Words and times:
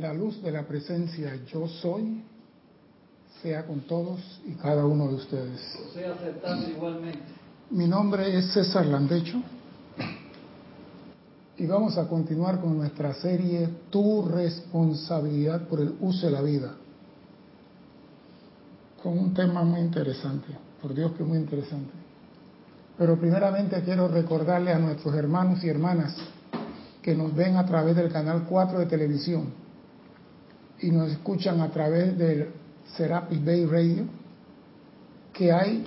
La 0.00 0.14
luz 0.14 0.42
de 0.42 0.50
la 0.50 0.62
presencia 0.62 1.38
yo 1.52 1.68
soy 1.68 2.24
sea 3.42 3.66
con 3.66 3.80
todos 3.80 4.40
y 4.46 4.52
cada 4.52 4.86
uno 4.86 5.08
de 5.08 5.14
ustedes. 5.16 5.60
Igualmente. 6.74 7.18
Mi 7.68 7.86
nombre 7.86 8.34
es 8.34 8.50
César 8.50 8.86
Landecho 8.86 9.42
y 11.58 11.66
vamos 11.66 11.98
a 11.98 12.08
continuar 12.08 12.62
con 12.62 12.78
nuestra 12.78 13.12
serie 13.12 13.68
Tu 13.90 14.22
responsabilidad 14.22 15.68
por 15.68 15.80
el 15.80 15.94
uso 16.00 16.28
de 16.28 16.32
la 16.32 16.40
vida 16.40 16.74
con 19.02 19.18
un 19.18 19.34
tema 19.34 19.62
muy 19.64 19.80
interesante, 19.80 20.48
por 20.80 20.94
Dios 20.94 21.12
que 21.12 21.24
muy 21.24 21.36
interesante. 21.36 21.92
Pero 22.96 23.20
primeramente 23.20 23.82
quiero 23.82 24.08
recordarle 24.08 24.72
a 24.72 24.78
nuestros 24.78 25.14
hermanos 25.14 25.62
y 25.62 25.68
hermanas 25.68 26.16
que 27.02 27.14
nos 27.14 27.34
ven 27.34 27.56
a 27.56 27.66
través 27.66 27.96
del 27.96 28.10
canal 28.10 28.46
4 28.48 28.78
de 28.78 28.86
televisión 28.86 29.68
y 30.82 30.90
nos 30.90 31.10
escuchan 31.10 31.60
a 31.60 31.70
través 31.70 32.16
del 32.16 32.48
Serapis 32.96 33.44
Bay 33.44 33.64
Radio, 33.66 34.04
que 35.32 35.52
hay 35.52 35.84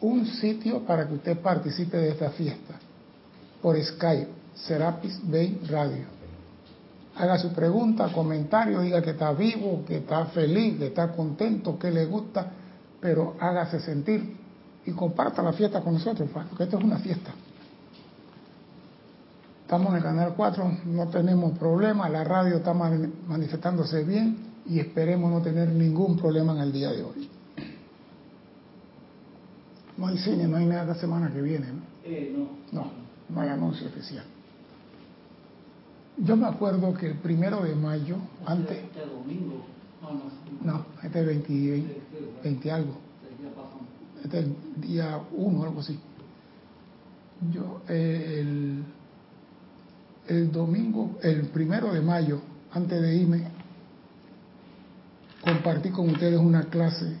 un 0.00 0.26
sitio 0.26 0.80
para 0.80 1.06
que 1.06 1.14
usted 1.14 1.38
participe 1.38 1.96
de 1.96 2.10
esta 2.10 2.30
fiesta 2.30 2.74
por 3.62 3.82
Skype, 3.82 4.28
Serapis 4.54 5.20
Bay 5.22 5.60
Radio. 5.68 6.04
Haga 7.16 7.38
su 7.38 7.52
pregunta, 7.52 8.12
comentario, 8.12 8.80
diga 8.80 9.00
que 9.00 9.10
está 9.10 9.32
vivo, 9.32 9.84
que 9.86 9.98
está 9.98 10.26
feliz, 10.26 10.78
que 10.78 10.86
está 10.88 11.12
contento, 11.12 11.78
que 11.78 11.90
le 11.90 12.04
gusta, 12.04 12.50
pero 13.00 13.36
hágase 13.40 13.80
sentir 13.80 14.36
y 14.84 14.92
comparta 14.92 15.42
la 15.42 15.52
fiesta 15.52 15.80
con 15.80 15.94
nosotros, 15.94 16.28
porque 16.30 16.64
esto 16.64 16.78
es 16.78 16.84
una 16.84 16.98
fiesta. 16.98 17.32
Estamos 19.66 19.88
en 19.90 19.96
el 19.96 20.02
canal 20.04 20.34
4, 20.36 20.78
no 20.84 21.08
tenemos 21.08 21.58
problema, 21.58 22.08
la 22.08 22.22
radio 22.22 22.58
está 22.58 22.72
manifestándose 22.72 24.04
bien 24.04 24.36
y 24.64 24.78
esperemos 24.78 25.28
no 25.28 25.42
tener 25.42 25.70
ningún 25.70 26.16
problema 26.16 26.52
en 26.52 26.60
el 26.60 26.72
día 26.72 26.92
de 26.92 27.02
hoy. 27.02 27.28
No 29.96 30.06
hay 30.06 30.18
cine, 30.18 30.46
no 30.46 30.58
hay 30.58 30.66
nada 30.66 30.84
la 30.84 30.94
semana 30.94 31.32
que 31.32 31.42
viene, 31.42 31.66
¿no? 31.66 31.82
Eh, 32.04 32.32
no. 32.70 32.80
No, 32.80 32.92
no 33.28 33.40
hay 33.40 33.48
anuncio 33.48 33.88
oficial. 33.88 34.24
Yo 36.18 36.36
me 36.36 36.46
acuerdo 36.46 36.94
que 36.94 37.08
el 37.08 37.18
primero 37.18 37.64
de 37.64 37.74
mayo, 37.74 38.18
antes... 38.46 38.84
Este 38.84 39.04
domingo. 39.04 39.64
No, 40.00 40.12
no. 40.12 40.74
No, 40.74 40.86
este 41.02 41.22
es 41.22 41.26
20, 41.26 42.02
20, 42.44 42.70
algo. 42.70 42.98
Este 44.22 44.38
es 44.38 44.44
el 44.44 44.80
día 44.80 45.20
1, 45.32 45.64
algo 45.64 45.80
así. 45.80 45.98
Yo, 47.52 47.80
eh, 47.88 48.38
el, 48.42 48.84
el 50.28 50.50
domingo, 50.50 51.18
el 51.22 51.46
primero 51.48 51.92
de 51.92 52.00
mayo, 52.00 52.40
antes 52.72 53.00
de 53.00 53.16
irme, 53.16 53.44
compartí 55.42 55.90
con 55.90 56.10
ustedes 56.10 56.38
una 56.38 56.64
clase 56.64 57.16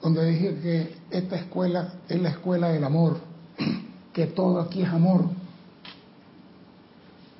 donde 0.00 0.30
dije 0.30 0.54
que 0.60 0.94
esta 1.10 1.36
escuela 1.36 1.94
es 2.08 2.20
la 2.20 2.28
escuela 2.28 2.68
del 2.68 2.84
amor, 2.84 3.18
que 4.12 4.26
todo 4.26 4.60
aquí 4.60 4.82
es 4.82 4.88
amor, 4.88 5.30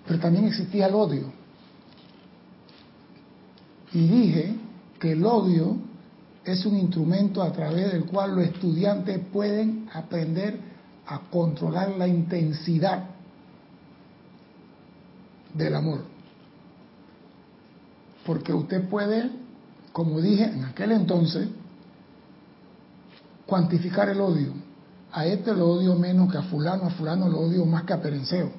pero 0.06 0.18
también 0.18 0.46
existía 0.46 0.86
el 0.86 0.94
odio. 0.94 1.24
Y 3.92 4.08
dije 4.08 4.56
que 4.98 5.12
el 5.12 5.24
odio 5.24 5.76
es 6.44 6.66
un 6.66 6.76
instrumento 6.76 7.42
a 7.42 7.52
través 7.52 7.92
del 7.92 8.06
cual 8.06 8.34
los 8.34 8.44
estudiantes 8.44 9.20
pueden 9.32 9.88
aprender 9.92 10.73
a 11.06 11.20
controlar 11.30 11.90
la 11.96 12.08
intensidad 12.08 13.04
del 15.52 15.74
amor. 15.74 16.00
Porque 18.26 18.52
usted 18.52 18.88
puede, 18.88 19.30
como 19.92 20.20
dije 20.20 20.44
en 20.44 20.64
aquel 20.64 20.92
entonces, 20.92 21.48
cuantificar 23.46 24.08
el 24.08 24.20
odio. 24.20 24.52
A 25.12 25.26
este 25.26 25.54
lo 25.54 25.68
odio 25.68 25.94
menos 25.94 26.30
que 26.32 26.38
a 26.38 26.42
fulano, 26.42 26.84
a 26.84 26.90
fulano 26.90 27.28
lo 27.28 27.40
odio 27.40 27.64
más 27.66 27.84
que 27.84 27.92
a 27.92 28.00
Perenceo. 28.00 28.50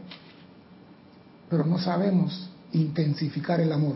Pero 1.49 1.65
no 1.65 1.77
sabemos 1.79 2.49
intensificar 2.71 3.59
el 3.59 3.71
amor. 3.71 3.95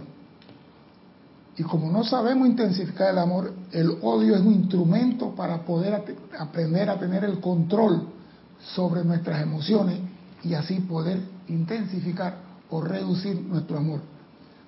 Y 1.55 1.63
como 1.63 1.91
no 1.91 2.03
sabemos 2.03 2.47
intensificar 2.47 3.11
el 3.11 3.17
amor, 3.17 3.53
el 3.71 3.97
odio 4.01 4.35
es 4.35 4.41
un 4.41 4.53
instrumento 4.53 5.35
para 5.35 5.65
poder 5.65 6.17
aprender 6.38 6.89
a 6.89 6.97
tener 6.97 7.23
el 7.23 7.39
control 7.39 8.19
sobre 8.59 9.03
nuestras 9.03 9.41
emociones 9.41 9.99
y 10.43 10.53
así 10.53 10.79
poder 10.81 11.21
intensificar 11.47 12.37
o 12.69 12.81
reducir 12.81 13.41
nuestro 13.41 13.77
amor. 13.77 14.01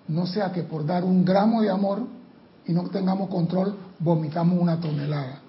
No 0.08 0.26
sea 0.26 0.52
que 0.52 0.64
por 0.64 0.86
dar 0.86 1.04
un 1.04 1.24
gramo 1.24 1.62
de 1.62 1.70
amor 1.70 2.06
y 2.66 2.74
no 2.74 2.84
tengamos 2.90 3.30
control, 3.30 3.76
vomitamos 4.00 4.60
una 4.60 4.80
tonelada. 4.80 5.40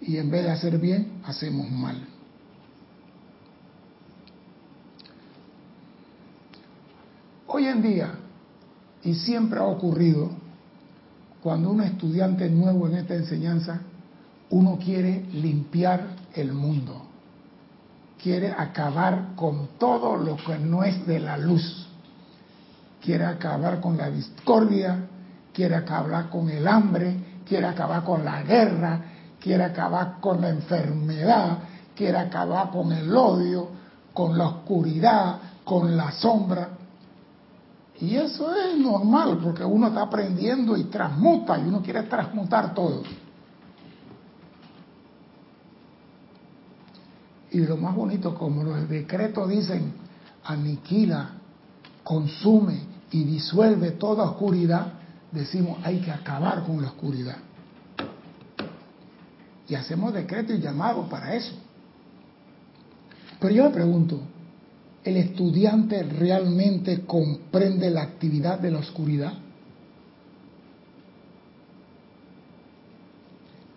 Y 0.00 0.16
en 0.16 0.30
vez 0.30 0.44
de 0.44 0.50
hacer 0.50 0.78
bien, 0.78 1.20
hacemos 1.24 1.70
mal. 1.70 1.96
Hoy 7.46 7.66
en 7.66 7.82
día, 7.82 8.14
y 9.02 9.14
siempre 9.14 9.58
ha 9.58 9.64
ocurrido, 9.64 10.30
cuando 11.42 11.70
un 11.70 11.80
estudiante 11.80 12.48
nuevo 12.48 12.86
en 12.86 12.96
esta 12.96 13.14
enseñanza, 13.14 13.80
uno 14.50 14.78
quiere 14.82 15.24
limpiar 15.32 16.16
el 16.34 16.52
mundo, 16.52 17.09
quiere 18.22 18.50
acabar 18.50 19.34
con 19.36 19.68
todo 19.78 20.16
lo 20.16 20.36
que 20.36 20.58
no 20.58 20.84
es 20.84 21.06
de 21.06 21.20
la 21.20 21.36
luz 21.36 21.90
quiere 23.00 23.24
acabar 23.24 23.80
con 23.80 23.96
la 23.96 24.10
discordia, 24.10 25.06
quiere 25.52 25.74
acabar 25.74 26.28
con 26.28 26.48
el 26.50 26.66
hambre, 26.68 27.42
quiere 27.48 27.66
acabar 27.66 28.04
con 28.04 28.24
la 28.24 28.42
guerra, 28.42 29.00
quiere 29.40 29.64
acabar 29.64 30.20
con 30.20 30.40
la 30.40 30.50
enfermedad, 30.50 31.58
quiere 31.96 32.18
acabar 32.18 32.70
con 32.70 32.92
el 32.92 33.14
odio, 33.16 33.68
con 34.12 34.36
la 34.36 34.46
oscuridad, 34.46 35.36
con 35.64 35.96
la 35.96 36.12
sombra. 36.12 36.68
Y 38.00 38.16
eso 38.16 38.54
es 38.54 38.78
normal 38.78 39.38
porque 39.42 39.64
uno 39.64 39.88
está 39.88 40.02
aprendiendo 40.02 40.76
y 40.76 40.84
transmuta 40.84 41.58
y 41.58 41.62
uno 41.62 41.82
quiere 41.82 42.02
transmutar 42.04 42.74
todo. 42.74 43.02
Y 47.52 47.58
lo 47.60 47.76
más 47.76 47.94
bonito, 47.94 48.34
como 48.34 48.62
los 48.62 48.88
decretos 48.88 49.48
dicen, 49.48 49.92
aniquila, 50.44 51.32
consume 52.04 52.80
y 53.10 53.24
disuelve 53.24 53.92
toda 53.92 54.24
oscuridad, 54.24 54.92
decimos 55.32 55.78
hay 55.82 56.00
que 56.00 56.10
acabar 56.10 56.64
con 56.64 56.80
la 56.80 56.88
oscuridad. 56.88 57.36
Y 59.68 59.74
hacemos 59.74 60.12
decreto 60.12 60.52
y 60.52 60.60
llamado 60.60 61.08
para 61.08 61.34
eso. 61.34 61.54
Pero 63.40 63.54
yo 63.54 63.64
me 63.64 63.70
pregunto, 63.70 64.20
¿el 65.02 65.16
estudiante 65.16 66.02
realmente 66.02 67.04
comprende 67.04 67.90
la 67.90 68.02
actividad 68.02 68.58
de 68.58 68.70
la 68.70 68.78
oscuridad? 68.78 69.32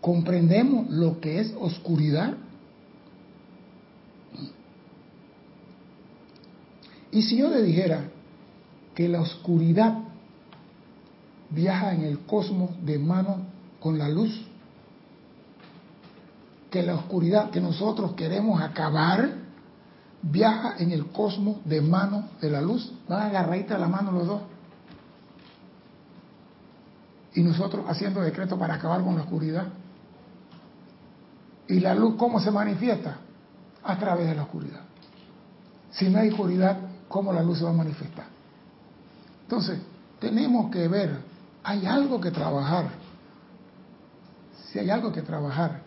¿Comprendemos 0.01 0.89
lo 0.89 1.21
que 1.21 1.39
es 1.39 1.53
oscuridad? 1.59 2.33
Y 7.13 7.21
si 7.21 7.37
yo 7.37 7.47
le 7.49 7.61
dijera 7.61 8.05
que 8.95 9.07
la 9.07 9.21
oscuridad 9.21 9.99
viaja 11.51 11.93
en 11.93 12.01
el 12.01 12.21
cosmos 12.21 12.71
de 12.83 12.97
mano 12.97 13.37
con 13.79 13.99
la 13.99 14.09
luz, 14.09 14.47
que 16.71 16.81
la 16.81 16.95
oscuridad 16.95 17.51
que 17.51 17.61
nosotros 17.61 18.13
queremos 18.13 18.59
acabar 18.59 19.29
viaja 20.23 20.75
en 20.79 20.91
el 20.91 21.05
cosmos 21.11 21.57
de 21.65 21.81
mano 21.81 22.29
de 22.41 22.49
la 22.49 22.61
luz, 22.61 22.91
van 23.07 23.27
agarraditos 23.27 23.77
de 23.77 23.79
la 23.79 23.87
mano 23.87 24.11
los 24.11 24.25
dos. 24.25 24.41
Y 27.35 27.43
nosotros 27.43 27.85
haciendo 27.87 28.21
decreto 28.21 28.57
para 28.57 28.73
acabar 28.73 29.03
con 29.03 29.15
la 29.15 29.21
oscuridad. 29.21 29.67
¿Y 31.67 31.79
la 31.79 31.93
luz 31.93 32.15
cómo 32.17 32.39
se 32.39 32.49
manifiesta? 32.49 33.17
A 33.83 33.99
través 33.99 34.27
de 34.29 34.35
la 34.35 34.43
oscuridad. 34.43 34.81
Si 35.91 36.09
no 36.09 36.17
hay 36.17 36.29
oscuridad, 36.29 36.92
cómo 37.13 37.31
la 37.31 37.43
luz 37.43 37.59
se 37.59 37.63
va 37.63 37.69
a 37.69 37.73
manifestar. 37.73 38.25
Entonces, 39.43 39.79
tenemos 40.19 40.71
que 40.71 40.87
ver, 40.87 41.15
hay 41.63 41.85
algo 41.85 42.19
que 42.19 42.31
trabajar, 42.31 42.89
si 44.65 44.79
hay 44.79 44.89
algo 44.89 45.13
que 45.13 45.21
trabajar, 45.21 45.83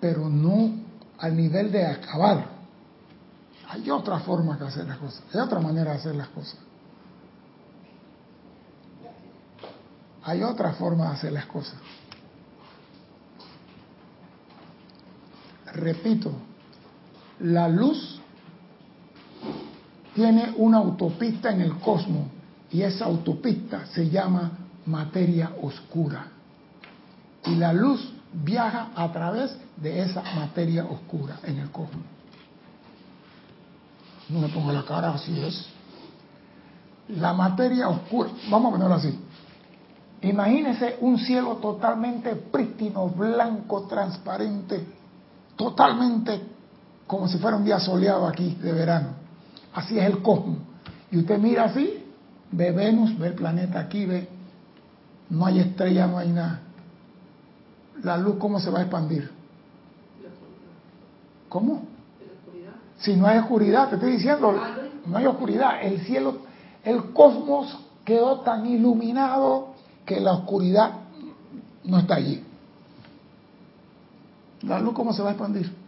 pero 0.00 0.28
no 0.28 0.70
al 1.18 1.36
nivel 1.36 1.72
de 1.72 1.84
acabar. 1.84 2.46
Hay 3.70 3.90
otra 3.90 4.20
forma 4.20 4.56
de 4.56 4.68
hacer 4.68 4.86
las 4.86 4.98
cosas, 4.98 5.24
hay 5.34 5.40
otra 5.40 5.58
manera 5.58 5.90
de 5.90 5.98
hacer 5.98 6.14
las 6.14 6.28
cosas. 6.28 6.58
Hay 10.22 10.44
otra 10.44 10.74
forma 10.74 11.06
de 11.08 11.14
hacer 11.14 11.32
las 11.32 11.46
cosas. 11.46 11.74
Repito, 15.74 16.30
la 17.40 17.68
luz 17.68 18.21
tiene 20.14 20.54
una 20.56 20.78
autopista 20.78 21.50
en 21.50 21.60
el 21.62 21.78
cosmos 21.78 22.26
y 22.70 22.82
esa 22.82 23.06
autopista 23.06 23.86
se 23.86 24.08
llama 24.08 24.52
materia 24.86 25.52
oscura. 25.62 26.26
Y 27.44 27.56
la 27.56 27.72
luz 27.72 28.12
viaja 28.32 28.90
a 28.94 29.12
través 29.12 29.56
de 29.76 30.02
esa 30.02 30.22
materia 30.34 30.84
oscura 30.84 31.38
en 31.44 31.58
el 31.58 31.70
cosmos. 31.70 32.04
No 34.28 34.40
me 34.40 34.48
pongo 34.48 34.72
la 34.72 34.84
cara, 34.84 35.12
así 35.12 35.38
es. 35.40 35.66
La 37.08 37.32
materia 37.32 37.88
oscura, 37.88 38.30
vamos 38.48 38.68
a 38.68 38.72
ponerlo 38.72 38.94
así. 38.94 39.18
Imagínese 40.22 40.98
un 41.00 41.18
cielo 41.18 41.56
totalmente 41.56 42.36
prístino, 42.36 43.08
blanco, 43.08 43.82
transparente, 43.88 44.86
totalmente 45.56 46.40
como 47.06 47.28
si 47.28 47.38
fuera 47.38 47.56
un 47.56 47.64
día 47.64 47.80
soleado 47.80 48.26
aquí 48.26 48.54
de 48.62 48.72
verano. 48.72 49.21
Así 49.74 49.98
es 49.98 50.04
el 50.04 50.22
cosmos. 50.22 50.58
Y 51.10 51.18
usted 51.18 51.38
mira 51.38 51.64
así, 51.64 52.04
ve 52.50 52.72
Venus, 52.72 53.18
ve 53.18 53.28
el 53.28 53.34
planeta 53.34 53.80
aquí, 53.80 54.06
ve, 54.06 54.28
no 55.30 55.46
hay 55.46 55.60
estrella, 55.60 56.06
no 56.06 56.18
hay 56.18 56.30
nada. 56.30 56.60
La 58.02 58.16
luz, 58.16 58.36
¿cómo 58.38 58.60
se 58.60 58.70
va 58.70 58.80
a 58.80 58.82
expandir? 58.82 59.30
¿Cómo? 61.48 61.82
Si 62.98 63.16
no 63.16 63.26
hay 63.26 63.38
oscuridad, 63.38 63.88
te 63.88 63.96
estoy 63.96 64.12
diciendo, 64.12 64.54
no 65.06 65.16
hay 65.16 65.26
oscuridad. 65.26 65.82
El 65.82 66.00
cielo, 66.00 66.38
el 66.84 67.12
cosmos 67.12 67.78
quedó 68.04 68.40
tan 68.40 68.66
iluminado 68.66 69.74
que 70.06 70.20
la 70.20 70.32
oscuridad 70.32 70.92
no 71.84 71.98
está 71.98 72.14
allí. 72.14 72.42
¿La 74.62 74.78
luz 74.78 74.94
cómo 74.94 75.12
se 75.12 75.22
va 75.22 75.30
a 75.30 75.32
expandir? 75.32 75.81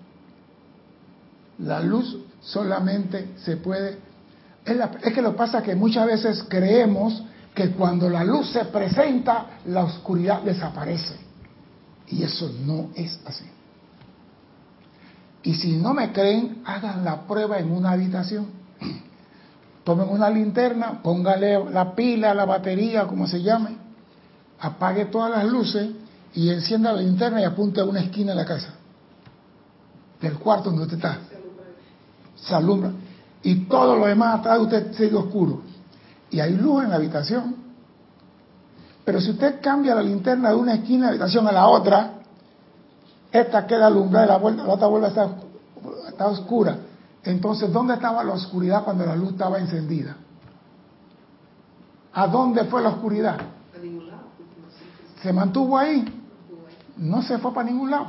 La 1.58 1.80
luz 1.80 2.18
solamente 2.40 3.34
se 3.36 3.56
puede... 3.56 3.98
Es, 4.64 5.12
que 5.12 5.22
lo 5.22 5.32
que 5.32 5.38
pasa 5.38 5.62
que 5.62 5.74
muchas 5.74 6.06
veces 6.06 6.44
creemos 6.48 7.22
que 7.54 7.70
cuando 7.70 8.08
la 8.08 8.24
luz 8.24 8.50
se 8.50 8.64
presenta, 8.66 9.58
la 9.66 9.84
oscuridad 9.84 10.42
desaparece. 10.42 11.16
Y 12.08 12.22
eso 12.22 12.50
no 12.64 12.88
es 12.94 13.18
así. 13.26 13.44
Y 15.42 15.54
si 15.54 15.76
no 15.76 15.92
me 15.92 16.12
creen, 16.12 16.62
hagan 16.64 17.04
la 17.04 17.26
prueba 17.26 17.58
en 17.58 17.70
una 17.70 17.92
habitación. 17.92 18.46
Tomen 19.84 20.08
una 20.08 20.30
linterna, 20.30 21.02
póngale 21.02 21.70
la 21.70 21.94
pila, 21.94 22.34
la 22.34 22.46
batería, 22.46 23.06
como 23.06 23.26
se 23.26 23.42
llame, 23.42 23.76
apague 24.58 25.04
todas 25.06 25.30
las 25.30 25.44
luces 25.44 25.90
y 26.32 26.48
encienda 26.48 26.92
la 26.92 27.02
linterna 27.02 27.40
y 27.40 27.44
apunte 27.44 27.80
a 27.80 27.84
una 27.84 28.00
esquina 28.00 28.32
de 28.32 28.36
la 28.36 28.46
casa, 28.46 28.74
del 30.20 30.38
cuarto 30.38 30.70
donde 30.70 30.84
usted 30.84 30.96
está. 30.96 31.18
Se 32.46 32.54
alumbra. 32.54 32.92
Y 33.42 33.66
todo 33.66 33.96
lo 33.96 34.06
demás 34.06 34.40
atrás 34.40 34.58
de 34.58 34.64
usted 34.64 34.92
sigue 34.94 35.16
oscuro. 35.16 35.62
Y 36.30 36.40
hay 36.40 36.54
luz 36.54 36.84
en 36.84 36.90
la 36.90 36.96
habitación. 36.96 37.56
Pero 39.04 39.20
si 39.20 39.30
usted 39.30 39.60
cambia 39.60 39.94
la 39.94 40.02
linterna 40.02 40.50
de 40.50 40.56
una 40.56 40.74
esquina 40.74 41.06
de 41.06 41.18
la 41.18 41.24
habitación 41.24 41.46
a 41.46 41.52
la 41.52 41.66
otra, 41.66 42.14
esta 43.30 43.66
queda 43.66 43.86
alumbrada 43.86 44.26
y 44.26 44.28
la, 44.28 44.36
vuelta, 44.38 44.64
la 44.64 44.72
otra 44.72 44.86
vuelve 44.86 45.06
a 45.06 45.10
estar 45.10 45.28
está 46.08 46.26
oscura. 46.28 46.78
Entonces, 47.22 47.72
¿dónde 47.72 47.94
estaba 47.94 48.22
la 48.22 48.32
oscuridad 48.32 48.84
cuando 48.84 49.04
la 49.04 49.16
luz 49.16 49.32
estaba 49.32 49.58
encendida? 49.58 50.16
¿A 52.12 52.26
dónde 52.28 52.64
fue 52.64 52.82
la 52.82 52.90
oscuridad? 52.90 53.38
¿Se 55.22 55.32
mantuvo 55.32 55.76
ahí? 55.76 56.04
No 56.96 57.22
se 57.22 57.38
fue 57.38 57.52
para 57.52 57.68
ningún 57.68 57.90
lado. 57.90 58.06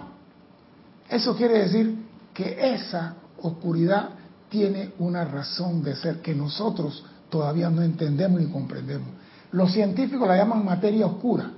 Eso 1.10 1.36
quiere 1.36 1.60
decir 1.60 2.06
que 2.34 2.74
esa 2.74 3.16
oscuridad 3.42 4.10
tiene 4.56 4.94
una 5.00 5.26
razón 5.26 5.84
de 5.84 5.96
ser 5.98 6.22
que 6.22 6.34
nosotros 6.34 7.04
todavía 7.30 7.70
no 7.70 7.82
entendemos 7.82 8.40
ni 8.40 8.48
comprendemos. 8.48 9.10
Los 9.52 9.74
científicos 9.74 10.26
la 10.28 10.38
llaman 10.38 10.64
materia 10.64 11.06
oscura, 11.06 11.52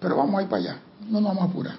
pero 0.00 0.16
vamos 0.16 0.40
a 0.40 0.42
ir 0.42 0.48
para 0.48 0.62
allá, 0.62 0.78
no 1.08 1.20
nos 1.20 1.30
vamos 1.30 1.42
a 1.42 1.50
apurar. 1.50 1.76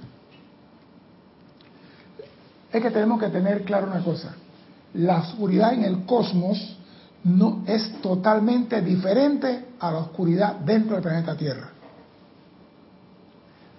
Es 2.72 2.82
que 2.82 2.92
tenemos 2.92 3.20
que 3.20 3.28
tener 3.28 3.66
claro 3.66 3.88
una 3.88 4.02
cosa, 4.02 4.34
la 4.94 5.18
oscuridad 5.18 5.74
en 5.74 5.84
el 5.84 6.06
cosmos 6.06 6.78
no 7.26 7.64
es 7.66 8.02
totalmente 8.02 8.82
diferente 8.82 9.66
a 9.80 9.92
la 9.92 9.98
oscuridad 9.98 10.56
dentro 10.56 10.94
del 10.94 11.04
planeta 11.04 11.36
Tierra 11.36 11.72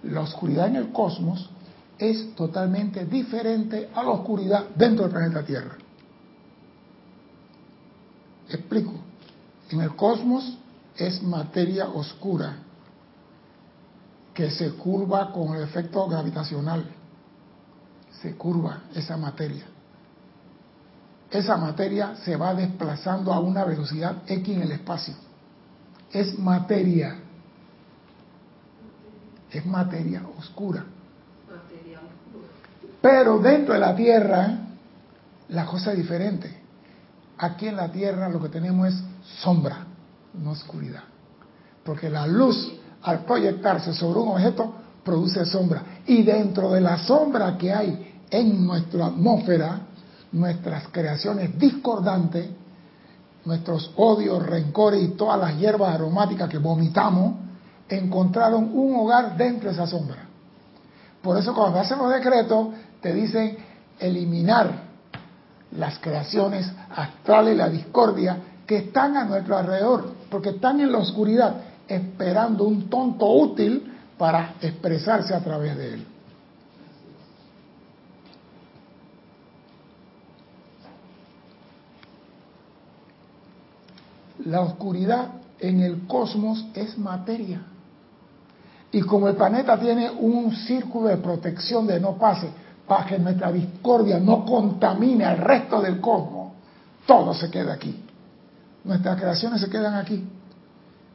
la 0.02 0.20
oscuridad 0.20 0.68
en 0.68 0.76
el 0.76 0.92
cosmos 0.92 1.50
es 1.98 2.34
totalmente 2.34 3.04
diferente 3.04 3.90
a 3.94 4.02
la 4.02 4.10
oscuridad 4.10 4.64
dentro 4.74 5.04
del 5.04 5.12
planeta 5.12 5.42
Tierra. 5.42 5.76
Explico. 8.50 8.92
En 9.70 9.80
el 9.80 9.94
cosmos 9.94 10.58
es 10.96 11.22
materia 11.22 11.88
oscura 11.88 12.56
que 14.34 14.50
se 14.50 14.72
curva 14.72 15.32
con 15.32 15.54
el 15.54 15.62
efecto 15.62 16.06
gravitacional. 16.08 16.84
Se 18.20 18.36
curva 18.36 18.82
esa 18.94 19.16
materia. 19.16 19.64
Esa 21.30 21.56
materia 21.56 22.16
se 22.16 22.36
va 22.36 22.54
desplazando 22.54 23.32
a 23.32 23.38
una 23.38 23.64
velocidad 23.64 24.22
X 24.26 24.56
en 24.56 24.62
el 24.62 24.72
espacio. 24.72 25.14
Es 26.12 26.38
materia 26.38 27.16
es 29.52 29.66
materia 29.66 30.22
oscura. 30.38 30.84
Pero 33.00 33.38
dentro 33.38 33.74
de 33.74 33.80
la 33.80 33.96
Tierra 33.96 34.58
la 35.48 35.66
cosa 35.66 35.92
es 35.92 35.98
diferente. 35.98 36.59
Aquí 37.40 37.68
en 37.68 37.76
la 37.76 37.90
Tierra 37.90 38.28
lo 38.28 38.40
que 38.40 38.50
tenemos 38.50 38.88
es 38.88 39.02
sombra, 39.40 39.86
no 40.34 40.50
oscuridad. 40.50 41.04
Porque 41.82 42.10
la 42.10 42.26
luz 42.26 42.70
al 43.02 43.24
proyectarse 43.24 43.94
sobre 43.94 44.20
un 44.20 44.28
objeto 44.28 44.74
produce 45.02 45.46
sombra. 45.46 45.82
Y 46.06 46.22
dentro 46.22 46.70
de 46.70 46.82
la 46.82 46.98
sombra 46.98 47.56
que 47.56 47.72
hay 47.72 48.20
en 48.28 48.66
nuestra 48.66 49.06
atmósfera, 49.06 49.80
nuestras 50.32 50.88
creaciones 50.88 51.58
discordantes, 51.58 52.50
nuestros 53.46 53.90
odios, 53.96 54.44
rencores 54.44 55.02
y 55.02 55.08
todas 55.08 55.40
las 55.40 55.56
hierbas 55.56 55.94
aromáticas 55.94 56.46
que 56.46 56.58
vomitamos, 56.58 57.36
encontraron 57.88 58.70
un 58.74 58.96
hogar 58.96 59.38
dentro 59.38 59.70
de 59.70 59.74
esa 59.76 59.86
sombra. 59.86 60.26
Por 61.22 61.38
eso 61.38 61.54
cuando 61.54 61.80
hacen 61.80 61.96
los 61.96 62.12
decretos 62.12 62.68
te 63.00 63.14
dicen 63.14 63.56
eliminar 63.98 64.89
las 65.76 65.98
creaciones 65.98 66.70
astrales 66.94 67.56
la 67.56 67.68
discordia 67.68 68.36
que 68.66 68.78
están 68.78 69.16
a 69.16 69.24
nuestro 69.24 69.56
alrededor, 69.56 70.12
porque 70.30 70.50
están 70.50 70.80
en 70.80 70.92
la 70.92 70.98
oscuridad 70.98 71.56
esperando 71.88 72.64
un 72.64 72.88
tonto 72.88 73.26
útil 73.26 73.92
para 74.16 74.54
expresarse 74.60 75.34
a 75.34 75.40
través 75.40 75.76
de 75.76 75.94
él. 75.94 76.06
La 84.46 84.60
oscuridad 84.62 85.32
en 85.58 85.80
el 85.80 86.06
cosmos 86.06 86.64
es 86.74 86.96
materia. 86.96 87.62
Y 88.92 89.02
como 89.02 89.28
el 89.28 89.36
planeta 89.36 89.78
tiene 89.78 90.10
un 90.10 90.52
círculo 90.52 91.08
de 91.08 91.18
protección 91.18 91.86
de 91.86 92.00
no 92.00 92.16
pase, 92.16 92.50
para 92.90 93.06
que 93.06 93.20
nuestra 93.20 93.52
discordia 93.52 94.18
no 94.18 94.44
contamine 94.44 95.24
al 95.24 95.38
resto 95.38 95.80
del 95.80 96.00
cosmos, 96.00 96.54
todo 97.06 97.32
se 97.32 97.48
queda 97.48 97.74
aquí. 97.74 98.02
Nuestras 98.82 99.16
creaciones 99.16 99.60
se 99.60 99.70
quedan 99.70 99.94
aquí 99.94 100.26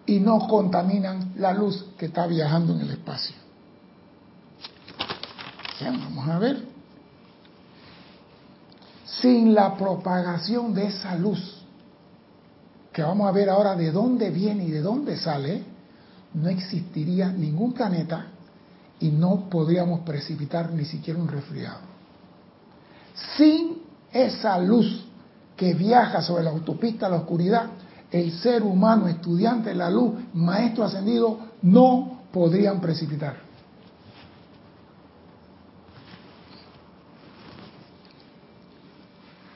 y 0.05 0.22
no 0.22 0.48
contaminan 0.48 1.34
la 1.36 1.51
luz 1.51 1.88
que 1.98 2.05
está 2.05 2.27
viajando 2.27 2.72
en 2.72 2.79
el 2.79 2.91
espacio. 2.91 3.36
vamos 5.82 6.29
a 6.29 6.39
ver. 6.39 6.65
Sin 9.03 9.53
la 9.53 9.75
propagación 9.75 10.74
de 10.74 10.88
esa 10.88 11.17
luz, 11.17 11.62
que 12.94 13.01
vamos 13.01 13.27
a 13.27 13.34
ver 13.34 13.50
ahora 13.50 13.75
de 13.75 13.91
dónde 13.91 14.29
viene 14.29 14.63
y 14.63 14.72
de 14.72 14.79
dónde 14.79 15.17
sale, 15.17 15.62
no 16.36 16.48
existiría 16.48 17.34
ningún 17.34 17.74
planeta 17.74 18.27
y 19.00 19.10
no 19.10 19.50
podríamos 19.50 20.02
precipitar 20.02 20.72
ni 20.72 20.86
siquiera 20.86 21.20
un 21.20 21.28
resfriado. 21.28 21.80
Sin 23.38 23.78
esa 24.12 24.58
luz 24.60 25.06
que 25.56 25.74
viaja 25.74 26.22
sobre 26.22 26.44
la 26.44 26.52
autopista 26.52 27.08
a 27.08 27.10
la 27.10 27.18
oscuridad, 27.18 27.68
el 28.12 28.32
ser 28.40 28.64
humano, 28.64 29.08
estudiante 29.08 29.70
de 29.70 29.75
la 29.75 29.90
luz, 29.90 30.14
maestro 30.34 30.84
ascendido, 30.84 31.40
no 31.62 32.22
podrían 32.32 32.80
precipitar. 32.80 33.38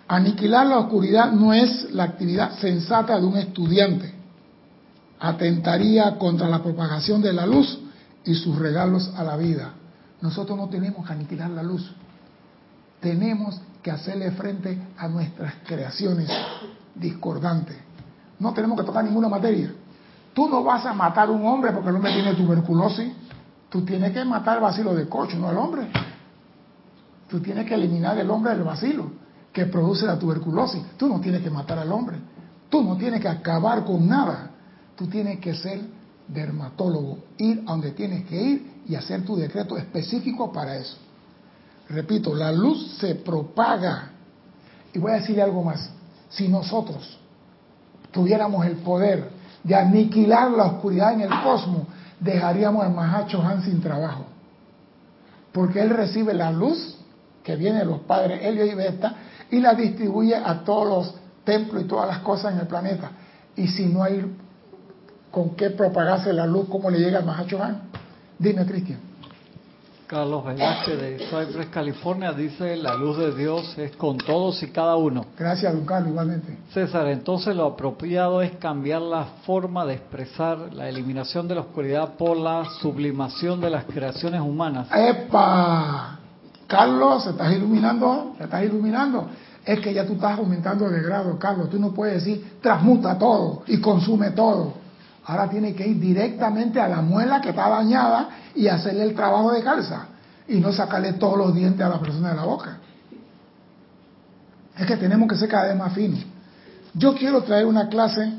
Aniquilar 0.08 0.66
la 0.66 0.80
oscuridad 0.80 1.32
no 1.32 1.54
es 1.54 1.92
la 1.94 2.06
actividad 2.06 2.58
sensata 2.58 3.20
de 3.20 3.26
un 3.26 3.38
estudiante 3.38 4.20
atentaría 5.20 6.18
contra 6.18 6.48
la 6.48 6.64
propagación 6.64 7.22
de 7.22 7.34
la 7.34 7.46
luz 7.46 7.78
y 8.26 8.36
sus 8.36 8.58
regalos 8.58 9.12
a 9.16 9.24
la 9.24 9.38
vida. 9.38 9.74
Nosotros 10.22 10.58
no 10.58 10.68
tenemos 10.70 11.06
que 11.06 11.14
aniquilar 11.14 11.50
la 11.50 11.64
luz, 11.64 11.94
tenemos 13.00 13.62
que 13.82 13.92
hacerle 13.92 14.32
frente 14.32 14.78
a 14.98 15.08
nuestras 15.08 15.54
creaciones 15.66 16.30
discordantes. 16.96 17.78
No 18.40 18.54
tenemos 18.54 18.80
que 18.80 18.86
tocar 18.86 19.04
ninguna 19.04 19.30
materia. 19.30 19.72
Tú 20.34 20.48
no 20.50 20.64
vas 20.64 20.86
a 20.86 20.94
matar 20.94 21.30
a 21.30 21.32
un 21.32 21.46
hombre 21.46 21.72
porque 21.72 21.90
el 21.90 21.96
hombre 21.96 22.14
tiene 22.14 22.34
tuberculosis. 22.34 23.12
Tú 23.70 23.84
tienes 23.86 24.12
que 24.12 24.24
matar 24.26 24.58
el 24.58 24.64
vacilo 24.64 24.94
de 24.94 25.08
cocho, 25.08 25.38
no 25.38 25.50
al 25.50 25.58
hombre. 25.58 25.90
Tú 27.30 27.40
tienes 27.40 27.66
que 27.66 27.76
eliminar 27.76 28.18
el 28.18 28.30
hombre 28.30 28.54
del 28.54 28.64
vacilo 28.64 29.12
que 29.54 29.66
produce 29.66 30.06
la 30.06 30.18
tuberculosis. 30.18 30.82
Tú 30.98 31.08
no 31.08 31.20
tienes 31.20 31.42
que 31.42 31.50
matar 31.50 31.80
al 31.80 31.92
hombre. 31.92 32.18
Tú 32.70 32.84
no 32.84 32.98
tienes 32.98 33.22
que 33.22 33.28
acabar 33.28 33.84
con 33.84 34.08
nada. 34.08 34.52
Tú 34.96 35.08
tienes 35.08 35.40
que 35.40 35.56
ser 35.56 35.82
dermatólogo, 36.30 37.20
ir 37.38 37.64
a 37.66 37.72
donde 37.72 37.92
tienes 37.92 38.26
que 38.26 38.42
ir 38.42 38.82
y 38.88 38.96
hacer 38.96 39.26
tu 39.26 39.36
decreto 39.36 39.78
específico 39.78 40.52
para 40.52 40.78
eso. 40.78 40.98
Repito, 41.90 42.36
la 42.36 42.52
luz 42.52 42.98
se 43.00 43.16
propaga. 43.16 44.12
Y 44.94 45.00
voy 45.00 45.12
a 45.12 45.16
decirle 45.16 45.42
algo 45.42 45.64
más. 45.64 45.90
Si 46.30 46.48
nosotros 46.48 47.18
tuviéramos 48.12 48.66
el 48.66 48.78
poder 48.78 49.30
de 49.64 49.76
aniquilar 49.76 50.52
la 50.52 50.66
oscuridad 50.66 51.14
en 51.14 51.22
el 51.22 51.42
cosmos, 51.44 51.84
dejaríamos 52.20 52.86
al 52.86 52.94
Mahacho 52.94 53.42
Han 53.42 53.64
sin 53.64 53.82
trabajo. 53.82 54.26
Porque 55.52 55.82
él 55.82 55.90
recibe 55.90 56.34
la 56.34 56.52
luz 56.52 56.98
que 57.44 57.56
viene 57.56 57.80
de 57.80 57.86
los 57.86 58.02
padres 58.02 58.42
Helio 58.44 58.66
y 58.66 58.76
Beta 58.76 59.16
y 59.50 59.60
la 59.60 59.74
distribuye 59.74 60.36
a 60.36 60.64
todos 60.64 60.88
los 60.88 61.16
templos 61.44 61.84
y 61.84 61.88
todas 61.88 62.08
las 62.08 62.20
cosas 62.20 62.54
en 62.54 62.60
el 62.60 62.68
planeta. 62.68 63.12
Y 63.56 63.68
si 63.68 63.88
no 63.88 64.04
hay 64.04 64.24
con 65.32 65.56
qué 65.56 65.70
propagarse 65.70 66.34
la 66.34 66.46
luz, 66.46 66.68
¿cómo 66.70 66.90
le 66.90 67.00
llega 67.00 67.20
al 67.20 67.26
Mahacho 67.26 67.62
Han? 67.62 67.82
Dime, 68.38 68.66
Cristian. 68.66 69.10
Carlos 70.10 70.44
Velázquez 70.44 71.00
de 71.00 71.20
Cypress, 71.20 71.68
California, 71.68 72.32
dice, 72.32 72.76
la 72.78 72.96
luz 72.96 73.16
de 73.20 73.32
Dios 73.36 73.78
es 73.78 73.96
con 73.96 74.18
todos 74.18 74.64
y 74.64 74.72
cada 74.72 74.96
uno. 74.96 75.28
Gracias, 75.38 75.72
don 75.72 75.86
Carlos, 75.86 76.10
igualmente. 76.10 76.58
César, 76.74 77.06
entonces 77.10 77.56
lo 77.56 77.66
apropiado 77.66 78.42
es 78.42 78.54
cambiar 78.54 79.04
la 79.04 79.26
forma 79.46 79.86
de 79.86 79.94
expresar 79.94 80.74
la 80.74 80.90
eliminación 80.90 81.48
de 81.48 81.54
la 81.54 81.62
oscuridad 81.62 82.16
por 82.18 82.38
la 82.38 82.66
sublimación 82.82 83.62
de 83.62 83.70
las 83.70 83.86
creaciones 83.86 84.42
humanas. 84.42 84.88
¡Epa! 84.92 86.18
Carlos, 86.66 87.26
se 87.26 87.30
estás 87.30 87.54
iluminando, 87.54 88.34
se 88.36 88.46
estás 88.46 88.64
iluminando. 88.64 89.28
Es 89.64 89.80
que 89.80 89.94
ya 89.94 90.08
tú 90.08 90.14
estás 90.14 90.40
aumentando 90.40 90.90
de 90.90 91.04
grado, 91.04 91.38
Carlos. 91.38 91.70
Tú 91.70 91.78
no 91.78 91.92
puedes 91.92 92.24
decir, 92.24 92.58
transmuta 92.64 93.16
todo 93.20 93.62
y 93.68 93.80
consume 93.80 94.32
todo. 94.32 94.74
Ahora 95.30 95.48
tiene 95.48 95.76
que 95.76 95.88
ir 95.88 96.00
directamente 96.00 96.82
a 96.82 96.88
la 96.88 97.04
muela 97.04 97.40
que 97.40 97.50
está 97.50 97.70
dañada 97.70 98.30
y 98.56 98.68
hacerle 98.68 99.04
el 99.04 99.14
trabajo 99.14 99.52
de 99.52 99.62
calza 99.62 100.08
y 100.48 100.56
no 100.56 100.74
sacarle 100.74 101.14
todos 101.14 101.38
los 101.38 101.54
dientes 101.54 101.86
a 101.86 101.90
la 101.90 102.00
persona 102.00 102.30
de 102.32 102.36
la 102.36 102.46
boca. 102.46 102.80
Es 104.76 104.88
que 104.88 104.98
tenemos 104.98 105.30
que 105.30 105.36
ser 105.36 105.48
cada 105.48 105.68
vez 105.68 105.78
más 105.78 105.94
finos. 105.94 106.20
Yo 106.96 107.14
quiero 107.14 107.44
traer 107.44 107.68
una 107.68 107.90
clase 107.90 108.34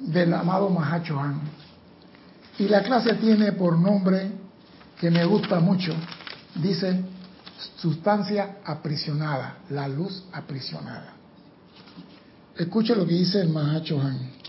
del 0.00 0.34
amado 0.34 0.68
Mahacho. 0.68 1.18
Y 2.58 2.68
la 2.68 2.82
clase 2.82 3.14
tiene 3.14 3.52
por 3.52 3.78
nombre, 3.78 4.30
que 5.00 5.10
me 5.10 5.24
gusta 5.24 5.60
mucho, 5.60 5.94
dice 6.56 7.02
sustancia 7.76 8.58
aprisionada, 8.66 9.60
la 9.70 9.88
luz 9.88 10.24
aprisionada. 10.30 11.14
Escuche 12.54 12.94
lo 12.94 13.06
que 13.06 13.14
dice 13.14 13.40
el 13.40 13.48
Mahacho 13.48 13.98
Han. 13.98 14.39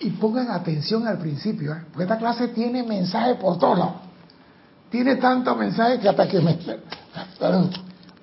Y 0.00 0.10
pongan 0.10 0.50
atención 0.50 1.06
al 1.06 1.18
principio, 1.18 1.72
¿eh? 1.72 1.82
porque 1.90 2.04
esta 2.04 2.18
clase 2.18 2.48
tiene 2.48 2.82
mensaje 2.82 3.34
por 3.34 3.58
todos 3.58 3.78
lados. 3.78 3.94
Tiene 4.90 5.16
tantos 5.16 5.56
mensajes 5.56 6.00
que 6.00 6.08
hasta 6.08 6.26
que 6.26 6.40
me... 6.40 6.58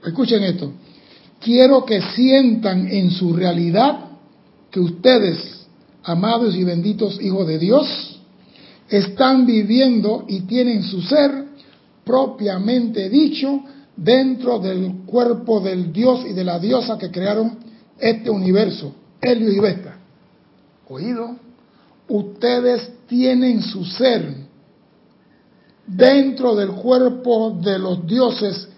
escuchen 0.06 0.44
esto. 0.44 0.74
Quiero 1.40 1.86
que 1.86 2.02
sientan 2.02 2.88
en 2.88 3.12
su 3.12 3.34
realidad 3.34 4.00
que 4.72 4.80
ustedes, 4.80 5.68
amados 6.04 6.56
y 6.56 6.64
benditos 6.64 7.22
hijos 7.22 7.48
de 7.48 7.60
Dios, 7.60 8.20
están 8.90 9.46
viviendo 9.46 10.26
y 10.28 10.42
tienen 10.42 10.82
su 10.84 11.02
ser 11.04 11.46
propiamente 12.04 13.10
dicho 13.10 13.62
dentro 13.96 14.60
del 14.60 15.04
cuerpo 15.06 15.60
del 15.60 15.94
Dios 15.94 16.26
y 16.28 16.34
de 16.34 16.44
la 16.44 16.58
diosa 16.58 16.98
que 16.98 17.12
crearon 17.12 17.58
este 18.00 18.30
universo, 18.30 18.94
Helio 19.22 19.52
y 19.52 19.60
Vesta. 19.60 19.98
¿Oído? 20.88 21.47
Ustedes 22.08 22.92
tienen 23.08 23.62
su 23.62 23.86
ser 23.86 24.48
dentro 25.86 26.56
del 26.56 26.72
cuerpo 26.72 27.58
de 27.62 27.80
los 27.80 28.06
dioses 28.06 28.70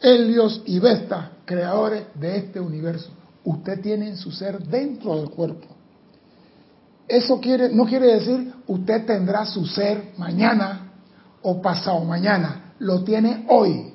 Helios 0.00 0.62
y 0.66 0.78
Vesta, 0.78 1.32
creadores 1.44 2.04
de 2.14 2.36
este 2.36 2.60
universo. 2.60 3.10
Usted 3.44 3.80
tiene 3.80 4.16
su 4.16 4.30
ser 4.32 4.58
dentro 4.58 5.16
del 5.16 5.30
cuerpo. 5.30 5.66
Eso 7.08 7.40
quiere, 7.40 7.68
no 7.72 7.86
quiere 7.86 8.14
decir 8.14 8.52
usted 8.66 9.06
tendrá 9.06 9.46
su 9.46 9.64
ser 9.66 10.12
mañana 10.18 10.92
o 11.42 11.62
pasado 11.62 12.00
mañana. 12.04 12.74
Lo 12.80 13.04
tiene 13.04 13.46
hoy. 13.48 13.92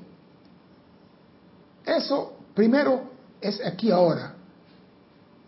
Eso, 1.86 2.33
primero, 2.55 3.01
es 3.41 3.60
aquí 3.65 3.91
ahora. 3.91 4.36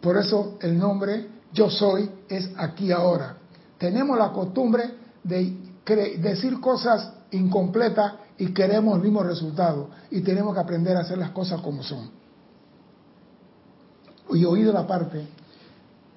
Por 0.01 0.17
eso 0.17 0.57
el 0.61 0.77
nombre 0.77 1.29
yo 1.53 1.69
soy 1.69 2.09
es 2.29 2.49
aquí 2.57 2.91
ahora. 2.91 3.37
Tenemos 3.77 4.17
la 4.17 4.31
costumbre 4.31 4.83
de 5.23 5.57
decir 6.17 6.59
cosas 6.59 7.13
incompletas 7.31 8.13
y 8.37 8.53
queremos 8.53 8.97
el 8.97 9.03
mismo 9.03 9.23
resultado. 9.23 9.89
Y 10.11 10.21
tenemos 10.21 10.53
que 10.53 10.59
aprender 10.59 10.97
a 10.97 11.01
hacer 11.01 11.17
las 11.17 11.31
cosas 11.31 11.61
como 11.61 11.83
son. 11.83 12.09
Y 14.31 14.45
oído 14.45 14.73
la 14.73 14.87
parte, 14.87 15.27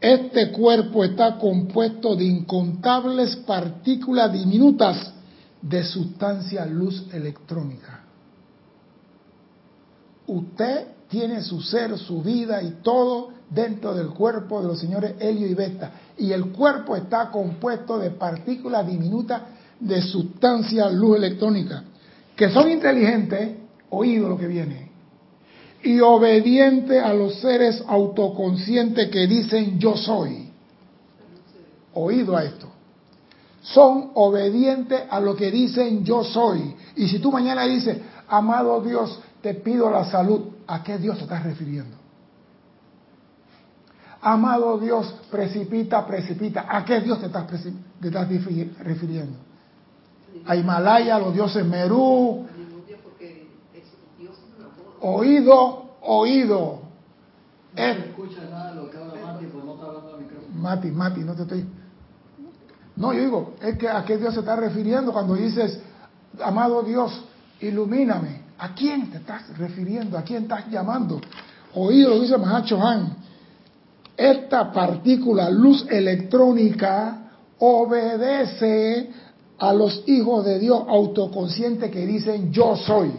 este 0.00 0.52
cuerpo 0.52 1.05
está 1.05 1.38
compuesto 1.38 2.14
de 2.16 2.25
incontables 2.25 3.37
partículas 3.37 4.33
diminutas 4.33 5.12
de 5.61 5.85
sustancia 5.85 6.64
luz 6.64 7.07
electrónica. 7.12 8.05
Usted 10.26 10.87
tiene 11.09 11.43
su 11.43 11.61
ser, 11.62 11.97
su 11.99 12.23
vida 12.23 12.62
y 12.62 12.83
todo 12.83 13.36
dentro 13.50 13.95
del 13.95 14.09
cuerpo 14.09 14.61
de 14.61 14.69
los 14.69 14.79
señores 14.79 15.15
Helio 15.19 15.47
y 15.47 15.55
Beta. 15.55 15.93
Y 16.19 16.33
el 16.33 16.47
cuerpo 16.53 16.97
está 16.97 17.31
compuesto 17.31 17.99
de 17.99 18.11
partículas 18.11 18.87
diminutas 18.87 19.43
de 19.79 20.03
sustancia 20.03 20.88
luz 20.91 21.19
electrónica, 21.19 21.85
que 22.35 22.50
son 22.50 22.71
inteligentes, 22.71 23.57
oído 23.91 24.29
lo 24.29 24.38
que 24.38 24.47
viene, 24.47 24.91
y 25.83 26.00
obedientes 26.00 27.03
a 27.03 27.12
los 27.12 27.37
seres 27.41 27.83
autoconscientes 27.87 29.09
que 29.11 29.26
dicen 29.26 29.79
yo 29.79 29.97
soy. 29.97 30.50
Oído 31.95 32.37
a 32.37 32.45
esto. 32.45 32.69
Son 33.62 34.11
obedientes 34.15 35.03
a 35.09 35.21
lo 35.21 35.35
que 35.37 35.50
dicen 35.50 36.05
yo 36.05 36.25
soy. 36.25 36.75
Y 36.97 37.09
si 37.09 37.19
tú 37.19 37.31
mañana 37.31 37.65
dices, 37.65 37.99
amado 38.29 38.81
Dios, 38.81 39.21
te 39.43 39.55
pido 39.55 39.91
la 39.91 40.05
salud, 40.11 40.41
¿a 40.67 40.83
qué 40.83 40.99
Dios 40.99 41.19
te 41.19 41.25
estás 41.25 41.45
refiriendo? 41.45 42.05
Amado 44.28 44.76
Dios, 44.78 45.14
precipita, 45.30 46.04
precipita. 46.04 46.66
¿A 46.68 46.85
qué 46.85 47.00
Dios 47.00 47.21
te 47.21 47.26
estás, 47.26 47.47
refiriendo? 48.80 49.38
A 50.45 50.56
Himalaya, 50.56 51.14
a 51.14 51.18
los 51.21 51.33
dioses 51.33 51.64
Merú. 51.64 52.45
Oído, 55.00 55.90
oído. 56.02 56.80
No 57.76 57.83
se 57.85 57.90
escucha 58.00 58.42
nada 58.50 58.71
de 58.71 58.75
lo 58.75 58.90
que 58.90 58.99
habla 58.99 59.14
Mati, 59.14 59.47
pues 59.47 59.64
no 59.64 59.75
está 59.75 59.87
hablando 59.87 60.14
al 60.14 60.21
micrófono. 60.21 60.61
Mati, 60.61 60.90
Mati, 60.90 61.21
no 61.21 61.35
te 61.37 61.42
estoy. 61.42 61.64
No, 62.97 63.12
yo 63.12 63.21
digo, 63.21 63.54
es 63.62 63.78
que 63.78 63.88
a 63.88 64.04
qué 64.04 64.18
Dios 64.18 64.35
se 64.35 64.40
está 64.40 64.56
refiriendo 64.56 65.12
cuando 65.12 65.35
dices, 65.37 65.78
amado 66.42 66.83
Dios, 66.83 67.12
ilumíname. 67.61 68.40
¿A 68.59 68.75
quién 68.75 69.09
te 69.09 69.18
estás 69.18 69.56
refiriendo? 69.56 70.18
¿A 70.18 70.23
quién 70.23 70.42
estás 70.42 70.68
llamando? 70.68 71.21
Oído, 71.75 72.09
lo 72.11 72.21
dice 72.23 72.37
Mahacho 72.37 72.85
Han. 72.85 73.25
Esta 74.16 74.73
partícula 74.73 75.50
luz 75.50 75.87
electrónica 75.90 77.18
obedece 77.58 79.11
a 79.58 79.73
los 79.73 80.04
hijos 80.06 80.44
de 80.44 80.58
Dios 80.58 80.85
autoconscientes 80.88 81.90
que 81.90 82.06
dicen 82.06 82.52
yo 82.52 82.76
soy. 82.76 83.12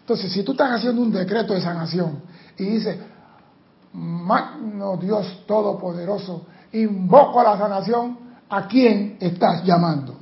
Entonces, 0.00 0.32
si 0.32 0.42
tú 0.42 0.52
estás 0.52 0.72
haciendo 0.72 1.02
un 1.02 1.12
decreto 1.12 1.54
de 1.54 1.60
sanación 1.60 2.20
y 2.58 2.64
dices, 2.64 2.96
Magno 3.92 4.96
Dios 4.96 5.44
Todopoderoso, 5.46 6.46
invoco 6.72 7.40
a 7.40 7.44
la 7.44 7.58
sanación, 7.58 8.18
¿a 8.48 8.66
quién 8.66 9.16
estás 9.20 9.64
llamando? 9.64 10.16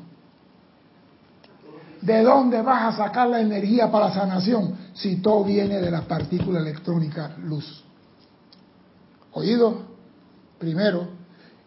¿De 2.02 2.22
dónde 2.22 2.60
vas 2.62 2.94
a 2.94 3.04
sacar 3.04 3.28
la 3.28 3.40
energía 3.40 3.90
para 3.90 4.08
la 4.08 4.14
sanación 4.14 4.76
si 4.92 5.16
todo 5.16 5.44
viene 5.44 5.80
de 5.80 5.90
la 5.90 6.02
partícula 6.02 6.58
electrónica 6.58 7.36
luz? 7.38 7.82
¿Oído? 9.32 9.91
Primero, 10.62 11.08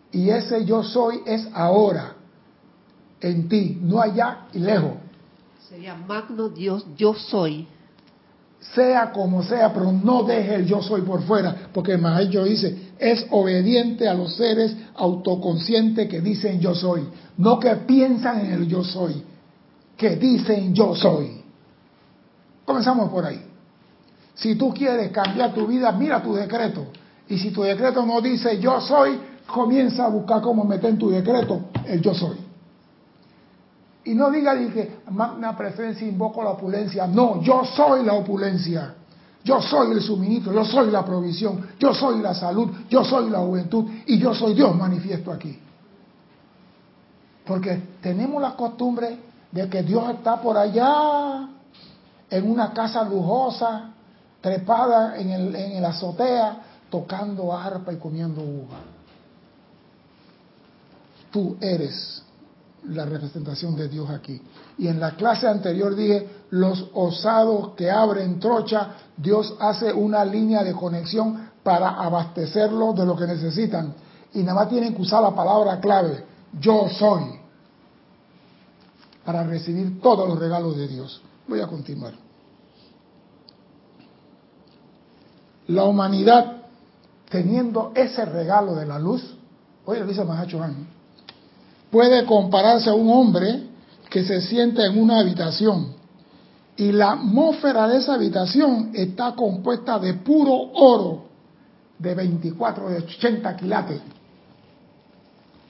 y 0.10 0.30
ese 0.30 0.64
yo 0.64 0.82
soy 0.82 1.20
es 1.26 1.50
ahora, 1.54 2.14
en 3.20 3.50
ti, 3.50 3.78
no 3.82 4.00
allá 4.00 4.48
y 4.54 4.60
lejos. 4.60 4.94
Sería 5.68 5.96
magno 5.96 6.48
Dios, 6.48 6.86
yo 6.96 7.14
soy. 7.14 7.68
sea 8.74 9.12
como 9.12 9.44
sea, 9.44 9.74
pero 9.74 9.92
no 9.92 10.24
deje 10.24 10.56
el 10.56 10.66
yo 10.66 10.82
soy 10.82 11.02
por 11.02 11.22
fuera, 11.24 11.68
porque 11.74 11.98
Maestro 11.98 12.46
dice, 12.46 12.94
es 12.98 13.28
obediente 13.32 14.08
a 14.08 14.14
los 14.14 14.36
seres 14.36 14.74
autoconscientes 14.96 16.08
que 16.08 16.22
dicen 16.22 16.62
yo 16.62 16.74
soy, 16.74 17.08
no 17.38 17.60
que 17.60 17.76
piensan 17.76 18.46
en 18.46 18.54
el 18.54 18.68
yo 18.68 18.84
soy, 18.84 19.22
que 19.98 20.16
dicen 20.16 20.74
yo 20.74 20.96
soy. 20.96 21.44
Comenzamos 22.64 23.10
por 23.10 23.26
ahí. 23.26 23.42
Si 24.36 24.56
tú 24.56 24.74
quieres 24.74 25.12
cambiar 25.12 25.54
tu 25.54 25.68
vida, 25.68 25.92
mira 25.92 26.24
tu 26.24 26.34
decreto. 26.34 26.88
Y 27.28 27.38
si 27.38 27.52
tu 27.52 27.64
decreto 27.64 28.06
no 28.06 28.22
dice 28.22 28.60
yo 28.60 28.80
soy, 28.82 29.20
comienza 29.48 30.06
a 30.06 30.10
buscar 30.10 30.42
cómo 30.42 30.64
meter 30.64 30.92
en 30.92 30.98
tu 30.98 31.10
decreto 31.10 31.62
el 31.86 32.02
yo 32.02 32.14
soy. 32.14 32.38
Y 34.06 34.14
no 34.14 34.30
diga, 34.30 34.54
dije, 34.54 35.00
magna 35.10 35.58
presencia, 35.58 36.08
invoco 36.08 36.44
la 36.44 36.52
opulencia. 36.52 37.08
No, 37.08 37.42
yo 37.42 37.64
soy 37.66 38.06
la 38.06 38.14
opulencia. 38.14 38.94
Yo 39.44 39.62
soy 39.62 39.92
el 39.92 40.02
suministro, 40.02 40.54
yo 40.54 40.66
soy 40.66 40.90
la 40.90 41.06
provisión, 41.06 41.68
yo 41.80 41.94
soy 41.94 42.20
la 42.20 42.34
salud, 42.34 42.68
yo 42.90 43.04
soy 43.04 43.30
la 43.30 43.40
juventud 43.40 43.86
y 44.08 44.18
yo 44.18 44.34
soy 44.34 44.56
Dios 44.56 44.76
manifiesto 44.76 45.32
aquí. 45.32 45.60
Porque 47.46 47.80
tenemos 48.02 48.42
la 48.42 48.56
costumbre 48.56 49.20
de 49.52 49.70
que 49.70 49.84
Dios 49.84 50.10
está 50.10 50.42
por 50.42 50.58
allá, 50.58 51.48
en 52.28 52.50
una 52.50 52.74
casa 52.74 53.04
lujosa, 53.04 53.92
trepada 54.42 55.16
en 55.18 55.30
el, 55.30 55.56
en 55.56 55.72
el 55.74 55.86
azotea, 55.86 56.58
tocando 56.96 57.52
arpa 57.52 57.92
y 57.92 57.98
comiendo 57.98 58.42
uva. 58.42 58.78
Tú 61.30 61.58
eres 61.60 62.24
la 62.88 63.04
representación 63.04 63.76
de 63.76 63.90
Dios 63.90 64.10
aquí. 64.10 64.42
Y 64.78 64.88
en 64.88 65.02
la 65.02 65.18
clase 65.18 65.46
anterior 65.46 65.94
dije, 65.94 66.26
los 66.52 66.88
osados 66.94 67.72
que 67.76 67.92
abren 67.92 68.40
trocha, 68.40 68.92
Dios 69.18 69.56
hace 69.60 69.92
una 69.92 70.24
línea 70.24 70.64
de 70.64 70.72
conexión 70.72 71.50
para 71.64 71.90
abastecerlos 71.90 72.96
de 72.96 73.06
lo 73.06 73.18
que 73.18 73.28
necesitan. 73.28 73.94
Y 74.34 74.40
nada 74.40 74.54
más 74.54 74.70
tienen 74.70 74.96
que 74.96 75.02
usar 75.02 75.22
la 75.22 75.36
palabra 75.36 75.82
clave, 75.82 76.24
yo 76.62 76.88
soy, 76.98 77.24
para 79.26 79.44
recibir 79.44 80.00
todos 80.00 80.30
los 80.30 80.40
regalos 80.40 80.78
de 80.78 80.88
Dios. 80.88 81.22
Voy 81.46 81.60
a 81.60 81.68
continuar. 81.68 82.14
La 85.68 85.84
humanidad, 85.84 86.65
teniendo 87.30 87.92
ese 87.96 88.26
regalo 88.26 88.76
de 88.76 88.86
la 88.86 89.00
luz, 89.00 89.36
oye, 89.86 90.00
lo 90.00 90.08
dice 90.08 90.24
Mahacho 90.24 90.60
puede 91.92 92.26
compararse 92.26 92.90
a 92.90 92.94
un 92.94 93.10
hombre 93.10 93.64
que 94.10 94.24
se 94.24 94.42
siente 94.42 94.86
en 94.86 95.00
una 95.00 95.20
habitación 95.20 95.94
y 96.78 96.92
la 96.92 97.14
atmósfera 97.14 97.88
de 97.88 97.98
esa 97.98 98.16
habitación 98.16 98.92
está 98.94 99.34
compuesta 99.34 99.98
de 100.00 100.16
puro 100.16 100.54
oro 100.54 101.26
de 101.98 102.14
24, 102.14 102.90
de 102.90 102.98
80 102.98 103.56
quilates 103.56 104.02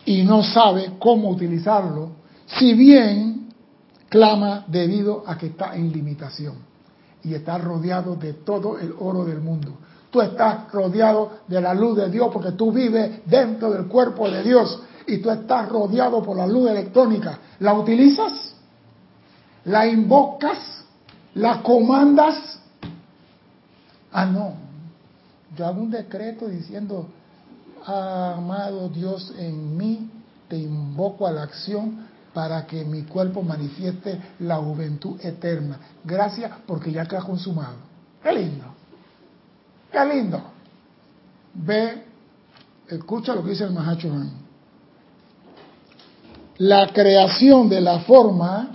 y 0.06 0.24
no 0.24 0.44
sabe 0.44 0.94
cómo 1.00 1.30
utilizarlo, 1.30 2.10
si 2.46 2.74
bien 2.74 3.50
clama 4.10 4.64
debido 4.68 5.24
a 5.28 5.38
que 5.38 5.48
está 5.48 5.76
en 5.76 5.92
limitación 5.92 6.56
y 7.24 7.34
está 7.34 7.58
rodeado 7.58 8.16
de 8.16 8.34
todo 8.34 8.78
el 8.80 8.94
oro 9.00 9.26
del 9.26 9.42
mundo. 9.42 9.78
Tú 10.16 10.22
estás 10.22 10.72
rodeado 10.72 11.40
de 11.46 11.60
la 11.60 11.74
luz 11.74 11.98
de 11.98 12.10
Dios 12.10 12.30
porque 12.32 12.54
tú 12.54 12.72
vives 12.72 13.20
dentro 13.26 13.70
del 13.70 13.88
cuerpo 13.88 14.30
de 14.30 14.44
Dios 14.44 14.82
y 15.06 15.18
tú 15.18 15.30
estás 15.30 15.68
rodeado 15.68 16.24
por 16.24 16.38
la 16.38 16.48
luz 16.48 16.70
electrónica, 16.70 17.38
¿la 17.60 17.74
utilizas? 17.74 18.56
¿La 19.66 19.86
invocas? 19.86 20.86
¿La 21.34 21.62
comandas? 21.62 22.62
Ah, 24.14 24.26
no. 24.26 24.54
Yo 25.54 25.66
hago 25.66 25.82
un 25.82 25.92
decreto 25.92 26.48
diciendo, 26.48 27.08
amado 27.86 28.88
Dios, 28.88 29.34
en 29.38 29.76
mí 29.76 30.10
te 30.48 30.56
invoco 30.56 31.28
a 31.28 31.32
la 31.34 31.44
acción 31.44 32.08
para 32.34 32.66
que 32.66 32.86
mi 32.86 33.02
cuerpo 33.02 33.42
manifieste 33.42 34.18
la 34.40 34.56
juventud 34.56 35.20
eterna. 35.20 35.78
Gracias 36.06 36.54
porque 36.66 36.94
ya 36.94 37.04
te 37.04 37.18
has 37.18 37.26
consumado. 37.26 37.76
Qué 38.24 38.32
lindo. 38.32 38.75
Qué 39.96 40.04
lindo. 40.14 40.42
Ve, 41.54 42.04
escucha 42.90 43.34
lo 43.34 43.42
que 43.46 43.52
dice 43.52 43.64
el 43.64 43.72
Mahacho 43.72 44.12
la 46.58 46.92
creación 46.92 47.70
de 47.70 47.80
la 47.80 48.00
forma 48.00 48.72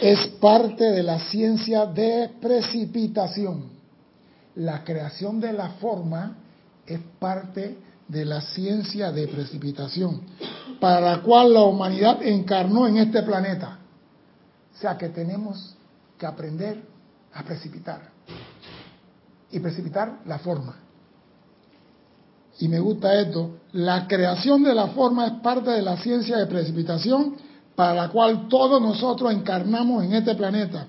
es 0.00 0.26
parte 0.40 0.84
de 0.84 1.02
la 1.02 1.18
ciencia 1.18 1.86
de 1.86 2.30
precipitación. 2.40 3.70
La 4.54 4.84
creación 4.84 5.40
de 5.40 5.52
la 5.52 5.70
forma 5.80 6.36
es 6.86 7.00
parte 7.18 7.76
de 8.06 8.24
la 8.24 8.40
ciencia 8.40 9.10
de 9.10 9.26
precipitación, 9.26 10.20
para 10.80 11.00
la 11.00 11.22
cual 11.22 11.54
la 11.54 11.62
humanidad 11.62 12.22
encarnó 12.22 12.86
en 12.86 12.98
este 12.98 13.22
planeta. 13.24 13.78
O 14.76 14.78
sea 14.78 14.96
que 14.96 15.08
tenemos 15.08 15.74
que 16.18 16.26
aprender 16.26 16.82
a 17.32 17.42
precipitar 17.42 18.13
y 19.54 19.60
precipitar 19.60 20.20
la 20.26 20.38
forma 20.38 20.84
y 22.58 22.68
me 22.68 22.78
gusta 22.78 23.20
esto, 23.20 23.58
la 23.72 24.06
creación 24.06 24.62
de 24.62 24.74
la 24.74 24.88
forma 24.88 25.26
es 25.26 25.32
parte 25.42 25.70
de 25.70 25.82
la 25.82 25.96
ciencia 25.96 26.38
de 26.38 26.46
precipitación 26.46 27.34
para 27.74 27.94
la 27.94 28.08
cual 28.10 28.48
todos 28.48 28.80
nosotros 28.80 29.32
encarnamos 29.32 30.04
en 30.04 30.14
este 30.14 30.34
planeta 30.36 30.86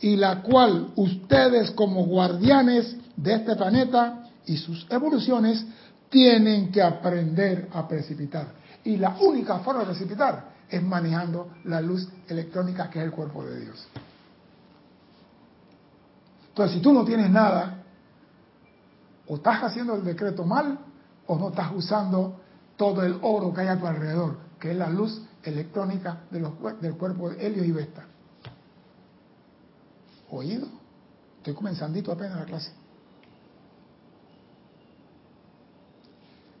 y 0.00 0.16
la 0.16 0.40
cual 0.42 0.92
ustedes 0.94 1.72
como 1.72 2.04
guardianes 2.06 2.96
de 3.16 3.34
este 3.34 3.56
planeta 3.56 4.24
y 4.46 4.56
sus 4.56 4.86
evoluciones 4.88 5.64
tienen 6.08 6.70
que 6.70 6.82
aprender 6.82 7.68
a 7.72 7.86
precipitar. 7.88 8.52
Y 8.84 8.96
la 8.96 9.16
única 9.20 9.58
forma 9.58 9.80
de 9.80 9.86
precipitar 9.86 10.50
es 10.68 10.82
manejando 10.82 11.48
la 11.64 11.80
luz 11.80 12.08
electrónica 12.28 12.88
que 12.88 13.00
es 13.00 13.04
el 13.04 13.10
cuerpo 13.10 13.44
de 13.44 13.60
Dios. 13.60 13.88
Entonces, 16.48 16.76
si 16.76 16.80
tú 16.80 16.92
no 16.92 17.04
tienes 17.04 17.30
nada, 17.30 17.79
o 19.30 19.36
estás 19.36 19.62
haciendo 19.62 19.94
el 19.94 20.02
decreto 20.02 20.44
mal, 20.44 20.76
o 21.28 21.38
no 21.38 21.50
estás 21.50 21.70
usando 21.72 22.40
todo 22.76 23.04
el 23.04 23.16
oro 23.22 23.54
que 23.54 23.60
hay 23.60 23.68
a 23.68 23.78
tu 23.78 23.86
alrededor, 23.86 24.38
que 24.58 24.72
es 24.72 24.76
la 24.76 24.90
luz 24.90 25.22
electrónica 25.44 26.22
del 26.32 26.94
cuerpo 26.96 27.30
de 27.30 27.46
Helio 27.46 27.62
y 27.62 27.70
Vesta. 27.70 28.06
¿Oído? 30.32 30.66
Estoy 31.36 31.54
comenzandito 31.54 32.10
apenas 32.10 32.40
la 32.40 32.44
clase. 32.44 32.72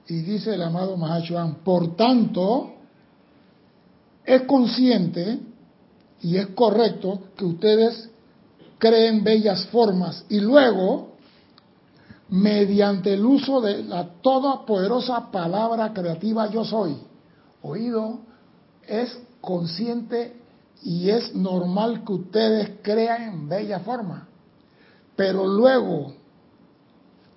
Y 0.06 0.22
dice 0.22 0.54
el 0.54 0.62
amado 0.62 0.96
Mahachuan, 0.96 1.56
por 1.64 1.96
tanto, 1.96 2.72
es 4.24 4.42
consciente 4.42 5.40
y 6.20 6.36
es 6.36 6.46
correcto 6.48 7.20
que 7.36 7.46
ustedes 7.46 8.10
creen 8.78 9.24
bellas 9.24 9.66
formas 9.66 10.24
y 10.28 10.38
luego 10.38 11.10
mediante 12.30 13.14
el 13.14 13.24
uso 13.24 13.60
de 13.60 13.82
la 13.82 14.04
todopoderosa 14.22 15.30
palabra 15.30 15.92
creativa 15.92 16.48
yo 16.48 16.64
soy. 16.64 16.96
Oído, 17.62 18.20
es 18.86 19.18
consciente 19.40 20.36
y 20.82 21.10
es 21.10 21.34
normal 21.34 22.04
que 22.04 22.12
ustedes 22.12 22.70
crean 22.82 23.22
en 23.22 23.48
bella 23.48 23.80
forma. 23.80 24.28
Pero 25.16 25.46
luego, 25.46 26.14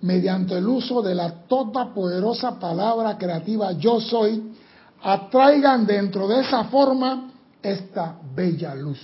mediante 0.02 0.58
el 0.58 0.68
uso 0.68 1.02
de 1.02 1.16
la 1.16 1.48
todopoderosa 1.48 2.60
palabra 2.60 3.18
creativa 3.18 3.72
yo 3.74 4.00
soy, 4.00 4.54
atraigan 5.02 5.86
dentro 5.86 6.28
de 6.28 6.42
esa 6.42 6.66
forma 6.66 7.32
esta 7.62 8.18
bella 8.36 8.76
luz. 8.76 9.00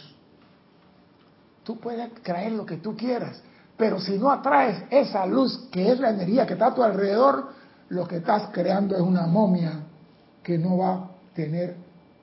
Tú 1.64 1.78
puedes 1.78 2.12
creer 2.24 2.54
lo 2.54 2.66
que 2.66 2.78
tú 2.78 2.96
quieras, 2.96 3.42
pero 3.80 3.98
si 3.98 4.18
no 4.18 4.30
atraes 4.30 4.84
esa 4.90 5.26
luz, 5.26 5.70
que 5.72 5.90
es 5.90 6.00
la 6.02 6.10
energía 6.10 6.46
que 6.46 6.52
está 6.52 6.68
a 6.68 6.76
tu 6.76 6.84
alrededor, 6.84 7.48
lo 7.88 8.06
que 8.06 8.18
estás 8.18 8.50
creando 8.52 8.94
es 8.94 9.02
una 9.02 9.26
momia 9.26 9.72
que 10.44 10.58
no 10.58 10.80
va 10.80 10.94
a 10.96 11.10
tener 11.34 11.78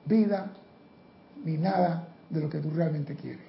vida 0.05 0.51
ni 1.43 1.57
nada 1.57 2.09
de 2.29 2.41
lo 2.41 2.47
que 2.47 2.59
tú 2.59 2.69
realmente 2.69 3.15
quieres. 3.15 3.47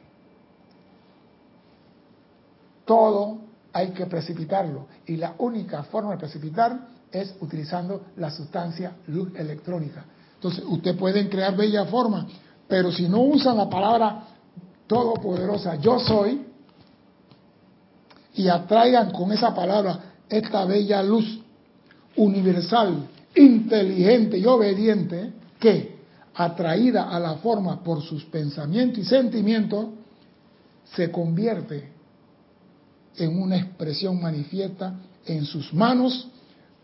Todo 2.86 3.40
hay 3.74 3.90
que 3.90 4.06
precipitarlo 4.06 4.86
y 5.04 5.16
la 5.16 5.34
única 5.36 5.82
forma 5.82 6.12
de 6.12 6.16
precipitar 6.16 6.88
es 7.12 7.36
utilizando 7.42 8.06
la 8.16 8.30
sustancia 8.30 8.92
luz 9.08 9.34
electrónica. 9.34 10.02
Entonces, 10.36 10.64
ustedes 10.66 10.96
pueden 10.96 11.28
crear 11.28 11.54
bella 11.54 11.84
forma, 11.84 12.26
pero 12.66 12.90
si 12.90 13.06
no 13.06 13.20
usan 13.20 13.58
la 13.58 13.68
palabra 13.68 14.22
todopoderosa 14.86 15.74
yo 15.74 15.98
soy, 16.00 16.47
y 18.38 18.48
atraigan 18.48 19.10
con 19.10 19.32
esa 19.32 19.52
palabra 19.52 19.98
esta 20.28 20.64
bella 20.64 21.02
luz 21.02 21.40
universal, 22.14 23.08
inteligente 23.34 24.38
y 24.38 24.46
obediente 24.46 25.32
que, 25.58 25.98
atraída 26.36 27.10
a 27.10 27.18
la 27.18 27.34
forma 27.38 27.82
por 27.82 28.00
sus 28.00 28.24
pensamientos 28.26 29.00
y 29.00 29.04
sentimientos, 29.04 29.86
se 30.94 31.10
convierte 31.10 31.90
en 33.16 33.42
una 33.42 33.56
expresión 33.56 34.22
manifiesta 34.22 34.94
en 35.26 35.44
sus 35.44 35.74
manos 35.74 36.28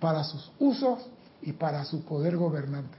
para 0.00 0.24
sus 0.24 0.50
usos 0.58 0.98
y 1.40 1.52
para 1.52 1.84
su 1.84 2.02
poder 2.02 2.36
gobernante. 2.36 2.98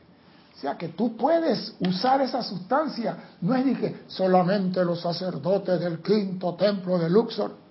O 0.56 0.62
sea 0.62 0.78
que 0.78 0.88
tú 0.89 1.18
puedes 1.18 1.76
usar 1.82 2.22
esa 2.22 2.41
sustancia. 2.41 3.18
No 3.41 3.54
es 3.54 3.65
de 3.65 3.74
que 3.74 3.96
solamente 4.08 4.86
los 4.86 5.02
sacerdotes 5.02 5.78
del 5.82 6.00
quinto 6.00 6.56
templo 6.56 6.98
de 6.98 7.10
Luxor, 7.10 7.64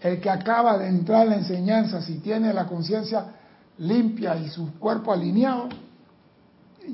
el 0.00 0.20
que 0.20 0.30
acaba 0.30 0.78
de 0.78 0.88
entrar 0.88 1.24
en 1.24 1.30
la 1.30 1.36
enseñanza, 1.36 2.00
si 2.00 2.18
tiene 2.18 2.52
la 2.52 2.66
conciencia 2.66 3.24
limpia 3.78 4.36
y 4.36 4.48
su 4.48 4.78
cuerpo 4.78 5.12
alineado, 5.12 5.68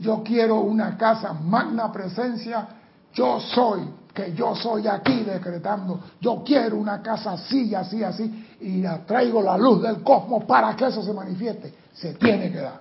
yo 0.00 0.22
quiero 0.22 0.60
una 0.60 0.96
casa, 0.96 1.32
magna 1.32 1.92
presencia, 1.92 2.66
yo 3.12 3.40
soy, 3.40 3.88
que 4.12 4.34
yo 4.34 4.54
soy 4.54 4.86
aquí 4.88 5.22
decretando, 5.22 6.00
yo 6.20 6.42
quiero 6.44 6.76
una 6.78 7.00
casa 7.02 7.32
así, 7.32 7.74
así, 7.74 8.02
así, 8.02 8.46
y 8.60 8.82
traigo 9.06 9.40
la 9.40 9.56
luz 9.56 9.82
del 9.82 10.02
cosmos 10.02 10.44
para 10.44 10.74
que 10.74 10.86
eso 10.86 11.02
se 11.02 11.12
manifieste. 11.12 11.74
Se 11.94 12.14
tiene 12.14 12.50
que 12.50 12.58
dar. 12.58 12.80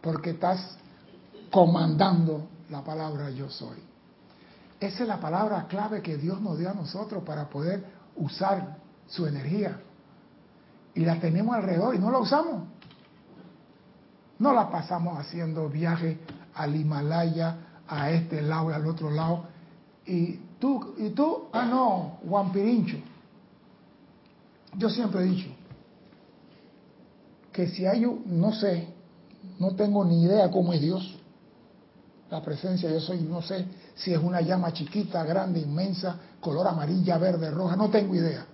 Porque 0.00 0.30
estás 0.30 0.76
comandando 1.50 2.46
la 2.70 2.82
palabra 2.82 3.30
yo 3.30 3.48
soy. 3.48 3.89
Esa 4.80 5.02
es 5.02 5.08
la 5.08 5.20
palabra 5.20 5.66
clave 5.68 6.00
que 6.00 6.16
Dios 6.16 6.40
nos 6.40 6.58
dio 6.58 6.70
a 6.70 6.74
nosotros 6.74 7.22
para 7.22 7.50
poder 7.50 7.84
usar 8.16 8.78
su 9.06 9.26
energía. 9.26 9.78
Y 10.94 11.04
la 11.04 11.20
tenemos 11.20 11.54
alrededor 11.54 11.94
y 11.94 11.98
no 11.98 12.10
la 12.10 12.18
usamos. 12.18 12.64
No 14.38 14.54
la 14.54 14.70
pasamos 14.70 15.18
haciendo 15.18 15.68
viajes 15.68 16.16
al 16.54 16.74
Himalaya, 16.74 17.56
a 17.86 18.10
este 18.10 18.40
lado 18.40 18.70
y 18.70 18.72
al 18.72 18.86
otro 18.86 19.10
lado. 19.10 19.44
Y 20.06 20.36
tú, 20.58 20.94
y 20.96 21.10
tú, 21.10 21.48
ah 21.52 21.66
no, 21.66 22.18
Pirincho. 22.50 22.96
Yo 24.78 24.88
siempre 24.88 25.22
he 25.22 25.24
dicho 25.24 25.50
que 27.52 27.68
si 27.68 27.84
hay 27.84 28.06
no 28.26 28.52
sé, 28.52 28.88
no 29.58 29.74
tengo 29.74 30.04
ni 30.04 30.22
idea 30.22 30.50
cómo 30.50 30.72
es 30.72 30.80
Dios, 30.80 31.19
la 32.30 32.40
presencia 32.40 32.90
yo 32.90 33.00
soy, 33.00 33.20
no 33.22 33.42
sé 33.42 33.64
si 33.96 34.12
es 34.12 34.18
una 34.18 34.40
llama 34.40 34.72
chiquita, 34.72 35.24
grande, 35.24 35.60
inmensa, 35.60 36.16
color 36.40 36.68
amarilla, 36.68 37.18
verde, 37.18 37.50
roja, 37.50 37.74
no 37.76 37.90
tengo 37.90 38.14
idea. 38.14 38.46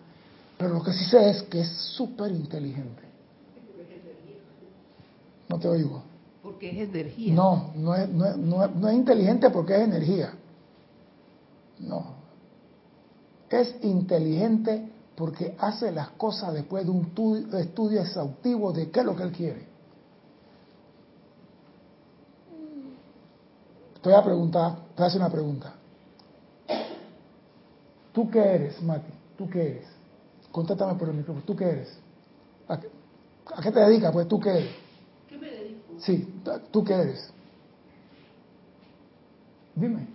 Pero 0.56 0.74
lo 0.74 0.82
que 0.82 0.92
sí 0.92 1.04
sé 1.04 1.30
es 1.30 1.42
que 1.42 1.60
es 1.60 1.68
súper 1.68 2.32
inteligente. 2.32 3.02
No 5.48 5.58
te 5.58 5.68
oigo. 5.68 6.02
Porque 6.42 6.70
es 6.70 6.88
energía. 6.88 7.34
No, 7.34 7.72
no 7.76 7.94
es, 7.94 8.08
no, 8.08 8.88
es, 8.88 8.94
inteligente 8.94 9.50
porque 9.50 9.74
es 9.74 9.82
energía. 9.82 10.32
No. 11.78 12.16
Es 13.50 13.76
inteligente 13.82 14.90
porque 15.14 15.54
hace 15.58 15.92
las 15.92 16.10
cosas 16.10 16.54
después 16.54 16.84
de 16.84 16.90
un 16.90 17.06
estudio 17.58 18.00
exhaustivo 18.00 18.72
de 18.72 18.90
qué 18.90 19.00
es 19.00 19.06
lo 19.06 19.14
que 19.14 19.22
él 19.22 19.32
quiere. 19.32 19.75
Te 24.02 24.08
voy 24.08 24.18
a 24.18 24.22
preguntar, 24.22 24.74
te 24.74 24.96
voy 24.96 25.04
a 25.04 25.06
hacer 25.06 25.20
una 25.20 25.30
pregunta. 25.30 25.74
¿Tú 28.12 28.30
qué 28.30 28.40
eres, 28.40 28.82
Mati? 28.82 29.12
¿Tú 29.36 29.48
qué 29.48 29.62
eres? 29.62 29.86
Contéstame 30.50 30.94
por 30.94 31.08
el 31.08 31.14
micrófono. 31.14 31.44
¿Tú 31.44 31.54
qué 31.54 31.64
eres? 31.64 31.98
¿A 32.68 32.78
qué, 33.60 33.70
te 33.70 33.80
dedicas? 33.80 34.12
Pues 34.12 34.26
tú 34.26 34.40
qué 34.40 34.50
eres. 34.50 34.70
¿Qué 35.28 35.38
me 35.38 35.50
dedico? 35.50 35.94
Sí, 35.98 36.42
¿tú 36.70 36.82
qué 36.84 36.94
eres? 36.94 37.30
Dime. 39.74 40.06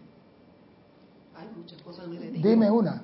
Hay 1.35 1.47
muchas 1.55 1.81
cosas 1.83 2.05
que 2.05 2.11
me 2.11 2.19
dedico. 2.19 2.47
Dime 2.47 2.71
una. 2.71 3.03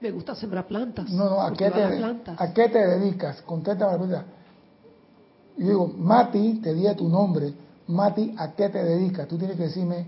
Me 0.00 0.10
gusta 0.10 0.34
sembrar 0.34 0.66
plantas. 0.66 1.10
No, 1.10 1.30
no, 1.30 1.40
¿a 1.40 1.52
qué, 1.52 1.70
te, 1.70 1.82
¿a 1.82 2.54
qué 2.54 2.68
te 2.68 2.78
dedicas? 2.78 3.42
Contéstame 3.42 3.92
la 3.92 3.98
pregunta. 3.98 4.24
Yo 5.56 5.66
digo, 5.66 5.88
Mati, 5.88 6.60
te 6.62 6.74
di 6.74 6.94
tu 6.94 7.08
nombre 7.08 7.54
Mati, 7.90 8.34
¿a 8.38 8.52
qué 8.52 8.68
te 8.68 8.82
dedicas? 8.82 9.26
Tú 9.26 9.36
tienes 9.36 9.56
que 9.56 9.64
decirme 9.64 10.06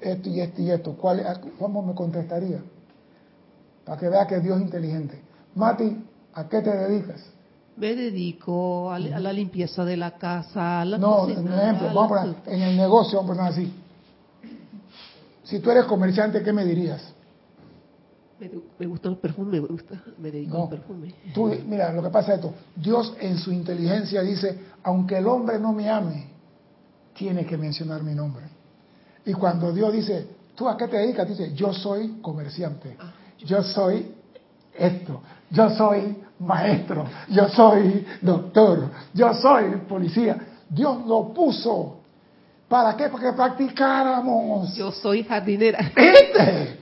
esto 0.00 0.28
y 0.28 0.40
esto 0.40 0.62
y 0.62 0.70
esto. 0.70 0.92
¿Cuál, 0.94 1.24
¿Cómo 1.58 1.82
me 1.82 1.94
contestaría? 1.94 2.60
Para 3.84 3.98
que 3.98 4.08
vea 4.08 4.26
que 4.26 4.40
Dios 4.40 4.58
es 4.58 4.62
inteligente. 4.64 5.20
Mati, 5.54 5.96
¿a 6.34 6.48
qué 6.48 6.60
te 6.60 6.70
dedicas? 6.70 7.24
Me 7.76 7.94
dedico 7.94 8.92
a, 8.92 8.98
la 8.98 9.32
limpieza 9.32 9.84
de 9.84 9.96
la 9.96 10.12
casa, 10.16 10.82
a 10.82 10.84
la 10.84 10.98
No, 10.98 11.28
en 11.28 11.48
ejemplo, 11.48 11.88
vamos 11.92 12.12
a 12.12 12.22
poner, 12.22 12.36
en 12.46 12.62
el 12.62 12.76
negocio, 12.76 13.18
vamos 13.18 13.32
a 13.32 13.34
poner 13.36 13.52
así. 13.52 13.72
Si 15.42 15.58
tú 15.58 15.70
eres 15.70 15.84
comerciante, 15.86 16.42
¿qué 16.42 16.52
me 16.52 16.64
dirías? 16.64 17.02
Me, 18.78 18.86
gusta 18.86 19.08
el 19.08 19.16
perfume, 19.16 19.52
me 19.52 19.66
gusta, 19.66 20.02
me 20.18 20.30
dedico 20.30 20.64
al 20.64 20.68
perfume. 20.68 21.14
Tú, 21.32 21.50
mira, 21.66 21.92
lo 21.92 22.02
que 22.02 22.10
pasa 22.10 22.32
es 22.32 22.38
esto. 22.38 22.52
Dios 22.76 23.16
en 23.20 23.38
su 23.38 23.50
inteligencia 23.50 24.22
dice, 24.22 24.58
aunque 24.82 25.18
el 25.18 25.26
hombre 25.26 25.58
no 25.58 25.72
me 25.72 25.88
ame, 25.88 26.33
tiene 27.14 27.46
que 27.46 27.56
mencionar 27.56 28.02
mi 28.02 28.14
nombre. 28.14 28.44
Y 29.24 29.32
cuando 29.32 29.72
Dios 29.72 29.92
dice, 29.92 30.26
¿tú 30.54 30.68
a 30.68 30.76
qué 30.76 30.88
te 30.88 30.98
dedicas? 30.98 31.28
Dice, 31.28 31.54
yo 31.54 31.72
soy 31.72 32.20
comerciante, 32.20 32.96
ah, 33.00 33.12
yo 33.38 33.62
soy 33.62 34.14
esto, 34.76 35.22
yo 35.50 35.70
soy 35.70 36.16
maestro, 36.40 37.06
yo 37.28 37.48
soy 37.48 38.06
doctor, 38.20 38.90
yo 39.12 39.32
soy 39.34 39.76
policía. 39.88 40.36
Dios 40.68 41.06
lo 41.06 41.32
puso. 41.32 42.00
¿Para 42.68 42.96
qué? 42.96 43.08
Para 43.08 43.24
que 43.24 43.32
practicáramos. 43.32 44.74
Yo 44.74 44.90
soy 44.90 45.22
jardinera. 45.22 45.78
¿Este? 45.96 46.78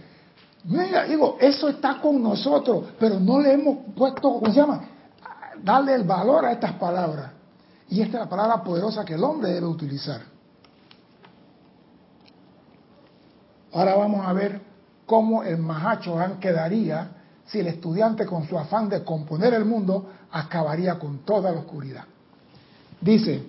Mira, 0.64 1.04
digo, 1.04 1.36
eso 1.40 1.68
está 1.68 2.00
con 2.00 2.22
nosotros, 2.22 2.86
pero 2.98 3.18
no 3.18 3.40
le 3.40 3.52
hemos 3.52 3.78
puesto, 3.96 4.20
¿cómo 4.20 4.46
se 4.46 4.60
llama? 4.60 4.84
Darle 5.62 5.94
el 5.94 6.04
valor 6.04 6.44
a 6.44 6.52
estas 6.52 6.72
palabras. 6.74 7.32
Y 7.88 8.00
esta 8.00 8.18
es 8.18 8.24
la 8.24 8.28
palabra 8.28 8.62
poderosa 8.62 9.04
que 9.04 9.14
el 9.14 9.24
hombre 9.24 9.52
debe 9.52 9.66
utilizar. 9.66 10.22
Ahora 13.72 13.96
vamos 13.96 14.26
a 14.26 14.32
ver 14.32 14.60
cómo 15.06 15.42
el 15.42 15.58
Mahachohan 15.58 16.38
quedaría 16.38 17.08
si 17.46 17.60
el 17.60 17.66
estudiante 17.66 18.26
con 18.26 18.46
su 18.46 18.58
afán 18.58 18.88
de 18.88 19.02
componer 19.02 19.54
el 19.54 19.64
mundo 19.64 20.10
acabaría 20.30 20.98
con 20.98 21.18
toda 21.18 21.50
la 21.50 21.60
oscuridad. 21.60 22.04
Dice, 23.00 23.42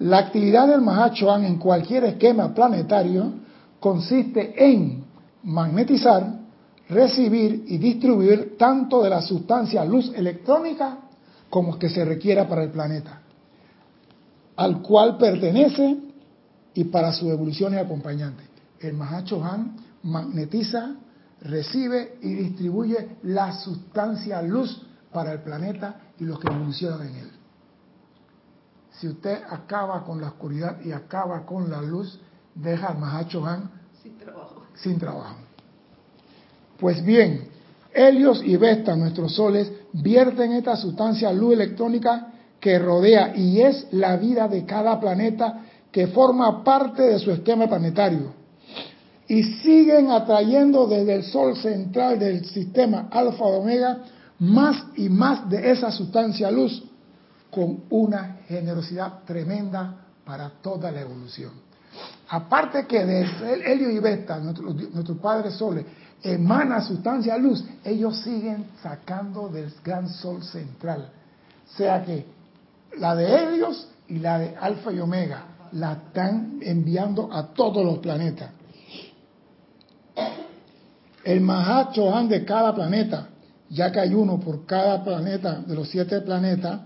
la 0.00 0.18
actividad 0.18 0.68
del 0.68 0.80
Mahachohan 0.80 1.44
en 1.44 1.58
cualquier 1.58 2.04
esquema 2.04 2.54
planetario 2.54 3.32
consiste 3.80 4.54
en 4.56 5.04
magnetizar, 5.44 6.40
recibir 6.88 7.64
y 7.68 7.78
distribuir 7.78 8.56
tanto 8.58 9.02
de 9.02 9.10
la 9.10 9.22
sustancia 9.22 9.84
luz 9.84 10.12
electrónica 10.14 10.98
como 11.50 11.78
que 11.78 11.88
se 11.88 12.04
requiera 12.04 12.48
para 12.48 12.64
el 12.64 12.70
planeta 12.70 13.22
al 14.58 14.82
cual 14.82 15.16
pertenece 15.18 15.96
y 16.74 16.84
para 16.84 17.12
su 17.12 17.30
evolución 17.30 17.74
y 17.74 17.76
acompañante. 17.76 18.42
El 18.80 18.94
Mahacho 18.94 19.42
Han 19.44 19.76
magnetiza, 20.02 20.96
recibe 21.42 22.18
y 22.22 22.34
distribuye 22.34 23.18
la 23.22 23.52
sustancia 23.52 24.42
luz 24.42 24.84
para 25.12 25.32
el 25.32 25.42
planeta 25.42 26.00
y 26.18 26.24
los 26.24 26.40
que 26.40 26.48
evolucionan 26.48 27.06
en 27.06 27.14
él. 27.14 27.30
Si 28.90 29.06
usted 29.06 29.42
acaba 29.48 30.04
con 30.04 30.20
la 30.20 30.26
oscuridad 30.26 30.80
y 30.84 30.90
acaba 30.90 31.46
con 31.46 31.70
la 31.70 31.80
luz, 31.80 32.18
deja 32.52 32.88
al 32.88 32.98
Mahacho 32.98 33.46
Han 33.46 33.70
sin 34.02 34.18
trabajo. 34.18 34.64
sin 34.74 34.98
trabajo. 34.98 35.36
Pues 36.80 37.04
bien, 37.04 37.46
Helios 37.94 38.42
y 38.44 38.56
Vesta, 38.56 38.96
nuestros 38.96 39.36
soles, 39.36 39.70
vierten 39.92 40.52
esta 40.52 40.74
sustancia 40.74 41.32
luz 41.32 41.52
electrónica 41.52 42.32
que 42.60 42.78
rodea 42.78 43.36
y 43.36 43.60
es 43.60 43.86
la 43.92 44.16
vida 44.16 44.48
de 44.48 44.64
cada 44.64 44.98
planeta 44.98 45.64
que 45.92 46.08
forma 46.08 46.64
parte 46.64 47.02
de 47.02 47.18
su 47.18 47.30
esquema 47.30 47.68
planetario. 47.68 48.32
Y 49.26 49.42
siguen 49.42 50.10
atrayendo 50.10 50.86
desde 50.86 51.14
el 51.14 51.24
Sol 51.24 51.56
central 51.56 52.18
del 52.18 52.44
sistema 52.46 53.08
Alfa 53.10 53.44
Omega 53.44 53.98
más 54.38 54.84
y 54.96 55.08
más 55.08 55.48
de 55.48 55.70
esa 55.70 55.90
sustancia 55.90 56.50
luz 56.50 56.82
con 57.50 57.84
una 57.90 58.38
generosidad 58.46 59.24
tremenda 59.24 60.06
para 60.24 60.50
toda 60.62 60.90
la 60.90 61.00
evolución. 61.00 61.52
Aparte 62.28 62.86
que 62.86 63.04
de 63.04 63.26
Helio 63.64 63.90
y 63.90 63.98
Beta, 63.98 64.38
nuestros 64.38 64.92
nuestro 64.92 65.16
padres 65.16 65.54
soles, 65.54 65.84
emana 66.22 66.82
sustancia 66.82 67.36
luz, 67.38 67.64
ellos 67.84 68.18
siguen 68.18 68.66
sacando 68.82 69.48
del 69.48 69.72
gran 69.82 70.08
Sol 70.08 70.42
central. 70.42 71.10
O 71.66 71.76
sea 71.76 72.04
que 72.04 72.37
la 72.96 73.14
de 73.14 73.26
Helios 73.26 73.88
y 74.08 74.18
la 74.18 74.38
de 74.38 74.56
Alfa 74.56 74.92
y 74.92 75.00
Omega, 75.00 75.44
la 75.72 75.92
están 75.92 76.58
enviando 76.62 77.32
a 77.32 77.48
todos 77.52 77.84
los 77.84 77.98
planetas. 77.98 78.50
El 81.24 81.40
Mahachohan 81.40 82.28
de 82.28 82.44
cada 82.44 82.74
planeta, 82.74 83.28
ya 83.68 83.92
que 83.92 84.00
hay 84.00 84.14
uno 84.14 84.40
por 84.40 84.64
cada 84.64 85.04
planeta 85.04 85.60
de 85.60 85.74
los 85.74 85.88
siete 85.88 86.20
planetas, 86.22 86.80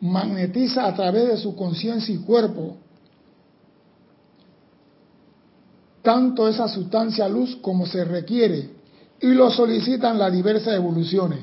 magnetiza 0.00 0.86
a 0.86 0.94
través 0.94 1.28
de 1.28 1.36
su 1.36 1.54
conciencia 1.54 2.14
y 2.14 2.18
cuerpo 2.18 2.76
tanto 6.04 6.46
esa 6.46 6.68
sustancia 6.68 7.26
luz 7.28 7.56
como 7.62 7.86
se 7.86 8.04
requiere 8.04 8.68
y 9.20 9.28
lo 9.28 9.50
solicitan 9.50 10.18
las 10.18 10.30
diversas 10.30 10.74
evoluciones. 10.74 11.40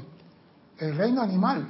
El 0.78 0.96
reino 0.96 1.22
animal 1.22 1.68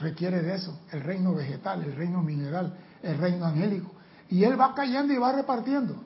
requiere 0.00 0.42
de 0.42 0.54
eso, 0.54 0.78
el 0.92 1.02
reino 1.02 1.34
vegetal, 1.34 1.82
el 1.82 1.94
reino 1.94 2.22
mineral, 2.22 2.74
el 3.02 3.18
reino 3.18 3.46
angélico. 3.46 3.92
Y 4.28 4.44
él 4.44 4.60
va 4.60 4.74
cayendo 4.74 5.12
y 5.12 5.18
va 5.18 5.32
repartiendo 5.32 5.96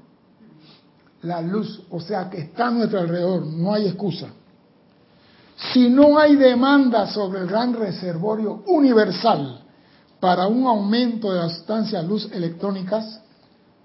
la 1.22 1.40
luz, 1.42 1.82
o 1.90 2.00
sea 2.00 2.30
que 2.30 2.38
está 2.38 2.68
a 2.68 2.70
nuestro 2.70 3.00
alrededor, 3.00 3.46
no 3.46 3.74
hay 3.74 3.86
excusa. 3.86 4.28
Si 5.72 5.90
no 5.90 6.18
hay 6.18 6.36
demanda 6.36 7.06
sobre 7.06 7.40
el 7.40 7.46
gran 7.46 7.74
reservorio 7.74 8.62
universal 8.66 9.62
para 10.18 10.46
un 10.46 10.66
aumento 10.66 11.32
de 11.32 11.40
la 11.40 11.48
sustancia 11.50 12.02
luz 12.02 12.30
electrónicas, 12.32 13.20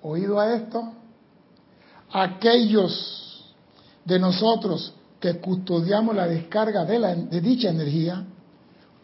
oído 0.02 0.40
a 0.40 0.54
esto, 0.54 0.94
aquellos 2.12 3.54
de 4.06 4.20
nosotros 4.20 4.94
que 5.20 5.40
custodiamos 5.40 6.16
la 6.16 6.28
descarga 6.28 6.86
de, 6.86 7.00
la, 7.00 7.16
de 7.16 7.42
dicha 7.42 7.70
energía, 7.70 8.26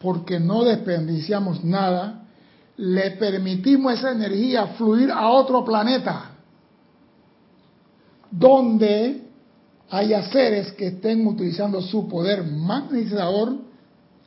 porque 0.02 0.40
no 0.40 0.64
desperdiciamos 0.64 1.62
nada, 1.64 2.24
le 2.76 3.12
permitimos 3.12 3.94
esa 3.94 4.10
energía 4.10 4.66
fluir 4.78 5.10
a 5.12 5.28
otro 5.28 5.64
planeta, 5.64 6.32
donde 8.30 9.28
haya 9.90 10.22
seres 10.24 10.72
que 10.72 10.88
estén 10.88 11.26
utilizando 11.26 11.80
su 11.80 12.08
poder 12.08 12.42
magnetizador 12.44 13.56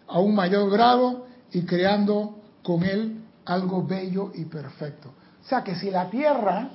a 0.07 0.19
un 0.19 0.33
mayor 0.33 0.71
grado 0.71 1.25
y 1.51 1.63
creando 1.63 2.37
con 2.63 2.83
él 2.83 3.21
algo 3.45 3.83
bello 3.83 4.31
y 4.33 4.45
perfecto. 4.45 5.09
O 5.43 5.47
sea 5.47 5.63
que 5.63 5.75
si 5.75 5.91
la 5.91 6.09
Tierra 6.09 6.69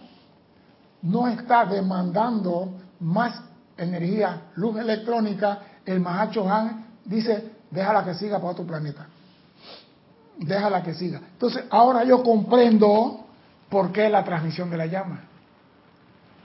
no 1.03 1.27
está 1.29 1.65
demandando 1.65 2.75
más 3.01 3.41
energía, 3.79 4.51
luz 4.57 4.77
electrónica, 4.79 5.61
el 5.87 6.01
Mahacho 6.01 6.49
Han 6.49 6.87
dice, 7.05 7.60
déjala 7.71 8.05
que 8.05 8.15
siga 8.15 8.39
para 8.39 8.53
otro 8.53 8.67
planeta. 8.67 9.07
Déjala 10.39 10.83
que 10.83 10.95
siga. 10.95 11.21
Entonces, 11.33 11.65
ahora 11.71 12.05
yo 12.05 12.23
comprendo 12.23 13.27
por 13.69 13.93
qué 13.93 14.09
la 14.09 14.25
transmisión 14.25 14.71
de 14.71 14.77
la 14.77 14.87
llama. 14.87 15.21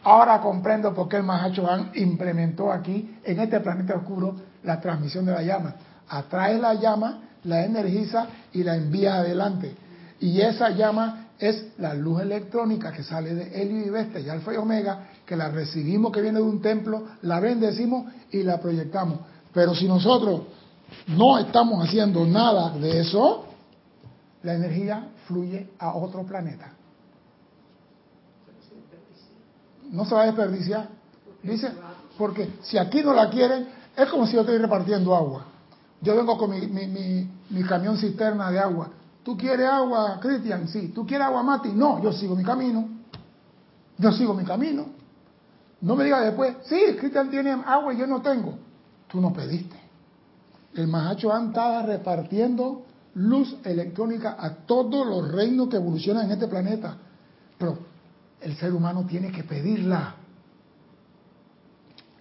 Ahora 0.04 0.40
comprendo 0.40 0.94
por 0.94 1.10
qué 1.10 1.18
el 1.18 1.24
Mahacho 1.24 1.70
Han 1.70 1.92
implementó 1.96 2.72
aquí, 2.72 3.18
en 3.24 3.40
este 3.40 3.60
planeta 3.60 3.96
oscuro, 3.96 4.36
la 4.64 4.80
transmisión 4.80 5.26
de 5.26 5.32
la 5.32 5.42
llama. 5.42 5.76
Atrae 6.10 6.60
la 6.60 6.76
llama, 6.76 7.22
la 7.44 7.66
energiza 7.66 8.28
y 8.54 8.64
la 8.64 8.76
envía 8.76 9.16
adelante. 9.16 9.76
Y 10.20 10.42
esa 10.42 10.70
llama 10.70 11.30
es 11.40 11.66
la 11.80 11.94
luz 11.94 12.22
electrónica 12.22 12.92
que 12.92 13.04
sale 13.04 13.34
de 13.34 13.62
helio 13.62 13.86
y 13.86 13.90
vesta 13.90 14.20
y 14.20 14.30
alfa 14.30 14.54
y 14.54 14.58
omega, 14.58 15.08
que 15.26 15.36
la 15.36 15.50
recibimos 15.50 16.12
que 16.12 16.22
viene 16.22 16.38
de 16.38 16.46
un 16.46 16.62
templo, 16.62 17.04
la 17.24 17.40
bendecimos 17.40 18.06
y 18.32 18.44
la 18.44 18.60
proyectamos. 18.60 19.20
Pero 19.54 19.74
si 19.74 19.88
nosotros 19.88 20.42
no 21.08 21.38
estamos 21.38 21.84
haciendo 21.86 22.26
nada 22.26 22.72
de 22.72 23.02
eso, 23.02 23.46
la 24.44 24.54
energía 24.54 25.10
fluye 25.28 25.70
a 25.80 25.96
otro 25.96 26.24
planeta. 26.24 26.74
No 29.92 30.06
se 30.06 30.16
va 30.16 30.24
a 30.24 30.26
desperdiciar. 30.26 30.90
Dice, 31.44 31.72
porque 32.18 32.56
si 32.64 32.78
aquí 32.78 33.04
no 33.04 33.14
la 33.14 33.30
quieren, 33.30 33.68
es 33.96 34.10
como 34.10 34.26
si 34.26 34.34
yo 34.34 34.42
estoy 34.42 34.58
repartiendo 34.58 35.16
agua. 35.16 35.46
Yo 36.02 36.16
vengo 36.16 36.38
con 36.38 36.52
mi, 36.52 36.68
mi, 36.68 37.30
mi 37.50 37.64
camión 37.64 37.98
cisterna 37.98 38.52
de 38.52 38.60
agua 38.60 38.90
¿Tú 39.26 39.36
quieres 39.36 39.68
agua, 39.68 40.20
Cristian? 40.22 40.68
Sí. 40.68 40.90
¿Tú 40.90 41.04
quieres 41.04 41.26
agua, 41.26 41.42
Mati? 41.42 41.70
No, 41.70 42.00
yo 42.00 42.14
sigo 42.14 42.36
mi 42.36 42.44
camino. 42.44 42.88
Yo 43.98 44.12
sigo 44.12 44.36
mi 44.36 44.46
camino. 44.46 44.86
No 45.82 45.96
me 45.96 46.04
digas 46.04 46.24
después, 46.24 46.56
sí, 46.66 46.96
Cristian 47.00 47.32
tiene 47.32 47.58
agua 47.66 47.92
y 47.92 47.98
yo 47.98 48.06
no 48.06 48.22
tengo. 48.22 48.56
Tú 49.08 49.20
no 49.20 49.34
pediste. 49.34 49.76
El 50.76 50.88
Mahacho 50.88 51.36
estaba 51.36 51.84
repartiendo 51.84 52.86
luz 53.16 53.56
electrónica 53.64 54.36
a 54.38 54.50
todos 54.66 55.08
los 55.08 55.32
reinos 55.32 55.70
que 55.70 55.78
evolucionan 55.78 56.26
en 56.26 56.32
este 56.34 56.48
planeta. 56.48 56.98
Pero 57.58 57.78
el 58.42 58.58
ser 58.58 58.74
humano 58.74 59.06
tiene 59.08 59.32
que 59.32 59.44
pedirla. 59.44 60.16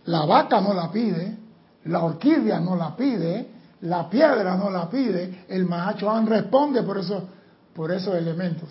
La 0.05 0.25
vaca 0.25 0.61
no 0.61 0.73
la 0.73 0.90
pide, 0.90 1.37
la 1.85 2.05
orquídea 2.05 2.61
no 2.61 2.77
la 2.77 2.95
pide, 2.95 3.49
la 3.83 4.09
piedra 4.09 4.57
no 4.57 4.71
la 4.71 4.88
pide, 4.88 5.45
el 5.49 5.67
Mahacho 5.67 6.11
responde 6.25 6.83
por, 6.83 7.01
por 7.75 7.90
esos 7.90 8.14
elementos. 8.14 8.69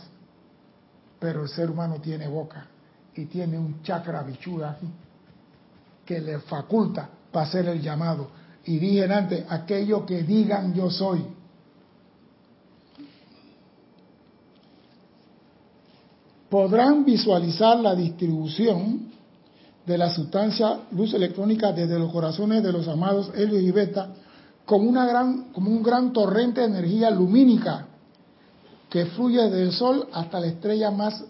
Pero 1.20 1.44
el 1.44 1.50
ser 1.50 1.70
humano 1.70 1.96
tiene 2.02 2.28
boca 2.28 2.68
y 3.16 3.26
tiene 3.26 3.58
un 3.58 3.82
chakra 3.84 4.24
bichuda 4.24 4.72
aquí 4.72 4.90
que 6.06 6.20
le 6.20 6.40
faculta 6.40 7.10
para 7.32 7.46
hacer 7.46 7.68
el 7.68 7.82
llamado. 7.82 8.30
Y 8.66 8.80
dije 8.80 9.12
antes, 9.12 9.46
aquello 9.50 10.06
que 10.06 10.24
digan 10.24 10.74
yo 10.74 10.90
soy. 10.90 11.26
Podrán 16.50 17.04
visualizar 17.04 17.80
la 17.80 17.96
distribución 17.96 19.12
de 19.86 19.98
la 19.98 20.14
sustancia 20.14 20.82
luz 20.92 21.14
electrónica 21.14 21.74
desde 21.74 22.00
los 22.00 22.12
corazones 22.12 22.64
de 22.64 22.72
los 22.72 22.88
amados 22.88 23.32
Helio 23.36 23.60
y 23.60 23.72
Beta 23.72 24.14
como, 24.66 24.90
una 24.90 25.06
gran, 25.06 25.52
como 25.52 25.72
un 25.72 25.84
gran 25.84 26.14
torrente 26.14 26.62
de 26.62 26.68
energía 26.68 27.10
lumínica 27.10 27.88
que 28.90 29.08
fluye 29.08 29.42
desde 29.42 29.64
el 29.64 29.72
Sol 29.72 30.08
hasta 30.14 30.40
la 30.40 30.48
estrella 30.48 30.92
más 30.92 31.26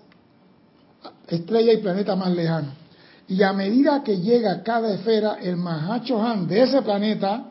estrella 1.28 1.74
y 1.74 1.78
planeta 1.78 2.15
más 2.15 2.32
lejano. 2.32 2.83
Y 3.28 3.42
a 3.42 3.54
medida 3.54 4.04
que 4.04 4.20
llega 4.20 4.52
a 4.52 4.64
cada 4.64 4.94
esfera, 4.94 5.38
el 5.42 5.58
Han 5.66 6.48
de 6.48 6.62
ese 6.62 6.82
planeta 6.82 7.46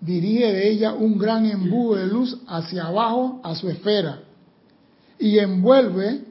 dirige 0.00 0.52
de 0.52 0.70
ella 0.70 0.94
un 0.94 1.18
gran 1.18 1.44
embudo 1.46 1.96
de 1.96 2.06
luz 2.06 2.40
hacia 2.46 2.86
abajo 2.86 3.40
a 3.42 3.54
su 3.54 3.68
esfera 3.68 4.20
y 5.18 5.38
envuelve 5.38 6.24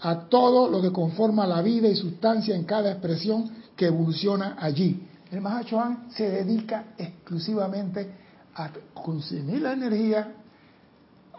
a 0.00 0.28
todo 0.28 0.70
lo 0.70 0.80
que 0.80 0.92
conforma 0.92 1.46
la 1.46 1.62
vida 1.62 1.88
y 1.88 1.96
sustancia 1.96 2.54
en 2.54 2.64
cada 2.64 2.92
expresión 2.92 3.50
que 3.74 3.86
evoluciona 3.86 4.56
allí. 4.58 5.02
El 5.32 5.40
Mahachohan 5.40 6.10
se 6.10 6.30
dedica 6.30 6.84
exclusivamente 6.96 8.08
a 8.54 8.70
consumir 8.94 9.62
la 9.62 9.72
energía. 9.72 10.32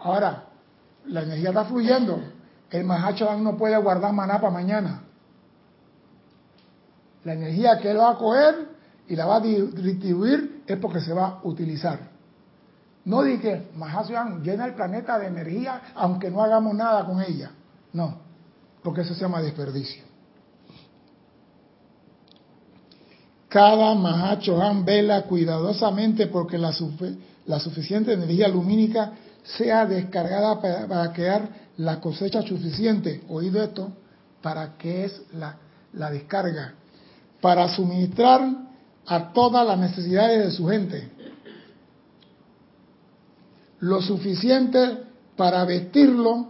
Ahora, 0.00 0.44
la 1.06 1.22
energía 1.22 1.48
está 1.48 1.64
fluyendo. 1.64 2.20
El 2.70 2.84
Mahachohan 2.84 3.42
no 3.42 3.56
puede 3.56 3.76
guardar 3.78 4.12
maná 4.12 4.38
para 4.40 4.52
mañana. 4.52 5.02
La 7.24 7.34
energía 7.34 7.78
que 7.78 7.90
él 7.90 7.98
va 7.98 8.10
a 8.10 8.16
coger 8.16 8.68
y 9.08 9.16
la 9.16 9.26
va 9.26 9.36
a 9.36 9.40
distribuir 9.40 10.62
es 10.66 10.78
porque 10.78 11.00
se 11.00 11.12
va 11.12 11.26
a 11.26 11.40
utilizar. 11.44 11.98
No 13.04 13.22
di 13.22 13.38
que 13.38 13.70
Mahachohan 13.74 14.42
llena 14.42 14.66
el 14.66 14.74
planeta 14.74 15.18
de 15.18 15.28
energía 15.28 15.80
aunque 15.94 16.30
no 16.30 16.42
hagamos 16.42 16.74
nada 16.74 17.06
con 17.06 17.22
ella. 17.22 17.50
No, 17.92 18.18
porque 18.82 19.00
eso 19.00 19.14
se 19.14 19.20
llama 19.22 19.40
desperdicio. 19.40 20.04
Cada 23.48 23.94
Mahachohan 23.94 24.84
vela 24.84 25.22
cuidadosamente 25.22 26.26
porque 26.26 26.58
la, 26.58 26.74
la, 27.46 27.58
suficiente 27.58 28.12
energía 28.12 28.46
lumínica 28.46 29.12
sea 29.42 29.86
descargada 29.86 30.60
para, 30.60 31.12
crear 31.14 31.48
la 31.78 31.98
cosecha 31.98 32.42
suficiente. 32.42 33.22
Oído 33.30 33.62
esto, 33.62 33.90
¿para 34.42 34.76
qué 34.76 35.06
es 35.06 35.22
la 35.32 36.10
descarga? 36.10 36.74
Para 37.40 37.68
suministrar 37.68 38.48
a 39.06 39.32
todas 39.32 39.66
las 39.66 39.78
necesidades 39.78 40.44
de 40.44 40.50
su 40.50 40.66
gente. 40.66 41.10
Lo 43.80 44.02
suficiente 44.02 45.04
para 45.36 45.64
vestirlo 45.64 46.48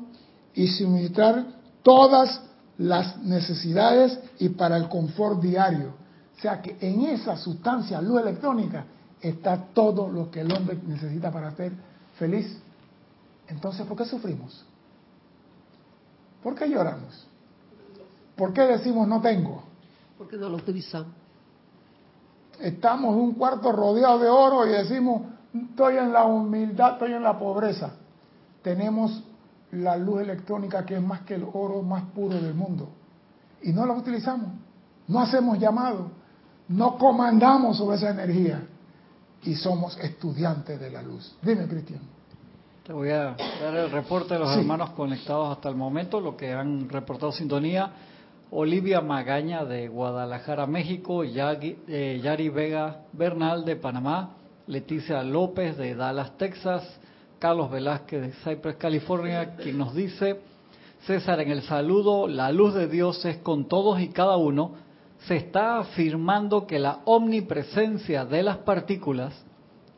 y 0.55 0.67
suministrar 0.69 1.45
todas 1.83 2.41
las 2.79 3.19
necesidades 3.19 4.19
y 4.39 4.51
para 4.51 4.77
el 4.77 4.89
confort 4.89 5.41
diario 5.41 5.99
o 6.39 6.41
sea 6.41 6.63
que 6.63 6.77
en 6.81 7.03
esa 7.07 7.37
sustancia, 7.37 8.01
luz 8.01 8.21
electrónica, 8.21 8.85
está 9.21 9.57
todo 9.75 10.09
lo 10.09 10.31
que 10.31 10.41
el 10.41 10.53
hombre 10.53 10.79
necesita 10.87 11.33
para 11.33 11.51
ser 11.57 11.73
feliz. 12.17 12.57
Entonces, 13.49 13.85
¿por 13.87 13.97
qué 13.97 14.05
sufrimos? 14.05 14.65
¿Por 16.41 16.55
qué 16.55 16.69
lloramos? 16.69 17.27
¿Por 18.37 18.53
qué 18.53 18.63
decimos 18.63 19.09
no 19.09 19.21
tengo? 19.21 19.65
Porque 20.19 20.37
no 20.37 20.49
lo 20.49 20.57
utilizamos. 20.57 21.13
Estamos 22.61 23.15
en 23.15 23.21
un 23.21 23.35
cuarto 23.35 23.71
rodeado 23.71 24.19
de 24.19 24.29
oro 24.29 24.67
y 24.67 24.71
decimos, 24.71 25.23
estoy 25.55 25.97
en 25.97 26.13
la 26.13 26.25
humildad, 26.25 26.95
estoy 26.95 27.13
en 27.13 27.23
la 27.23 27.39
pobreza. 27.39 27.93
Tenemos 28.63 29.23
la 29.71 29.97
luz 29.97 30.23
electrónica 30.23 30.85
que 30.85 30.97
es 30.97 31.03
más 31.03 31.21
que 31.21 31.37
el 31.37 31.45
oro 31.45 31.83
más 31.83 32.03
puro 32.11 32.35
del 32.35 32.55
mundo. 32.55 32.89
Y 33.63 33.73
no 33.73 33.87
la 33.87 33.95
utilizamos. 33.95 34.49
No 35.07 35.21
hacemos 35.21 35.59
llamado 35.59 36.11
no 36.69 36.99
comandamos 36.99 37.79
sobre 37.79 37.97
esa 37.97 38.11
energía 38.11 38.63
y 39.43 39.55
somos 39.55 39.97
estudiantes 39.99 40.79
de 40.79 40.91
la 40.91 41.03
luz. 41.03 41.35
Dime, 41.43 41.67
Cristian. 41.67 42.01
Te 42.87 42.93
voy 42.93 43.11
a 43.11 43.37
dar 43.61 43.75
el 43.75 43.91
reporte 43.91 44.35
de 44.35 44.41
los 44.41 44.57
hermanos 44.57 44.91
conectados 44.91 45.57
hasta 45.57 45.69
el 45.69 45.77
momento, 45.77 46.21
lo 46.21 46.37
que 46.37 46.53
han 46.53 46.89
reportado 46.89 47.33
sintonía. 47.33 47.91
Olivia 48.51 49.03
Magaña 49.03 49.65
de 49.65 49.89
Guadalajara, 49.89 50.67
México, 50.67 51.23
eh, 51.23 52.21
Yari 52.23 52.49
Vega 52.49 53.03
Bernal 53.13 53.65
de 53.65 53.77
Panamá, 53.77 54.37
Leticia 54.67 55.23
López 55.23 55.77
de 55.77 55.95
Dallas, 55.95 56.37
Texas, 56.39 56.83
Carlos 57.39 57.71
Velázquez 57.71 58.23
de 58.23 58.33
Cypress, 58.45 58.77
California, 58.77 59.55
quien 59.57 59.77
nos 59.77 59.95
dice, 59.95 60.41
César, 61.07 61.41
en 61.41 61.51
el 61.51 61.63
saludo, 61.63 62.27
la 62.27 62.51
luz 62.51 62.75
de 62.75 62.89
Dios 62.89 63.23
es 63.27 63.37
con 63.39 63.69
todos 63.69 64.01
y 64.01 64.09
cada 64.09 64.37
uno, 64.37 64.73
se 65.27 65.37
está 65.37 65.79
afirmando 65.79 66.67
que 66.67 66.79
la 66.79 67.01
omnipresencia 67.05 68.25
de 68.25 68.43
las 68.43 68.59
partículas, 68.59 69.35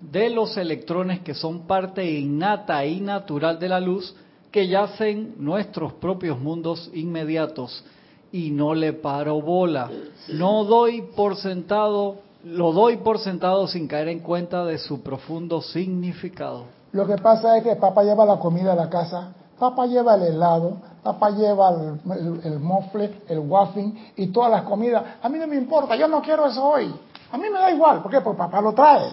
de 0.00 0.28
los 0.30 0.56
electrones 0.56 1.20
que 1.20 1.34
son 1.34 1.66
parte 1.66 2.10
innata 2.10 2.84
y 2.84 3.00
natural 3.00 3.58
de 3.58 3.68
la 3.68 3.80
luz, 3.80 4.14
que 4.50 4.66
yacen 4.66 5.34
nuestros 5.38 5.92
propios 5.94 6.38
mundos 6.38 6.90
inmediatos, 6.92 7.84
y 8.32 8.50
no 8.50 8.74
le 8.74 8.92
paro 8.92 9.40
bola. 9.40 9.90
No 10.28 10.64
doy 10.64 11.02
por 11.02 11.36
sentado, 11.36 12.16
lo 12.44 12.72
doy 12.72 12.98
por 12.98 13.18
sentado 13.18 13.66
sin 13.66 13.88
caer 13.88 14.08
en 14.08 14.20
cuenta 14.20 14.64
de 14.64 14.78
su 14.78 15.02
profundo 15.02 15.60
significado. 15.60 16.64
Lo 16.92 17.06
que 17.06 17.16
pasa 17.16 17.56
es 17.56 17.64
que 17.64 17.76
papá 17.76 18.02
lleva 18.02 18.24
la 18.24 18.38
comida 18.38 18.72
a 18.72 18.76
la 18.76 18.88
casa, 18.90 19.32
papá 19.58 19.86
lleva 19.86 20.14
el 20.14 20.22
helado, 20.22 20.76
papá 21.02 21.30
lleva 21.30 21.70
el, 21.70 22.40
el, 22.44 22.58
mofle, 22.58 23.22
el 23.28 23.38
waffle 23.40 23.92
y 24.16 24.28
todas 24.28 24.50
las 24.50 24.62
comidas. 24.62 25.04
A 25.22 25.28
mí 25.28 25.38
no 25.38 25.46
me 25.46 25.56
importa, 25.56 25.96
yo 25.96 26.08
no 26.08 26.20
quiero 26.20 26.46
eso 26.46 26.64
hoy. 26.64 26.92
A 27.32 27.38
mí 27.38 27.44
me 27.48 27.58
da 27.58 27.70
igual, 27.70 28.02
¿por 28.02 28.10
qué? 28.10 28.20
Porque 28.20 28.38
papá 28.38 28.60
lo 28.60 28.72
trae. 28.72 29.12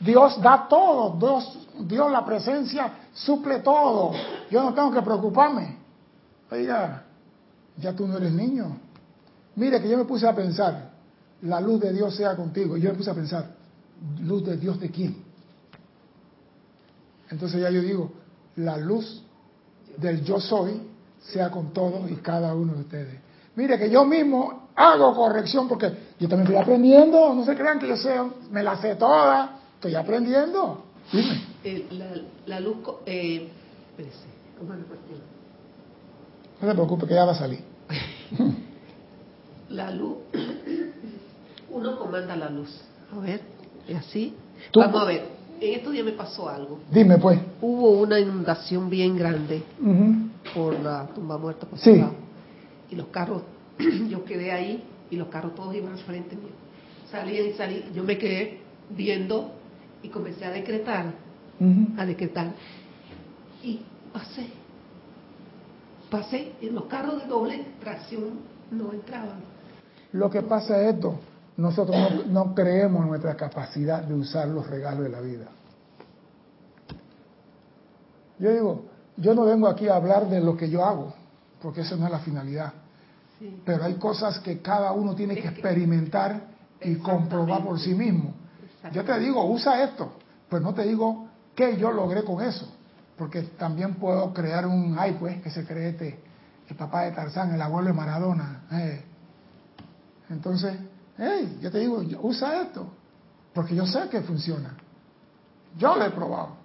Dios 0.00 0.40
da 0.42 0.66
todo, 0.68 1.16
Dios, 1.18 1.58
Dios 1.80 2.10
la 2.10 2.24
presencia 2.24 2.90
suple 3.12 3.60
todo. 3.60 4.10
Yo 4.50 4.62
no 4.62 4.74
tengo 4.74 4.90
que 4.90 5.02
preocuparme. 5.02 5.76
Oiga, 6.50 7.04
ya 7.76 7.94
tú 7.94 8.06
no 8.06 8.16
eres 8.16 8.32
niño. 8.32 8.78
Mire 9.56 9.80
que 9.80 9.88
yo 9.88 9.98
me 9.98 10.04
puse 10.04 10.26
a 10.26 10.34
pensar, 10.34 10.90
la 11.42 11.60
luz 11.60 11.80
de 11.80 11.92
Dios 11.92 12.14
sea 12.14 12.36
contigo. 12.36 12.76
Yo 12.76 12.90
me 12.90 12.96
puse 12.96 13.10
a 13.10 13.14
pensar, 13.14 13.54
luz 14.20 14.44
de 14.44 14.56
Dios 14.56 14.80
de 14.80 14.90
quién. 14.90 15.16
Entonces 17.30 17.60
ya 17.60 17.70
yo 17.70 17.80
digo, 17.80 18.12
la 18.56 18.76
luz 18.76 19.22
del 19.96 20.22
yo 20.24 20.40
soy 20.40 20.80
sea 21.20 21.50
con 21.50 21.72
todos 21.72 22.10
y 22.10 22.16
cada 22.16 22.54
uno 22.54 22.74
de 22.74 22.80
ustedes. 22.80 23.20
Mire 23.56 23.78
que 23.78 23.88
yo 23.90 24.04
mismo 24.04 24.68
hago 24.74 25.14
corrección 25.14 25.68
porque 25.68 25.86
yo 26.18 26.28
también 26.28 26.48
estoy 26.48 26.56
aprendiendo, 26.56 27.34
no 27.34 27.44
se 27.44 27.54
crean 27.54 27.78
que 27.78 27.88
yo 27.88 27.96
sé, 27.96 28.20
me 28.50 28.62
la 28.62 28.76
sé 28.80 28.96
toda, 28.96 29.60
estoy 29.74 29.94
aprendiendo. 29.94 30.84
Dime. 31.12 31.42
Eh, 31.62 31.86
la, 32.46 32.60
luz, 32.60 32.76
eh, 33.06 33.48
¿cómo 34.58 34.74
no 36.64 36.70
se 36.70 36.74
preocupe 36.74 37.06
que 37.06 37.14
ya 37.14 37.24
va 37.24 37.32
a 37.32 37.38
salir. 37.38 37.60
la 39.68 39.90
luz, 39.90 40.16
uno 41.70 41.98
comanda 41.98 42.36
la 42.36 42.50
luz. 42.50 42.70
A 43.12 43.18
ver, 43.18 43.40
¿es 43.86 43.96
así? 43.96 44.34
Vamos 44.74 45.02
a 45.02 45.04
ver, 45.04 45.28
en 45.60 45.74
estos 45.74 45.92
días 45.92 46.04
me 46.04 46.12
pasó 46.12 46.48
algo. 46.48 46.80
Dime 46.90 47.18
pues. 47.18 47.38
Hubo 47.60 48.00
una 48.00 48.18
inundación 48.18 48.88
bien 48.88 49.16
grande 49.16 49.62
por 50.54 50.78
la 50.80 51.06
tumba 51.14 51.38
muerta. 51.38 51.66
Por 51.66 51.78
sí. 51.78 52.02
Y 52.90 52.96
los 52.96 53.08
carros, 53.08 53.42
yo 54.08 54.24
quedé 54.24 54.52
ahí 54.52 54.82
y 55.10 55.16
los 55.16 55.28
carros 55.28 55.54
todos 55.54 55.74
iban 55.74 55.92
al 55.92 55.98
frente 55.98 56.36
mío. 56.36 56.54
Salían 57.10 57.46
y 57.46 57.52
salí, 57.52 57.84
yo 57.94 58.02
me 58.02 58.18
quedé 58.18 58.60
viendo 58.90 59.52
y 60.02 60.08
comencé 60.08 60.44
a 60.44 60.50
decretar, 60.50 61.12
a 61.96 62.06
decretar. 62.06 62.52
Y 63.62 63.80
pasé 64.12 64.63
pasé 66.14 66.52
los 66.62 66.84
carros 66.84 67.22
de 67.22 67.26
doble 67.26 67.66
tracción 67.80 68.38
no 68.70 68.92
entraban. 68.92 69.42
Lo 70.12 70.30
que 70.30 70.42
pasa 70.42 70.80
es 70.80 70.94
esto, 70.94 71.18
nosotros 71.56 72.26
no, 72.28 72.54
creemos 72.54 73.02
en 73.02 73.08
nuestra 73.08 73.34
capacidad 73.34 74.00
de 74.02 74.14
usar 74.14 74.46
los 74.46 74.64
regalos 74.68 75.02
de 75.02 75.08
la 75.10 75.20
vida. 75.20 75.46
Yo 78.38 78.52
digo, 78.52 78.82
yo 79.16 79.34
no 79.34 79.44
vengo 79.44 79.66
aquí 79.66 79.88
a 79.88 79.96
hablar 79.96 80.28
de 80.28 80.40
lo 80.40 80.56
que 80.56 80.70
yo 80.70 80.84
hago, 80.84 81.12
porque 81.60 81.80
esa 81.80 81.96
no 81.96 82.06
es 82.06 82.12
la 82.12 82.20
finalidad. 82.20 82.72
Pero 83.64 83.84
hay 83.84 83.94
cosas 83.94 84.38
que 84.38 84.60
cada 84.60 84.92
uno 84.92 85.16
tiene 85.16 85.34
que 85.34 85.48
experimentar 85.48 86.42
y 86.80 86.94
comprobar 86.96 87.64
por 87.64 87.80
sí 87.80 87.92
mismo. 87.92 88.34
Yo 88.92 89.04
te 89.04 89.18
digo, 89.18 89.44
usa 89.46 89.82
esto, 89.82 90.12
pues 90.48 90.62
no 90.62 90.72
te 90.72 90.84
digo 90.84 91.26
qué 91.56 91.76
yo 91.76 91.90
logré 91.90 92.22
con 92.22 92.40
eso 92.40 92.68
porque 93.16 93.42
también 93.42 93.94
puedo 93.94 94.32
crear 94.32 94.66
un 94.66 94.96
ay 94.98 95.16
pues 95.18 95.40
que 95.42 95.50
se 95.50 95.64
cree 95.64 95.90
este, 95.90 96.20
el 96.68 96.76
papá 96.76 97.02
de 97.02 97.12
Tarzán, 97.12 97.54
el 97.54 97.62
abuelo 97.62 97.88
de 97.88 97.94
Maradona. 97.94 98.64
Eh. 98.72 99.04
Entonces, 100.30 100.76
hey, 101.18 101.58
yo 101.60 101.70
te 101.70 101.78
digo, 101.78 102.02
usa 102.22 102.62
esto, 102.62 102.88
porque 103.52 103.74
yo 103.74 103.86
sé 103.86 104.08
que 104.08 104.22
funciona. 104.22 104.76
Yo 105.76 105.96
lo 105.96 106.04
he 106.04 106.10
probado. 106.10 106.56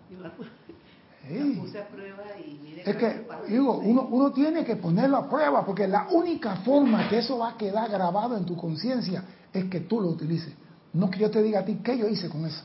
es 2.86 2.96
que, 2.96 3.28
digo, 3.50 3.78
uno, 3.80 4.08
uno 4.10 4.32
tiene 4.32 4.64
que 4.64 4.78
ponerlo 4.78 5.18
a 5.18 5.30
prueba, 5.30 5.66
porque 5.66 5.88
la 5.88 6.08
única 6.12 6.56
forma 6.58 7.10
que 7.10 7.20
eso 7.20 7.38
va 7.38 7.50
a 7.50 7.58
quedar 7.58 7.90
grabado 7.90 8.38
en 8.38 8.46
tu 8.46 8.56
conciencia 8.56 9.24
es 9.52 9.66
que 9.66 9.82
tú 9.82 10.00
lo 10.00 10.10
utilices. 10.10 10.54
No 10.94 11.10
que 11.10 11.20
yo 11.20 11.30
te 11.30 11.44
diga 11.44 11.60
a 11.60 11.66
ti 11.66 11.82
qué 11.84 11.98
yo 11.98 12.08
hice 12.08 12.30
con 12.30 12.46
eso. 12.46 12.64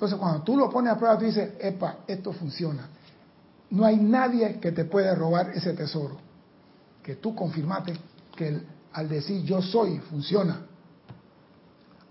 Entonces, 0.00 0.18
cuando 0.18 0.40
tú 0.40 0.56
lo 0.56 0.70
pones 0.70 0.94
a 0.94 0.96
prueba, 0.96 1.18
tú 1.18 1.26
dices, 1.26 1.52
epa, 1.60 1.96
esto 2.06 2.32
funciona. 2.32 2.88
No 3.68 3.84
hay 3.84 3.98
nadie 3.98 4.58
que 4.58 4.72
te 4.72 4.86
pueda 4.86 5.14
robar 5.14 5.50
ese 5.50 5.74
tesoro. 5.74 6.16
Que 7.02 7.16
tú 7.16 7.34
confirmaste 7.34 7.92
que 8.34 8.62
al 8.94 9.08
decir 9.10 9.44
yo 9.44 9.60
soy, 9.60 9.98
funciona. 9.98 10.62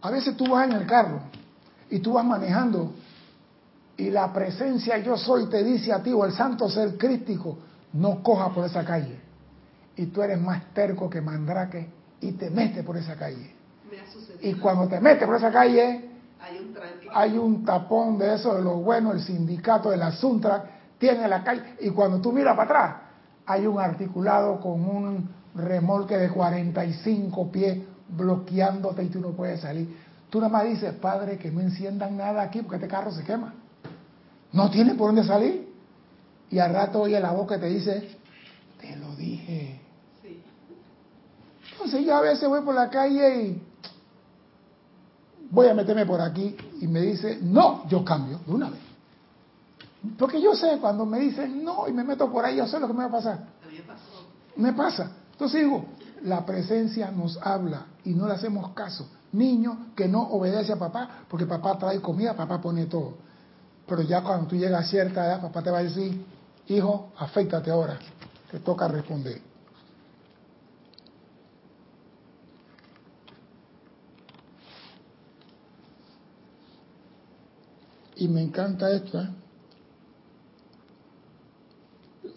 A 0.04 0.12
veces 0.12 0.38
tú 0.38 0.47
vas 0.52 0.69
en 0.69 0.73
el 0.73 0.86
carro 0.86 1.19
y 1.89 1.97
tú 1.97 2.13
vas 2.13 2.23
manejando 2.23 2.93
y 3.97 4.12
la 4.12 4.32
presencia 4.32 4.99
yo 4.99 5.17
soy 5.17 5.47
te 5.47 5.63
dice 5.63 5.91
a 5.91 6.04
ti 6.04 6.13
o 6.13 6.23
el 6.25 6.34
santo 6.34 6.69
ser 6.69 6.95
crístico, 6.95 7.58
no 7.93 8.21
coja 8.21 8.54
por 8.54 8.65
esa 8.65 8.86
calle. 8.86 9.19
Y 9.95 10.06
tú 10.06 10.21
eres 10.21 10.39
más 10.39 10.75
terco 10.75 11.10
que 11.10 11.21
mandrake 11.21 11.89
y 12.21 12.34
te 12.34 12.52
metes 12.52 12.86
por 12.86 12.97
esa 12.97 13.15
calle. 13.15 13.52
y 14.41 14.54
cuando 14.54 14.88
te 14.88 14.99
metes 14.99 15.25
por 15.25 15.38
esa 15.38 15.52
calle, 15.52 16.09
hay 17.13 17.38
un, 17.38 17.65
tapón 17.65 18.17
de 18.17 18.36
eso 18.36 18.56
de 18.56 18.62
lo 18.62 18.78
bueno, 18.78 19.12
el 19.12 19.21
sindicato 19.21 19.89
de 19.89 19.97
la 19.97 20.12
Suntra 20.12 20.63
tiene 20.97 21.28
la 21.28 21.43
calle, 21.43 21.75
y 21.82 21.89
cuando 21.89 22.19
tú 22.19 22.32
miras 22.32 22.56
para 22.56 22.63
atrás, 22.63 22.95
hay 23.45 23.65
un 23.65 23.80
articulado 23.80 24.60
con 24.60 24.86
un 24.86 25.30
remolque 25.56 26.17
de 26.17 26.30
45 26.30 27.52
pies 27.52 27.80
bloqueándote 28.10 29.04
y 29.04 29.08
tú 29.08 29.19
no 29.19 29.32
puedes 29.32 29.62
salir. 29.62 29.95
Tú 30.30 30.39
nada 30.39 30.52
más 30.52 30.65
dices, 30.65 30.93
padre, 30.93 31.38
que 31.38 31.49
no 31.52 31.60
enciendan 31.62 32.17
nada 32.17 32.41
aquí 32.41 32.62
porque 32.62 32.75
este 32.75 32.88
carro 32.88 33.12
se 33.12 33.23
quema. 33.23 33.54
No 34.52 34.69
tiene 34.69 34.95
por 34.95 35.08
dónde 35.08 35.23
salir. 35.23 35.67
Y 36.52 36.60
al 36.60 36.73
rato 36.73 37.02
oye 37.02 37.19
la 37.19 37.32
voz 37.32 37.47
que 37.47 37.58
te 37.58 37.67
dice, 37.67 38.17
te 38.80 38.95
lo 38.95 39.15
dije. 39.15 39.80
Entonces 41.71 42.06
yo 42.06 42.15
a 42.15 42.21
veces 42.21 42.47
voy 42.47 42.62
por 42.62 42.75
la 42.75 42.89
calle 42.89 43.43
y 43.43 43.68
voy 45.60 45.67
a 45.67 45.74
meterme 45.74 46.06
por 46.06 46.22
aquí 46.22 46.56
y 46.80 46.88
me 46.88 47.02
dice, 47.02 47.38
no, 47.41 47.86
yo 47.89 48.06
cambio 48.06 48.39
de 48.45 48.54
una 48.54 48.69
vez. 48.69 48.80
Porque 50.17 50.41
yo 50.41 50.56
sé, 50.56 50.78
cuando 50.80 51.06
me 51.06 51.19
dicen 51.19 51.65
no 51.65 51.86
y 51.86 51.91
me 51.91 52.06
meto 52.06 52.32
por 52.32 52.45
ahí, 52.45 52.56
yo 52.56 52.65
sé 52.65 52.80
lo 52.80 52.88
que 52.88 52.93
me 52.93 53.00
va 53.00 53.10
a 53.10 53.12
pasar. 53.12 53.39
Me 54.56 54.72
pasa. 54.72 55.12
Entonces 55.34 55.62
digo, 55.62 55.86
la 56.24 56.45
presencia 56.45 57.12
nos 57.12 57.38
habla 57.41 57.88
y 58.06 58.12
no 58.12 58.26
le 58.28 58.36
hacemos 58.36 58.72
caso. 58.74 59.10
Niño 59.34 59.88
que 59.98 60.08
no 60.08 60.22
obedece 60.22 60.72
a 60.72 60.80
papá, 60.80 61.26
porque 61.28 61.45
papá 61.45 61.78
trae 61.78 62.00
comida, 62.00 62.34
papá 62.34 62.62
pone 62.62 62.86
todo. 62.86 63.15
Pero 63.86 64.02
ya 64.04 64.22
cuando 64.22 64.48
tú 64.48 64.56
llegas 64.56 64.86
a 64.86 64.88
cierta 64.88 65.26
edad, 65.26 65.41
papá 65.41 65.62
te 65.62 65.72
va 65.72 65.80
a 65.80 65.84
decir, 65.84 66.26
hijo, 66.67 67.12
afeítate 67.17 67.69
ahora, 67.69 68.00
te 68.50 68.60
toca 68.60 68.88
responder. 68.88 69.49
Y 78.20 78.28
me 78.28 78.41
encanta 78.41 78.91
esto. 78.91 79.22
¿eh? 79.22 79.30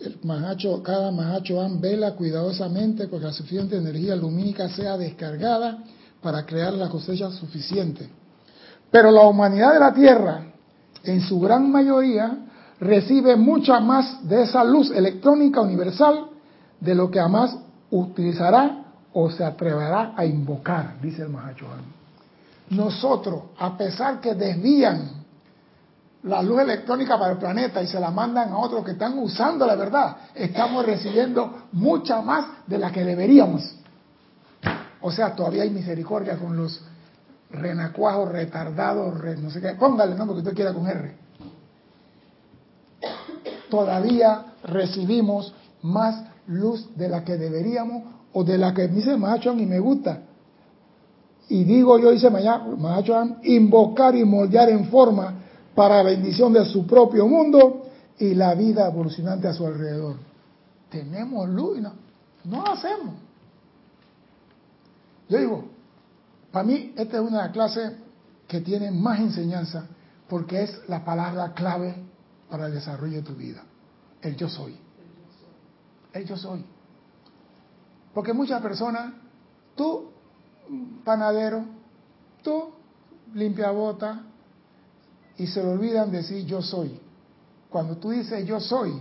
El 0.01 0.19
mahacho, 0.23 0.83
cada 0.83 1.11
mahacho 1.11 1.59
vela 1.79 2.15
cuidadosamente 2.15 3.09
porque 3.09 3.27
la 3.27 3.33
suficiente 3.33 3.77
energía 3.77 4.17
lumínica 4.17 4.69
sea 4.69 4.97
descargada 4.97 5.85
para 6.23 6.47
crear 6.47 6.73
la 6.73 6.89
cosecha 6.89 7.31
suficiente. 7.31 8.09
Pero 8.91 9.11
la 9.11 9.23
humanidad 9.23 9.75
de 9.75 9.81
la 9.81 9.93
Tierra, 9.93 10.47
en 11.03 11.21
su 11.21 11.41
gran 11.41 11.71
mayoría, 11.71 12.47
recibe 12.81 13.37
mucha 13.37 13.81
más 13.81 14.27
de 14.29 14.43
esa 14.43 14.65
luz 14.65 14.91
electrónica 14.91 15.61
universal 15.61 16.27
de 16.81 16.95
lo 16.95 17.11
que 17.11 17.21
jamás 17.21 17.57
utilizará 17.91 18.85
o 19.13 19.31
se 19.31 19.45
atreverá 19.45 20.15
a 20.17 20.25
invocar, 20.25 21.01
dice 21.01 21.23
el 21.23 21.29
Mahacho 21.29 21.67
Nosotros, 22.71 23.43
a 23.59 23.77
pesar 23.77 24.21
que 24.21 24.35
desvían 24.35 25.22
la 26.25 26.41
luz 26.43 26.61
electrónica 26.61 27.19
para 27.19 27.33
el 27.33 27.39
planeta 27.39 27.83
y 27.83 27.87
se 27.87 27.99
la 27.99 28.11
mandan 28.11 28.51
a 28.51 28.59
otros 28.59 28.85
que 28.85 28.93
están 28.93 29.19
usando 29.19 29.67
la 29.67 29.75
verdad, 29.75 30.17
estamos 30.35 30.87
recibiendo 30.87 31.65
mucha 31.73 32.23
más 32.23 32.47
de 32.67 32.79
la 32.79 32.93
que 32.93 33.05
deberíamos. 33.05 33.77
O 35.01 35.11
sea, 35.11 35.35
todavía 35.35 35.65
hay 35.65 35.71
misericordia 35.71 36.37
con 36.37 36.57
los 36.57 36.81
renacuajos, 37.51 38.31
retardados, 38.31 39.15
no 39.41 39.51
sé 39.51 39.61
qué, 39.61 39.75
póngale 39.75 40.13
el 40.13 40.19
nombre 40.19 40.37
que 40.37 40.43
usted 40.43 40.55
quiera 40.55 40.73
con 40.73 40.87
R. 40.87 41.17
Todavía 43.69 44.45
recibimos 44.65 45.53
más 45.83 46.23
luz 46.47 46.97
de 46.97 47.09
la 47.09 47.25
que 47.25 47.37
deberíamos 47.37 48.05
o 48.33 48.45
de 48.45 48.59
la 48.59 48.73
que 48.73 48.87
dice 48.87 49.17
Mahachuan 49.17 49.59
y 49.59 49.67
me 49.67 49.81
gusta. 49.81 50.21
Y 51.49 51.65
digo 51.65 51.99
yo, 51.99 52.13
dice 52.13 52.31
Mahachuan, 52.31 53.41
invocar 53.43 54.15
y 54.15 54.25
moldear 54.25 54.71
en 54.71 54.87
forma 54.87 55.42
para 55.75 56.03
bendición 56.03 56.53
de 56.53 56.65
su 56.67 56.87
propio 56.87 57.27
mundo 57.27 57.87
y 58.19 58.35
la 58.35 58.55
vida 58.55 58.87
evolucionante 58.87 59.49
a 59.49 59.55
su 59.55 59.67
alrededor. 59.67 60.17
Tenemos 60.91 61.49
luz 61.49 61.79
y 61.79 61.81
no, 61.81 61.93
no 62.45 62.63
lo 62.63 62.73
hacemos. 62.73 63.15
Yo 65.29 65.39
digo, 65.39 65.65
para 66.51 66.67
mí 66.67 66.93
esta 66.97 67.17
es 67.17 67.23
una 67.23 67.51
clase 67.51 67.97
que 68.47 68.61
tiene 68.61 68.91
más 68.91 69.19
enseñanza 69.19 69.87
porque 70.29 70.63
es 70.63 70.89
la 70.89 71.05
palabra 71.05 71.55
clave 71.55 71.95
para 72.51 72.67
el 72.67 72.75
desarrollo 72.75 73.17
de 73.17 73.23
tu 73.23 73.35
vida. 73.35 73.63
El 74.21 74.37
yo 74.37 74.49
soy. 74.49 74.77
El 76.13 76.27
yo 76.27 76.37
soy. 76.37 76.65
Porque 78.13 78.35
muchas 78.35 78.61
personas, 78.61 79.15
tú, 79.75 80.11
panadero, 81.03 81.65
tú, 82.43 82.71
limpia 83.35 83.71
bota, 83.71 84.23
y 85.43 85.49
se 85.49 85.61
le 85.61 85.71
olvidan 85.71 86.13
decir 86.13 86.47
yo 86.47 86.63
soy. 86.63 87.01
Cuando 87.69 87.97
tú 87.97 88.11
dices 88.11 88.47
yo 88.47 88.61
soy, 88.61 88.95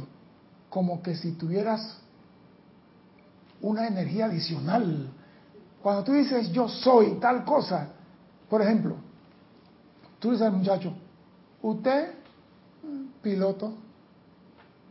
como 0.72 1.04
que 1.04 1.16
si 1.16 1.34
tuvieras 1.34 2.00
una 3.62 3.86
energía 3.86 4.26
adicional. 4.26 5.08
Cuando 5.84 6.04
tú 6.04 6.14
dices 6.14 6.52
yo 6.52 6.68
soy 6.68 7.20
tal 7.20 7.46
cosa, 7.46 7.90
por 8.50 8.60
ejemplo, 8.60 8.96
tú 10.18 10.32
dices 10.32 10.48
al 10.48 10.54
muchacho, 10.54 10.94
usted 11.62 12.12
piloto, 13.22 13.76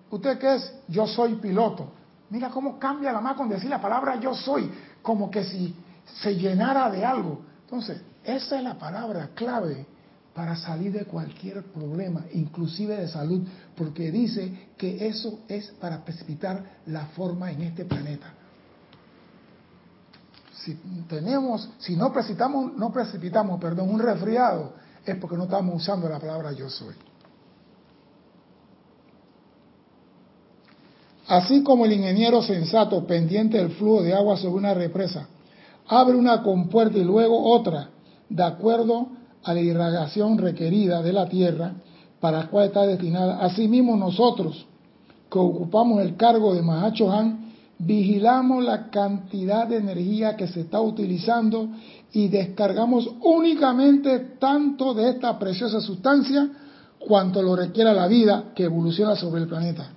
¿usted 0.08 0.38
qué 0.38 0.54
es? 0.54 0.72
Yo 0.86 1.08
soy 1.08 1.34
piloto. 1.34 1.90
Mira 2.28 2.50
cómo 2.50 2.78
cambia 2.78 3.10
la 3.10 3.20
mano 3.20 3.38
con 3.38 3.48
decir 3.48 3.70
la 3.70 3.80
palabra 3.80 4.20
yo 4.20 4.36
soy, 4.36 4.70
como 5.02 5.28
que 5.32 5.42
si 5.42 5.74
se 6.22 6.36
llenara 6.36 6.88
de 6.92 7.04
algo. 7.04 7.40
Entonces, 7.62 8.00
esa 8.22 8.56
es 8.56 8.62
la 8.62 8.78
palabra 8.78 9.30
clave 9.34 9.84
para 10.40 10.56
salir 10.56 10.90
de 10.90 11.04
cualquier 11.04 11.62
problema, 11.64 12.24
inclusive 12.32 12.96
de 12.96 13.08
salud, 13.08 13.46
porque 13.76 14.10
dice 14.10 14.70
que 14.78 15.06
eso 15.06 15.40
es 15.48 15.66
para 15.78 16.02
precipitar 16.02 16.78
la 16.86 17.04
forma 17.08 17.52
en 17.52 17.60
este 17.60 17.84
planeta. 17.84 18.32
Si 20.54 20.74
tenemos, 21.10 21.68
si 21.76 21.94
no 21.94 22.10
precipitamos, 22.10 22.74
no 22.74 22.90
precipitamos, 22.90 23.60
perdón, 23.60 23.90
un 23.90 24.00
resfriado, 24.00 24.72
es 25.04 25.14
porque 25.16 25.36
no 25.36 25.42
estamos 25.44 25.74
usando 25.74 26.08
la 26.08 26.18
palabra 26.18 26.52
yo 26.52 26.70
soy. 26.70 26.94
Así 31.28 31.62
como 31.62 31.84
el 31.84 31.92
ingeniero 31.92 32.42
sensato 32.42 33.06
pendiente 33.06 33.58
del 33.58 33.72
flujo 33.72 34.02
de 34.04 34.14
agua 34.14 34.38
sobre 34.38 34.54
una 34.54 34.72
represa 34.72 35.28
abre 35.86 36.16
una 36.16 36.42
compuerta 36.42 36.96
y 36.96 37.04
luego 37.04 37.44
otra, 37.52 37.90
de 38.30 38.42
acuerdo 38.42 39.19
a 39.44 39.54
la 39.54 39.60
irradiación 39.60 40.38
requerida 40.38 41.02
de 41.02 41.12
la 41.12 41.28
Tierra 41.28 41.74
para 42.20 42.38
la 42.38 42.46
cual 42.48 42.66
está 42.66 42.86
destinada. 42.86 43.40
Asimismo 43.40 43.96
nosotros, 43.96 44.66
que 45.30 45.38
ocupamos 45.38 46.02
el 46.02 46.16
cargo 46.16 46.54
de 46.54 46.62
Mahacho 46.62 47.10
Han, 47.10 47.50
vigilamos 47.78 48.62
la 48.62 48.90
cantidad 48.90 49.66
de 49.66 49.78
energía 49.78 50.36
que 50.36 50.46
se 50.48 50.60
está 50.60 50.80
utilizando 50.80 51.68
y 52.12 52.28
descargamos 52.28 53.08
únicamente 53.22 54.18
tanto 54.38 54.92
de 54.92 55.10
esta 55.10 55.38
preciosa 55.38 55.80
sustancia 55.80 56.48
cuanto 56.98 57.40
lo 57.40 57.56
requiera 57.56 57.94
la 57.94 58.06
vida 58.06 58.52
que 58.54 58.64
evoluciona 58.64 59.16
sobre 59.16 59.40
el 59.40 59.48
planeta. 59.48 59.90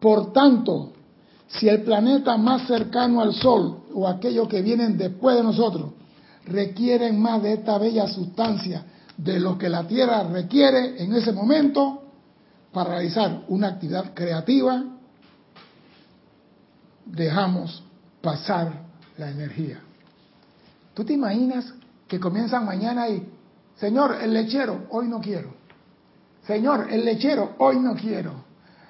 Por 0.00 0.32
tanto, 0.32 0.90
si 1.46 1.68
el 1.68 1.82
planeta 1.82 2.36
más 2.36 2.66
cercano 2.66 3.20
al 3.20 3.34
Sol 3.34 3.78
o 3.94 4.08
aquellos 4.08 4.48
que 4.48 4.62
vienen 4.62 4.98
después 4.98 5.36
de 5.36 5.42
nosotros 5.44 5.90
requieren 6.50 7.20
más 7.20 7.42
de 7.42 7.54
esta 7.54 7.78
bella 7.78 8.06
sustancia 8.08 8.84
de 9.16 9.38
lo 9.38 9.56
que 9.56 9.68
la 9.68 9.86
Tierra 9.86 10.24
requiere 10.24 11.02
en 11.02 11.14
ese 11.14 11.32
momento 11.32 12.02
para 12.72 12.90
realizar 12.90 13.44
una 13.48 13.68
actividad 13.68 14.14
creativa, 14.14 14.82
dejamos 17.06 17.82
pasar 18.20 18.72
la 19.18 19.30
energía. 19.30 19.80
¿Tú 20.94 21.04
te 21.04 21.12
imaginas 21.12 21.72
que 22.06 22.18
comienzan 22.18 22.64
mañana 22.64 23.08
y, 23.08 23.26
Señor, 23.76 24.16
el 24.20 24.32
lechero, 24.32 24.86
hoy 24.90 25.08
no 25.08 25.20
quiero. 25.20 25.54
Señor, 26.46 26.88
el 26.90 27.04
lechero, 27.04 27.54
hoy 27.58 27.78
no 27.78 27.94
quiero. 27.94 28.44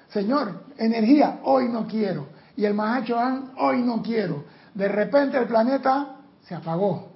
Señor, 0.09 0.65
energía, 0.77 1.39
hoy 1.43 1.69
no 1.69 1.87
quiero. 1.87 2.29
Y 2.57 2.65
el 2.65 2.73
Mahacho 2.73 3.17
hoy 3.57 3.81
no 3.81 4.01
quiero. 4.01 4.45
De 4.73 4.87
repente 4.87 5.37
el 5.37 5.47
planeta 5.47 6.17
se 6.43 6.55
apagó. 6.55 7.10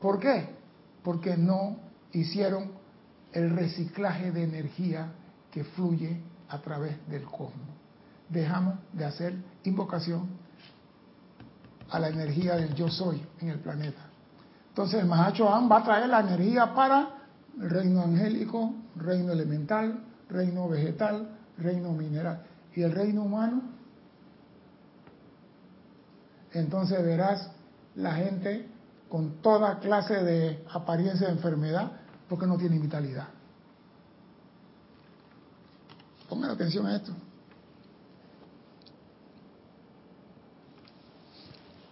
¿Por 0.00 0.18
qué? 0.20 0.48
Porque 1.02 1.36
no 1.36 1.76
hicieron 2.12 2.72
el 3.32 3.50
reciclaje 3.50 4.30
de 4.30 4.44
energía 4.44 5.12
que 5.50 5.64
fluye 5.64 6.20
a 6.48 6.58
través 6.58 6.96
del 7.08 7.24
cosmos. 7.24 7.68
Dejamos 8.28 8.76
de 8.92 9.04
hacer 9.04 9.34
invocación 9.64 10.28
a 11.90 11.98
la 11.98 12.08
energía 12.08 12.56
del 12.56 12.74
yo 12.74 12.88
soy 12.88 13.22
en 13.40 13.48
el 13.48 13.58
planeta. 13.58 14.02
Entonces 14.68 15.00
el 15.00 15.06
Mahacho 15.06 15.46
va 15.46 15.78
a 15.78 15.84
traer 15.84 16.08
la 16.08 16.20
energía 16.20 16.74
para 16.74 17.08
el 17.60 17.70
reino 17.70 18.02
angélico, 18.02 18.74
reino 18.96 19.32
elemental, 19.32 20.04
reino 20.28 20.68
vegetal, 20.68 21.36
reino 21.58 21.92
mineral. 21.92 22.42
¿Y 22.74 22.82
el 22.82 22.92
reino 22.92 23.22
humano? 23.22 23.62
Entonces 26.52 27.02
verás 27.04 27.50
la 27.96 28.14
gente 28.14 28.67
con 29.08 29.40
toda 29.40 29.78
clase 29.78 30.22
de 30.22 30.64
apariencia 30.72 31.26
de 31.26 31.34
enfermedad 31.34 31.92
porque 32.28 32.46
no 32.46 32.56
tiene 32.58 32.78
vitalidad. 32.78 33.28
Pongan 36.28 36.50
atención 36.50 36.86
a 36.86 36.96
esto. 36.96 37.12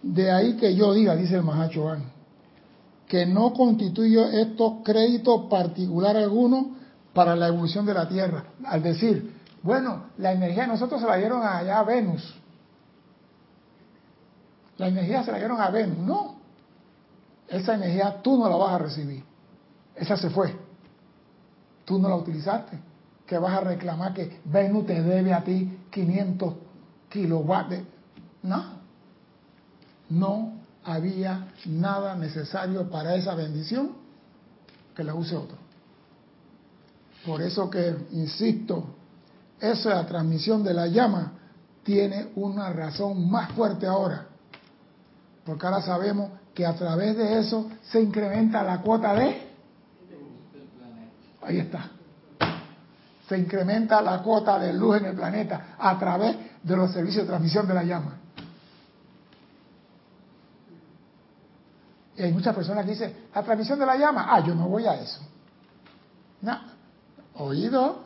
De 0.03 0.31
ahí 0.31 0.55
que 0.57 0.75
yo 0.75 0.93
diga, 0.93 1.15
dice 1.15 1.35
el 1.35 1.43
Mahacho 1.43 1.97
que 3.07 3.25
no 3.25 3.53
constituye 3.53 4.41
esto 4.41 4.81
crédito 4.83 5.47
particular 5.49 6.15
alguno 6.17 6.75
para 7.13 7.35
la 7.35 7.47
evolución 7.47 7.85
de 7.85 7.93
la 7.93 8.07
Tierra. 8.07 8.43
Al 8.65 8.83
decir, 8.83 9.33
bueno, 9.63 10.07
la 10.17 10.33
energía 10.33 10.63
de 10.63 10.69
nosotros 10.69 11.01
se 11.01 11.07
la 11.07 11.15
dieron 11.15 11.41
allá 11.43 11.79
a 11.79 11.83
Venus. 11.83 12.35
La 14.77 14.89
energía 14.89 15.23
se 15.23 15.31
la 15.31 15.39
dieron 15.39 15.59
a 15.59 15.69
Venus. 15.69 15.97
No, 15.97 16.36
esa 17.47 17.75
energía 17.75 18.21
tú 18.21 18.37
no 18.37 18.49
la 18.49 18.55
vas 18.55 18.73
a 18.73 18.77
recibir. 18.77 19.23
Esa 19.95 20.17
se 20.17 20.29
fue. 20.29 20.55
Tú 21.85 21.97
no 21.99 22.09
la 22.09 22.15
utilizaste. 22.15 22.79
Que 23.25 23.37
vas 23.37 23.53
a 23.53 23.61
reclamar 23.61 24.13
que 24.13 24.39
Venus 24.45 24.85
te 24.85 25.01
debe 25.01 25.33
a 25.33 25.43
ti 25.43 25.79
500 25.89 26.53
kilowatts 27.09 27.69
de... 27.69 27.85
No. 28.43 28.77
No 30.09 30.53
había 30.83 31.47
nada 31.65 32.15
necesario 32.15 32.89
para 32.89 33.15
esa 33.15 33.35
bendición 33.35 33.91
que 34.95 35.03
la 35.03 35.13
use 35.13 35.35
otro. 35.35 35.57
Por 37.25 37.41
eso 37.41 37.69
que, 37.69 37.95
insisto, 38.11 38.95
esa 39.59 40.05
transmisión 40.05 40.63
de 40.63 40.73
la 40.73 40.87
llama 40.87 41.33
tiene 41.83 42.31
una 42.35 42.71
razón 42.71 43.29
más 43.29 43.51
fuerte 43.51 43.85
ahora. 43.85 44.27
Porque 45.45 45.65
ahora 45.65 45.81
sabemos 45.81 46.31
que 46.57 46.65
a 46.65 46.73
través 46.73 47.15
de 47.15 47.37
eso 47.37 47.69
se 47.83 48.01
incrementa 48.01 48.63
la 48.63 48.81
cuota 48.81 49.13
de... 49.13 49.47
Ahí 51.43 51.59
está. 51.59 51.91
Se 53.29 53.37
incrementa 53.37 54.01
la 54.01 54.23
cuota 54.23 54.57
de 54.57 54.73
luz 54.73 54.97
en 54.97 55.05
el 55.05 55.15
planeta 55.15 55.75
a 55.77 55.99
través 55.99 56.35
de 56.63 56.75
los 56.75 56.91
servicios 56.91 57.25
de 57.25 57.27
transmisión 57.27 57.67
de 57.67 57.75
la 57.75 57.83
llama. 57.83 58.17
Y 62.15 62.23
hay 62.23 62.33
muchas 62.33 62.55
personas 62.55 62.85
que 62.85 62.91
dicen, 62.93 63.13
la 63.35 63.43
transmisión 63.43 63.77
de 63.77 63.85
la 63.85 63.95
llama, 63.95 64.25
ah, 64.27 64.39
yo 64.39 64.55
no 64.55 64.67
voy 64.67 64.87
a 64.87 64.95
eso. 64.95 65.21
No, 66.41 66.59
oído. 67.35 67.99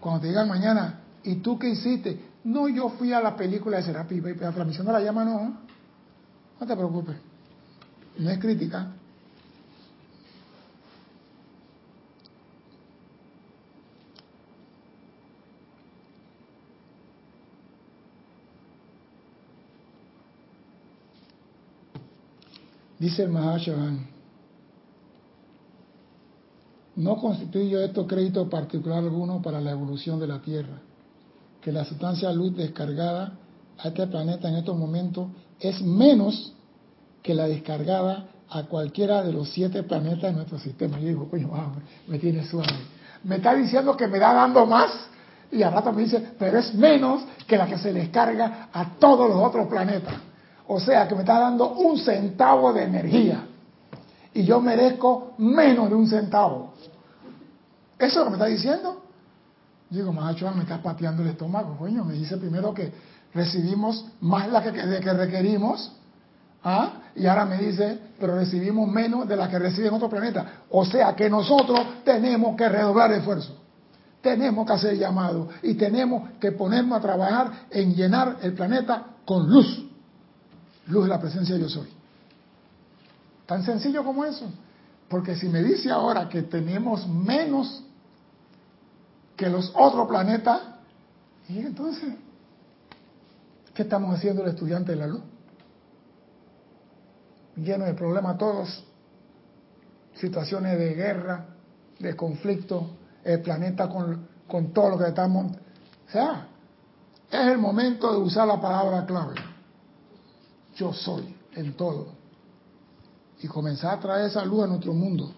Cuando 0.00 0.20
te 0.20 0.26
digan 0.26 0.46
mañana, 0.48 1.00
¿y 1.24 1.36
tú 1.36 1.58
qué 1.58 1.70
hiciste? 1.70 2.32
No, 2.44 2.68
yo 2.68 2.90
fui 2.90 3.14
a 3.14 3.20
la 3.22 3.34
película 3.34 3.78
de 3.78 3.84
Serapi, 3.84 4.20
la 4.20 4.52
transmisión 4.52 4.86
de 4.86 4.92
la 4.92 5.00
llama 5.00 5.24
no. 5.24 5.65
No 6.60 6.66
te 6.66 6.74
preocupes. 6.74 7.16
No 8.18 8.30
es 8.30 8.38
crítica. 8.38 8.92
Dice 22.98 23.24
el 23.24 23.28
Mahashohan, 23.28 24.06
no 26.96 27.16
constituyo 27.18 27.82
esto 27.82 28.06
crédito 28.06 28.48
particular 28.48 29.04
alguno 29.04 29.42
para 29.42 29.60
la 29.60 29.72
evolución 29.72 30.18
de 30.18 30.26
la 30.26 30.40
Tierra, 30.40 30.80
que 31.60 31.72
la 31.72 31.84
sustancia 31.84 32.32
luz 32.32 32.56
descargada 32.56 33.36
a 33.76 33.88
este 33.88 34.06
planeta 34.06 34.48
en 34.48 34.56
estos 34.56 34.78
momentos 34.78 35.28
es 35.60 35.80
menos 35.82 36.52
que 37.22 37.34
la 37.34 37.46
descargada 37.48 38.26
a 38.48 38.62
cualquiera 38.64 39.22
de 39.22 39.32
los 39.32 39.50
siete 39.50 39.82
planetas 39.82 40.22
de 40.22 40.32
nuestro 40.32 40.58
sistema. 40.58 40.98
Yo 40.98 41.08
digo, 41.08 41.28
coño, 41.28 41.50
me 42.06 42.18
tiene 42.18 42.44
suave. 42.44 42.76
Me 43.24 43.36
está 43.36 43.54
diciendo 43.54 43.96
que 43.96 44.06
me 44.06 44.18
da 44.18 44.32
dando 44.32 44.66
más 44.66 44.92
y 45.50 45.62
al 45.62 45.72
rato 45.72 45.92
me 45.92 46.02
dice, 46.02 46.34
pero 46.38 46.58
es 46.58 46.74
menos 46.74 47.22
que 47.46 47.56
la 47.56 47.66
que 47.66 47.78
se 47.78 47.92
descarga 47.92 48.68
a 48.72 48.90
todos 48.98 49.28
los 49.28 49.38
otros 49.38 49.66
planetas. 49.68 50.14
O 50.68 50.80
sea, 50.80 51.06
que 51.06 51.14
me 51.14 51.20
está 51.20 51.38
dando 51.38 51.70
un 51.72 51.98
centavo 51.98 52.72
de 52.72 52.84
energía 52.84 53.46
y 54.34 54.44
yo 54.44 54.60
merezco 54.60 55.34
menos 55.38 55.88
de 55.88 55.94
un 55.94 56.08
centavo. 56.08 56.74
¿Eso 57.98 58.06
es 58.06 58.16
lo 58.16 58.24
que 58.24 58.30
me 58.30 58.36
está 58.36 58.46
diciendo? 58.46 59.02
Digo, 59.88 60.12
macho, 60.12 60.50
me 60.50 60.62
está 60.62 60.82
pateando 60.82 61.22
el 61.22 61.28
estómago, 61.28 61.76
coño. 61.78 62.04
Me 62.04 62.14
dice 62.14 62.36
primero 62.36 62.74
que 62.74 62.92
recibimos 63.36 64.06
más 64.20 64.50
la 64.50 64.62
que, 64.62 64.72
de 64.72 65.00
que 65.00 65.12
requerimos, 65.12 65.92
¿ah? 66.64 66.94
y 67.14 67.26
ahora 67.26 67.44
me 67.44 67.58
dice, 67.58 67.98
pero 68.18 68.34
recibimos 68.34 68.88
menos 68.88 69.28
de 69.28 69.36
la 69.36 69.48
que 69.48 69.58
reciben 69.58 69.92
otros 69.94 70.10
planetas. 70.10 70.46
O 70.70 70.84
sea 70.84 71.14
que 71.14 71.30
nosotros 71.30 72.02
tenemos 72.04 72.56
que 72.56 72.68
redoblar 72.68 73.12
esfuerzo. 73.12 73.56
Tenemos 74.20 74.66
que 74.66 74.72
hacer 74.72 74.96
llamado 74.96 75.48
y 75.62 75.74
tenemos 75.74 76.30
que 76.40 76.52
ponernos 76.52 76.98
a 76.98 77.00
trabajar 77.00 77.66
en 77.70 77.94
llenar 77.94 78.38
el 78.42 78.54
planeta 78.54 79.04
con 79.24 79.48
luz. 79.48 79.84
Luz 80.88 81.04
de 81.04 81.08
la 81.08 81.20
presencia 81.20 81.54
de 81.54 81.60
yo 81.60 81.68
soy. 81.68 81.88
Tan 83.46 83.62
sencillo 83.62 84.02
como 84.02 84.24
eso. 84.24 84.46
Porque 85.08 85.36
si 85.36 85.48
me 85.48 85.62
dice 85.62 85.90
ahora 85.90 86.28
que 86.28 86.42
tenemos 86.42 87.06
menos 87.06 87.84
que 89.36 89.48
los 89.48 89.70
otros 89.74 90.08
planetas, 90.08 90.62
y 91.48 91.58
entonces, 91.58 92.14
¿qué 93.76 93.82
estamos 93.82 94.16
haciendo 94.16 94.42
el 94.42 94.48
estudiante 94.48 94.92
de 94.92 94.96
la 94.96 95.06
luz? 95.06 95.20
Lleno 97.56 97.84
de 97.84 97.92
problemas 97.92 98.38
todos, 98.38 98.84
situaciones 100.14 100.78
de 100.78 100.94
guerra, 100.94 101.46
de 101.98 102.16
conflicto, 102.16 102.90
el 103.22 103.42
planeta 103.42 103.88
con, 103.88 104.28
con 104.48 104.72
todo 104.72 104.90
lo 104.90 104.98
que 104.98 105.08
estamos... 105.08 105.52
O 106.08 106.10
sea, 106.10 106.48
es 107.30 107.46
el 107.48 107.58
momento 107.58 108.10
de 108.12 108.18
usar 108.18 108.48
la 108.48 108.60
palabra 108.60 109.04
clave. 109.04 109.34
Yo 110.76 110.92
soy 110.92 111.36
en 111.52 111.74
todo. 111.74 112.08
Y 113.40 113.48
comenzar 113.48 113.98
a 113.98 114.00
traer 114.00 114.26
esa 114.26 114.44
luz 114.44 114.64
a 114.64 114.66
nuestro 114.68 114.94
mundo. 114.94 115.32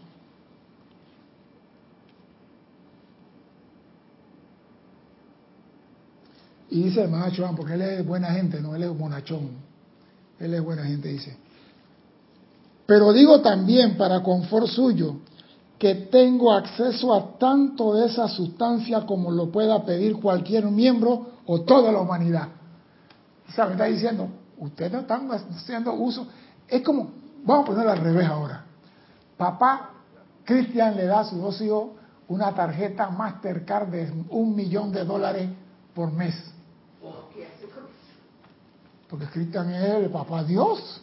Y 6.70 6.82
dice 6.84 7.02
el 7.04 7.10
porque 7.56 7.74
él 7.74 7.82
es 7.82 8.06
buena 8.06 8.28
gente, 8.28 8.60
no, 8.60 8.74
él 8.74 8.82
es 8.82 8.96
bonachón. 8.96 9.50
Él 10.38 10.54
es 10.54 10.62
buena 10.62 10.84
gente, 10.84 11.08
dice. 11.08 11.36
Pero 12.86 13.12
digo 13.12 13.40
también, 13.40 13.96
para 13.96 14.22
confort 14.22 14.66
suyo, 14.66 15.16
que 15.78 15.94
tengo 15.94 16.52
acceso 16.52 17.14
a 17.14 17.38
tanto 17.38 17.94
de 17.94 18.06
esa 18.06 18.28
sustancia 18.28 19.06
como 19.06 19.30
lo 19.30 19.50
pueda 19.50 19.84
pedir 19.84 20.16
cualquier 20.16 20.66
miembro 20.66 21.28
o 21.46 21.60
toda 21.62 21.92
la 21.92 22.00
humanidad. 22.00 22.48
O 23.48 23.52
sea, 23.52 23.66
me 23.66 23.72
está 23.72 23.84
diciendo, 23.84 24.28
ustedes 24.58 24.92
no 24.92 25.00
están 25.00 25.30
haciendo 25.30 25.94
uso. 25.94 26.26
Es 26.66 26.82
como, 26.82 27.10
vamos 27.44 27.64
a 27.64 27.66
ponerlo 27.66 27.92
al 27.92 27.98
revés 27.98 28.26
ahora. 28.26 28.64
Papá 29.36 29.90
Cristian 30.44 30.96
le 30.96 31.06
da 31.06 31.20
a 31.20 31.24
sus 31.24 31.40
dos 31.40 31.60
hijos 31.60 31.90
una 32.28 32.54
tarjeta 32.54 33.08
Mastercard 33.10 33.88
de 33.88 34.12
un 34.30 34.54
millón 34.54 34.92
de 34.92 35.04
dólares 35.04 35.48
por 35.94 36.12
mes. 36.12 36.34
Porque 39.08 39.26
Cristian 39.26 39.70
es 39.70 39.94
el 39.94 40.10
papá 40.10 40.44
Dios 40.44 41.02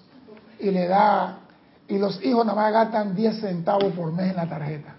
y 0.59 0.71
le 0.71 0.87
da 0.87 1.39
y 1.87 1.97
los 1.97 2.23
hijos 2.23 2.45
nada 2.45 2.59
más 2.59 2.73
gastan 2.73 3.15
10 3.15 3.41
centavos 3.41 3.93
por 3.93 4.11
mes 4.11 4.31
en 4.31 4.35
la 4.35 4.49
tarjeta. 4.49 4.95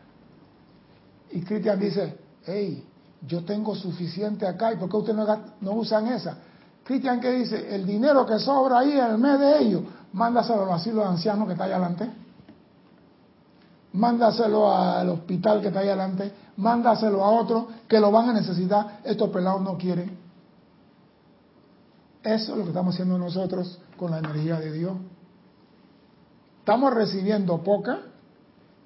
Y 1.33 1.43
Cristian 1.43 1.81
dice, 1.81 2.17
hey, 2.45 2.87
yo 3.27 3.45
tengo 3.45 3.75
suficiente 3.75 4.47
acá, 4.47 4.73
¿y 4.73 4.77
por 4.77 4.89
qué 4.89 4.97
ustedes 4.97 5.39
no, 5.61 5.73
usan 5.73 6.07
esa? 6.09 6.39
Cristian, 6.85 7.21
¿qué 7.21 7.33
dice? 7.33 7.75
El 7.75 7.85
dinero 7.85 8.25
que 8.25 8.39
sobra 8.39 8.79
ahí 8.79 8.93
en 8.93 9.05
el 9.05 9.19
mes 9.19 9.41
de 9.41 9.59
ellos, 9.59 9.83
mándaselo 10.13 10.63
a 10.63 10.67
los 10.67 10.75
asilos 10.75 11.05
ancianos 11.05 11.47
que 11.47 11.53
está 11.53 11.65
allá 11.65 11.77
adelante. 11.77 12.09
Mándaselo 13.93 14.73
al 14.73 15.09
hospital 15.09 15.61
que 15.61 15.69
está 15.69 15.81
allá 15.81 15.95
adelante. 15.95 16.33
Mándaselo 16.59 17.25
a 17.25 17.31
otros 17.31 17.65
que 17.89 17.99
lo 17.99 18.13
van 18.13 18.29
a 18.29 18.33
necesitar. 18.35 19.01
Estos 19.03 19.31
pelados 19.31 19.63
no 19.63 19.77
quieren. 19.77 20.26
Eso 22.27 22.53
es 22.53 22.59
lo 22.59 22.65
que 22.65 22.71
estamos 22.71 22.95
haciendo 22.95 23.17
nosotros 23.19 23.79
con 23.97 24.11
la 24.11 24.19
energía 24.19 24.59
de 24.59 24.73
Dios. 24.73 24.97
Estamos 26.59 26.93
recibiendo 26.93 27.63
poca 27.63 28.01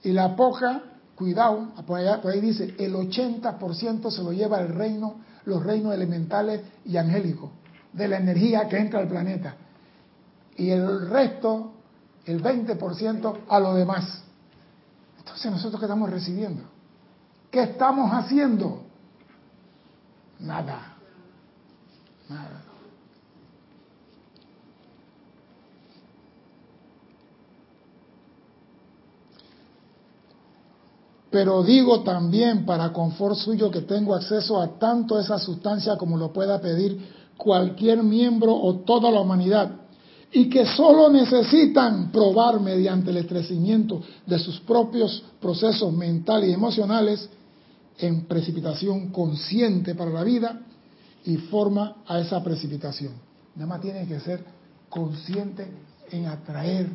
y 0.03 0.13
la 0.13 0.37
poca, 0.37 0.83
cuidado, 1.15 1.73
por, 1.87 1.99
ahí 1.99 2.41
dice, 2.43 2.75
el 2.79 2.95
80% 2.95 4.11
se 4.11 4.23
lo 4.23 4.35
lleva 4.35 4.61
el 4.61 4.69
reino, 4.69 5.21
los 5.47 5.65
reinos 5.65 5.95
elementales 5.95 6.61
y 6.85 6.99
angélicos, 6.99 7.51
de 7.95 8.09
la 8.09 8.19
energía 8.19 8.69
que 8.69 8.77
entra 8.77 9.01
al 9.01 9.09
planeta. 9.09 9.57
Y 10.59 10.69
el 10.69 11.09
resto, 11.09 11.73
el 12.27 12.43
20% 12.43 13.39
a 13.49 13.59
lo 13.59 13.73
demás. 13.73 14.23
Entonces 15.17 15.51
nosotros 15.51 15.81
qué 15.81 15.87
estamos 15.87 16.11
recibiendo? 16.11 16.65
¿Qué 17.51 17.63
estamos 17.63 18.13
haciendo? 18.13 18.85
Nada. 20.41 20.99
Nada. 22.29 22.70
Pero 31.31 31.63
digo 31.63 32.03
también 32.03 32.67
para 32.67 32.93
confort 32.93 33.37
suyo 33.37 33.71
que 33.71 33.83
tengo 33.83 34.15
acceso 34.15 34.61
a 34.61 34.79
tanto 34.79 35.19
esa 35.19 35.39
sustancia 35.39 35.97
como 35.97 36.17
lo 36.17 36.33
pueda 36.33 36.61
pedir 36.61 36.99
cualquier 37.37 38.03
miembro 38.03 38.55
o 38.55 38.81
toda 38.81 39.11
la 39.11 39.21
humanidad 39.21 39.71
y 40.33 40.49
que 40.49 40.65
solo 40.65 41.09
necesitan 41.09 42.13
probar 42.13 42.61
mediante 42.61 43.11
el 43.11 43.17
estrecimiento 43.19 44.03
de 44.27 44.39
sus 44.39 44.61
propios 44.61 45.25
procesos 45.41 45.93
mentales 45.93 46.51
y 46.51 46.53
emocionales 46.53 47.29
en 47.99 48.27
precipitación 48.27 49.09
consciente 49.09 49.95
para 49.95 50.11
la 50.11 50.23
vida 50.23 50.61
y 51.25 51.37
forma 51.37 51.97
a 52.07 52.19
esa 52.21 52.43
precipitación. 52.43 53.13
Nada 53.55 53.67
más 53.67 53.81
tienen 53.81 54.07
que 54.07 54.21
ser 54.21 54.45
conscientes 54.89 55.69
en 56.11 56.27
atraer 56.27 56.89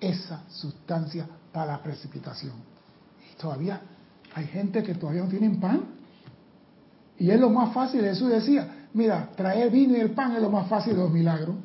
esa 0.00 0.44
sustancia 0.48 1.26
para 1.52 1.72
la 1.72 1.82
precipitación. 1.82 2.75
Todavía 3.38 3.80
hay 4.34 4.46
gente 4.46 4.82
que 4.82 4.94
todavía 4.94 5.22
no 5.22 5.28
tienen 5.28 5.60
pan. 5.60 5.82
Y 7.18 7.30
es 7.30 7.40
lo 7.40 7.48
más 7.48 7.72
fácil, 7.72 8.02
Jesús 8.02 8.30
decía, 8.30 8.88
mira, 8.92 9.30
traer 9.34 9.70
vino 9.70 9.96
y 9.96 10.00
el 10.00 10.10
pan 10.10 10.36
es 10.36 10.42
lo 10.42 10.50
más 10.50 10.68
fácil 10.68 10.94
de 10.94 11.02
los 11.02 11.10
milagros. 11.10 11.56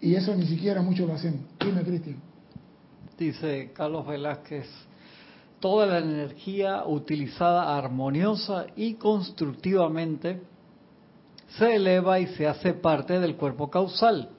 Y 0.00 0.14
eso 0.14 0.34
ni 0.34 0.46
siquiera 0.46 0.82
muchos 0.82 1.06
lo 1.06 1.14
hacen. 1.14 1.46
Dime, 1.60 1.82
Cristian. 1.82 2.16
Dice 3.18 3.72
Carlos 3.74 4.06
Velázquez, 4.06 4.66
toda 5.60 5.86
la 5.86 5.98
energía 5.98 6.84
utilizada 6.86 7.76
armoniosa 7.76 8.66
y 8.76 8.94
constructivamente 8.94 10.42
se 11.58 11.76
eleva 11.76 12.18
y 12.18 12.26
se 12.28 12.46
hace 12.46 12.72
parte 12.72 13.20
del 13.20 13.36
cuerpo 13.36 13.70
causal, 13.70 14.30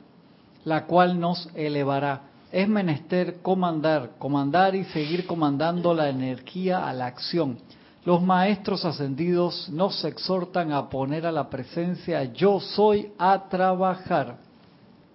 la 0.66 0.86
cual 0.86 1.20
nos 1.20 1.50
elevará 1.56 2.24
es 2.56 2.70
menester 2.70 3.42
comandar, 3.42 4.12
comandar 4.18 4.76
y 4.76 4.86
seguir 4.86 5.28
comandando 5.28 5.94
la 5.94 6.08
energía 6.08 6.88
a 6.88 6.94
la 6.94 7.08
acción. 7.08 7.58
Los 8.06 8.22
maestros 8.22 8.86
ascendidos 8.86 9.68
nos 9.70 10.06
exhortan 10.06 10.72
a 10.72 10.90
poner 10.90 11.26
a 11.26 11.34
la 11.34 11.50
presencia 11.50 12.24
yo 12.24 12.62
soy 12.62 13.12
a 13.18 13.50
trabajar. 13.50 14.38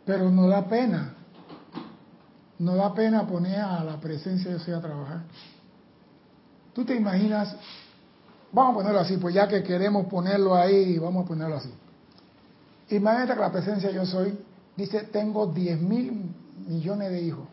Pero 0.04 0.30
no 0.30 0.48
da 0.48 0.68
pena. 0.68 1.14
No 2.58 2.76
da 2.76 2.92
pena 2.92 3.26
poner 3.26 3.58
a 3.58 3.84
la 3.84 3.98
presencia 3.98 4.50
yo 4.50 4.58
soy 4.58 4.74
a 4.74 4.80
trabajar. 4.82 5.22
Tú 6.74 6.84
te 6.84 6.94
imaginas, 6.94 7.56
vamos 8.52 8.72
a 8.72 8.78
ponerlo 8.80 9.00
así, 9.00 9.16
pues 9.16 9.34
ya 9.34 9.48
que 9.48 9.62
queremos 9.62 10.04
ponerlo 10.08 10.54
ahí, 10.54 10.98
vamos 10.98 11.24
a 11.24 11.28
ponerlo 11.28 11.56
así. 11.56 11.72
Imagínate 12.90 13.32
que 13.32 13.40
la 13.40 13.50
presencia 13.50 13.90
yo 13.90 14.04
soy 14.04 14.38
dice, 14.76 15.04
tengo 15.04 15.46
diez 15.46 15.80
mil 15.80 16.29
millones 16.66 17.10
de 17.10 17.22
hijos. 17.22 17.46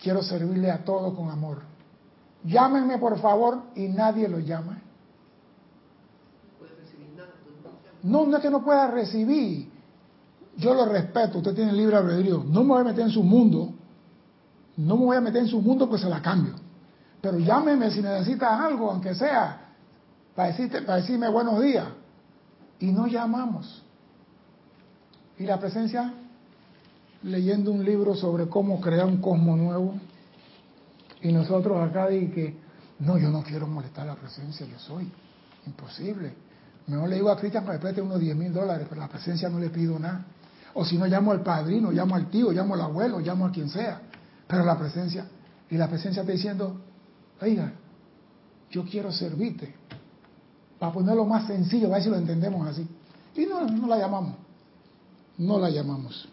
Quiero 0.00 0.22
servirle 0.22 0.70
a 0.70 0.84
todos 0.84 1.14
con 1.14 1.28
amor. 1.28 1.62
Llámenme 2.44 2.98
por 2.98 3.18
favor 3.18 3.62
y 3.74 3.88
nadie 3.88 4.28
lo 4.28 4.38
llama. 4.38 4.80
No, 8.02 8.26
no 8.26 8.36
es 8.36 8.42
que 8.42 8.50
no 8.50 8.64
pueda 8.64 8.90
recibir. 8.90 9.68
yo 10.56 10.74
lo 10.74 10.86
respeto, 10.86 11.38
usted 11.38 11.54
tiene 11.54 11.72
libre 11.72 11.96
albedrío, 11.96 12.42
no 12.46 12.62
me 12.62 12.68
voy 12.70 12.80
a 12.80 12.84
meter 12.84 13.04
en 13.04 13.10
su 13.10 13.22
mundo, 13.22 13.72
no 14.76 14.96
me 14.96 15.04
voy 15.04 15.16
a 15.16 15.20
meter 15.20 15.42
en 15.42 15.48
su 15.48 15.60
mundo 15.60 15.88
pues 15.88 16.00
se 16.00 16.08
la 16.08 16.22
cambio. 16.22 16.54
Pero 17.20 17.38
llámeme 17.38 17.90
si 17.90 18.00
necesitas 18.00 18.58
algo, 18.58 18.90
aunque 18.90 19.14
sea, 19.14 19.68
para, 20.34 20.48
decirte, 20.48 20.82
para 20.82 20.96
decirme 20.96 21.28
buenos 21.28 21.60
días. 21.60 21.86
Y 22.78 22.92
no 22.92 23.06
llamamos. 23.06 23.82
Y 25.38 25.44
la 25.44 25.58
presencia, 25.58 26.14
leyendo 27.22 27.70
un 27.72 27.84
libro 27.84 28.14
sobre 28.14 28.48
cómo 28.48 28.80
crear 28.80 29.06
un 29.06 29.18
cosmo 29.18 29.56
nuevo, 29.56 29.94
y 31.22 31.32
nosotros 31.32 31.80
acá 31.82 32.08
dije 32.08 32.30
que, 32.32 32.56
no, 33.00 33.18
yo 33.18 33.30
no 33.30 33.42
quiero 33.42 33.66
molestar 33.66 34.06
la 34.06 34.14
presencia, 34.14 34.66
yo 34.66 34.78
soy. 34.78 35.10
Imposible. 35.66 36.32
Mejor 36.86 37.08
le 37.08 37.16
digo 37.16 37.30
a 37.30 37.36
Cristian 37.36 37.64
que 37.64 37.72
me 37.72 37.78
preste 37.78 38.00
unos 38.00 38.18
10 38.18 38.36
mil 38.36 38.52
dólares, 38.52 38.86
pero 38.88 39.00
la 39.00 39.08
presencia 39.08 39.48
no 39.48 39.58
le 39.58 39.70
pido 39.70 39.98
nada. 39.98 40.24
O 40.74 40.84
si 40.84 40.96
no, 40.96 41.06
llamo 41.06 41.32
al 41.32 41.42
padrino, 41.42 41.90
llamo 41.90 42.14
al 42.14 42.30
tío, 42.30 42.52
llamo 42.52 42.74
al 42.74 42.82
abuelo, 42.82 43.20
llamo 43.20 43.46
a 43.46 43.52
quien 43.52 43.68
sea. 43.68 44.00
Pero 44.46 44.64
la 44.64 44.78
presencia, 44.78 45.26
y 45.68 45.76
la 45.76 45.88
presencia 45.88 46.22
está 46.22 46.32
diciendo, 46.32 46.80
oiga, 47.40 47.72
yo 48.70 48.84
quiero 48.84 49.12
servirte. 49.12 49.74
Para 50.78 50.92
ponerlo 50.92 51.26
más 51.26 51.46
sencillo, 51.46 51.88
a 51.88 51.90
ver 51.90 52.02
si 52.02 52.08
lo 52.08 52.16
entendemos 52.16 52.66
así. 52.66 52.86
Y 53.36 53.46
no, 53.46 53.66
no 53.66 53.86
la 53.86 53.98
llamamos. 53.98 54.36
No 55.38 55.58
la 55.58 55.70
llamamos. 55.70 56.28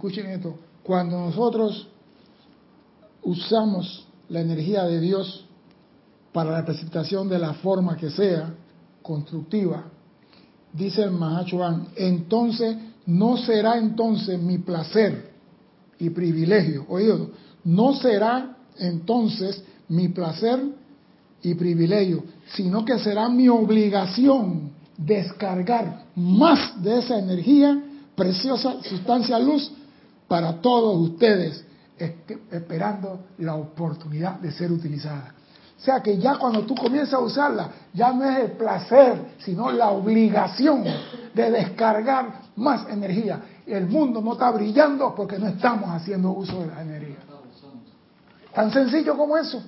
Escuchen 0.00 0.30
esto, 0.30 0.58
cuando 0.82 1.20
nosotros 1.20 1.86
usamos 3.22 4.08
la 4.30 4.40
energía 4.40 4.84
de 4.84 4.98
Dios 4.98 5.44
para 6.32 6.52
la 6.52 6.64
presentación 6.64 7.28
de 7.28 7.38
la 7.38 7.52
forma 7.52 7.98
que 7.98 8.08
sea 8.08 8.54
constructiva, 9.02 9.84
dice 10.72 11.02
el 11.02 11.10
Mahachuan, 11.10 11.88
entonces 11.96 12.78
no 13.04 13.36
será 13.36 13.76
entonces 13.76 14.40
mi 14.40 14.56
placer 14.56 15.32
y 15.98 16.08
privilegio, 16.08 16.86
oído, 16.88 17.32
no 17.64 17.92
será 17.92 18.56
entonces 18.78 19.62
mi 19.90 20.08
placer 20.08 20.60
y 21.42 21.52
privilegio, 21.56 22.24
sino 22.54 22.86
que 22.86 22.98
será 23.00 23.28
mi 23.28 23.50
obligación 23.50 24.70
descargar 24.96 26.06
más 26.16 26.82
de 26.82 27.00
esa 27.00 27.18
energía, 27.18 27.84
preciosa 28.16 28.82
sustancia 28.82 29.38
luz, 29.38 29.70
para 30.30 30.60
todos 30.60 30.96
ustedes, 31.10 31.64
esperando 31.98 33.26
la 33.38 33.56
oportunidad 33.56 34.38
de 34.38 34.52
ser 34.52 34.70
utilizada. 34.70 35.34
O 35.76 35.82
sea 35.82 36.00
que 36.00 36.18
ya 36.18 36.38
cuando 36.38 36.64
tú 36.64 36.76
comienzas 36.76 37.14
a 37.14 37.18
usarla, 37.18 37.70
ya 37.92 38.12
no 38.12 38.24
es 38.24 38.38
el 38.38 38.52
placer, 38.52 39.32
sino 39.38 39.72
la 39.72 39.90
obligación 39.90 40.84
de 41.34 41.50
descargar 41.50 42.42
más 42.54 42.88
energía. 42.88 43.40
El 43.66 43.88
mundo 43.88 44.20
no 44.20 44.34
está 44.34 44.52
brillando 44.52 45.16
porque 45.16 45.36
no 45.36 45.48
estamos 45.48 45.90
haciendo 45.90 46.30
uso 46.30 46.60
de 46.60 46.66
la 46.68 46.82
energía. 46.82 47.18
Tan 48.54 48.72
sencillo 48.72 49.16
como 49.16 49.36
eso. 49.36 49.60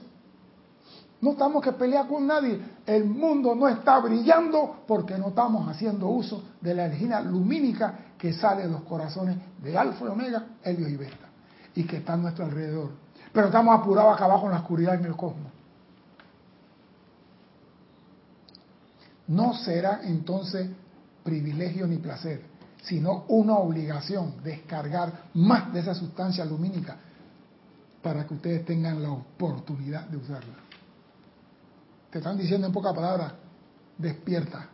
No 1.22 1.32
estamos 1.32 1.60
que 1.60 1.72
pelear 1.72 2.06
con 2.06 2.24
nadie. 2.24 2.60
El 2.86 3.04
mundo 3.04 3.56
no 3.56 3.66
está 3.66 3.98
brillando 3.98 4.76
porque 4.86 5.18
no 5.18 5.30
estamos 5.30 5.68
haciendo 5.68 6.06
uso 6.06 6.44
de 6.60 6.72
la 6.72 6.86
energía 6.86 7.20
lumínica 7.20 8.11
que 8.23 8.33
sale 8.33 8.62
de 8.62 8.68
los 8.68 8.83
corazones 8.83 9.37
de 9.61 9.77
Alfa 9.77 10.05
y 10.05 10.09
Omega, 10.09 10.47
Helio 10.62 10.89
y 10.89 10.97
Beta, 10.97 11.27
y 11.75 11.83
que 11.83 11.97
está 11.97 12.12
a 12.12 12.16
nuestro 12.16 12.45
alrededor. 12.45 12.93
Pero 13.33 13.49
estamos 13.49 13.77
apurados 13.77 14.14
acá 14.14 14.27
abajo 14.27 14.47
en 14.47 14.53
la 14.53 14.59
oscuridad 14.59 14.95
en 14.95 15.07
el 15.07 15.16
cosmos. 15.16 15.51
No 19.27 19.55
será 19.55 20.03
entonces 20.05 20.70
privilegio 21.25 21.85
ni 21.89 21.97
placer, 21.97 22.45
sino 22.85 23.25
una 23.27 23.55
obligación 23.55 24.35
descargar 24.45 25.25
más 25.35 25.73
de 25.73 25.81
esa 25.81 25.93
sustancia 25.93 26.45
lumínica 26.45 26.99
para 28.05 28.25
que 28.25 28.35
ustedes 28.35 28.64
tengan 28.64 29.03
la 29.03 29.11
oportunidad 29.11 30.07
de 30.07 30.16
usarla. 30.16 30.55
Te 32.09 32.18
están 32.18 32.39
diciendo 32.39 32.68
en 32.68 32.73
pocas 32.73 32.95
palabras, 32.95 33.33
despierta, 33.99 34.68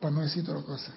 para 0.00 0.12
no 0.12 0.22
decir 0.22 0.42
otra 0.42 0.60
cosa. 0.64 0.92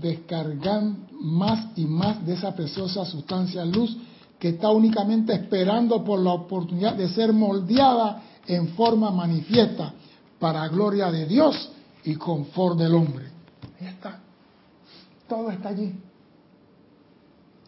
Descargan 0.00 1.06
más 1.20 1.68
y 1.76 1.86
más 1.86 2.24
de 2.24 2.34
esa 2.34 2.54
preciosa 2.54 3.04
sustancia 3.04 3.64
luz 3.64 3.96
que 4.38 4.50
está 4.50 4.70
únicamente 4.70 5.32
esperando 5.32 6.04
por 6.04 6.18
la 6.18 6.32
oportunidad 6.32 6.94
de 6.94 7.08
ser 7.08 7.32
moldeada 7.32 8.22
en 8.46 8.68
forma 8.68 9.10
manifiesta 9.10 9.94
para 10.38 10.68
gloria 10.68 11.10
de 11.10 11.26
Dios 11.26 11.70
y 12.04 12.16
confort 12.16 12.78
del 12.78 12.94
hombre. 12.94 13.30
Ahí 13.80 13.86
está. 13.86 14.20
Todo 15.28 15.50
está 15.50 15.70
allí. 15.70 15.94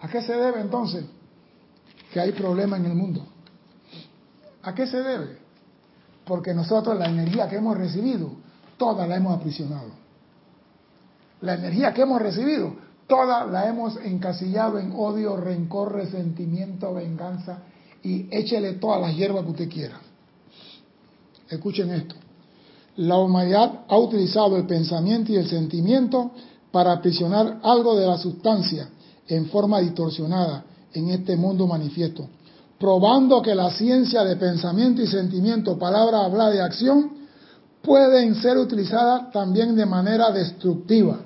¿A 0.01 0.09
qué 0.09 0.21
se 0.21 0.35
debe 0.35 0.61
entonces 0.61 1.05
que 2.13 2.21
hay 2.21 2.33
problema 2.33 2.77
en 2.77 2.87
el 2.87 2.95
mundo? 2.95 3.27
¿A 4.63 4.75
qué 4.75 4.87
se 4.87 4.99
debe? 4.99 5.39
Porque 6.25 6.53
nosotros 6.53 6.99
la 6.99 7.07
energía 7.07 7.49
que 7.49 7.57
hemos 7.57 7.77
recibido, 7.77 8.33
toda 8.77 9.07
la 9.07 9.17
hemos 9.17 9.35
aprisionado. 9.35 10.06
La 11.41 11.55
energía 11.55 11.93
que 11.93 12.03
hemos 12.03 12.21
recibido, 12.21 12.75
toda 13.07 13.47
la 13.47 13.69
hemos 13.69 13.97
encasillado 13.99 14.79
en 14.79 14.93
odio, 14.97 15.37
rencor, 15.37 15.93
resentimiento, 15.93 16.95
venganza 16.95 17.59
y 18.03 18.27
échele 18.31 18.75
todas 18.75 19.01
las 19.01 19.15
hierbas 19.15 19.45
que 19.45 19.51
usted 19.51 19.69
quiera. 19.69 20.01
Escuchen 21.49 21.91
esto. 21.91 22.15
La 22.97 23.19
humanidad 23.19 23.85
ha 23.89 23.99
utilizado 23.99 24.57
el 24.57 24.67
pensamiento 24.67 25.33
y 25.33 25.37
el 25.37 25.49
sentimiento 25.49 26.31
para 26.73 26.93
aprisionar 26.93 27.59
algo 27.63 27.97
de 27.97 28.07
la 28.07 28.17
sustancia 28.17 28.89
en 29.29 29.47
forma 29.47 29.81
distorsionada 29.81 30.65
en 30.95 31.11
este 31.11 31.37
mundo 31.37 31.67
manifiesto, 31.67 32.27
probando 32.79 33.43
que 33.43 33.55
la 33.55 33.71
ciencia 33.71 34.25
de 34.25 34.37
pensamiento 34.37 35.03
y 35.03 35.07
sentimiento, 35.07 35.79
palabra 35.79 36.25
hablada 36.25 36.55
y 36.55 36.59
acción, 36.59 37.11
pueden 37.83 38.35
ser 38.37 38.57
utilizadas 38.57 39.31
también 39.31 39.77
de 39.77 39.85
manera 39.85 40.31
destructiva 40.31 41.19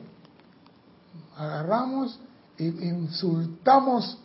agarramos 1.41 2.21
e 2.59 2.65
insultamos 2.65 4.19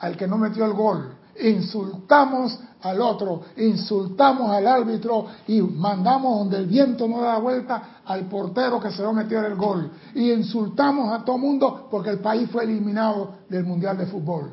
al 0.00 0.16
que 0.16 0.26
no 0.26 0.36
metió 0.36 0.64
el 0.64 0.72
gol, 0.72 1.14
insultamos 1.40 2.58
al 2.82 3.00
otro, 3.00 3.42
insultamos 3.56 4.50
al 4.50 4.66
árbitro 4.66 5.26
y 5.46 5.60
mandamos 5.62 6.38
donde 6.40 6.58
el 6.58 6.66
viento 6.66 7.06
no 7.06 7.20
da 7.22 7.38
vuelta 7.38 8.00
al 8.04 8.24
portero 8.24 8.80
que 8.80 8.90
se 8.90 9.02
lo 9.02 9.12
metió 9.12 9.44
el 9.44 9.54
gol. 9.54 9.90
Y 10.14 10.32
insultamos 10.32 11.12
a 11.12 11.24
todo 11.24 11.38
mundo 11.38 11.86
porque 11.90 12.10
el 12.10 12.18
país 12.18 12.50
fue 12.50 12.64
eliminado 12.64 13.36
del 13.48 13.64
Mundial 13.64 13.96
de 13.96 14.06
Fútbol. 14.06 14.52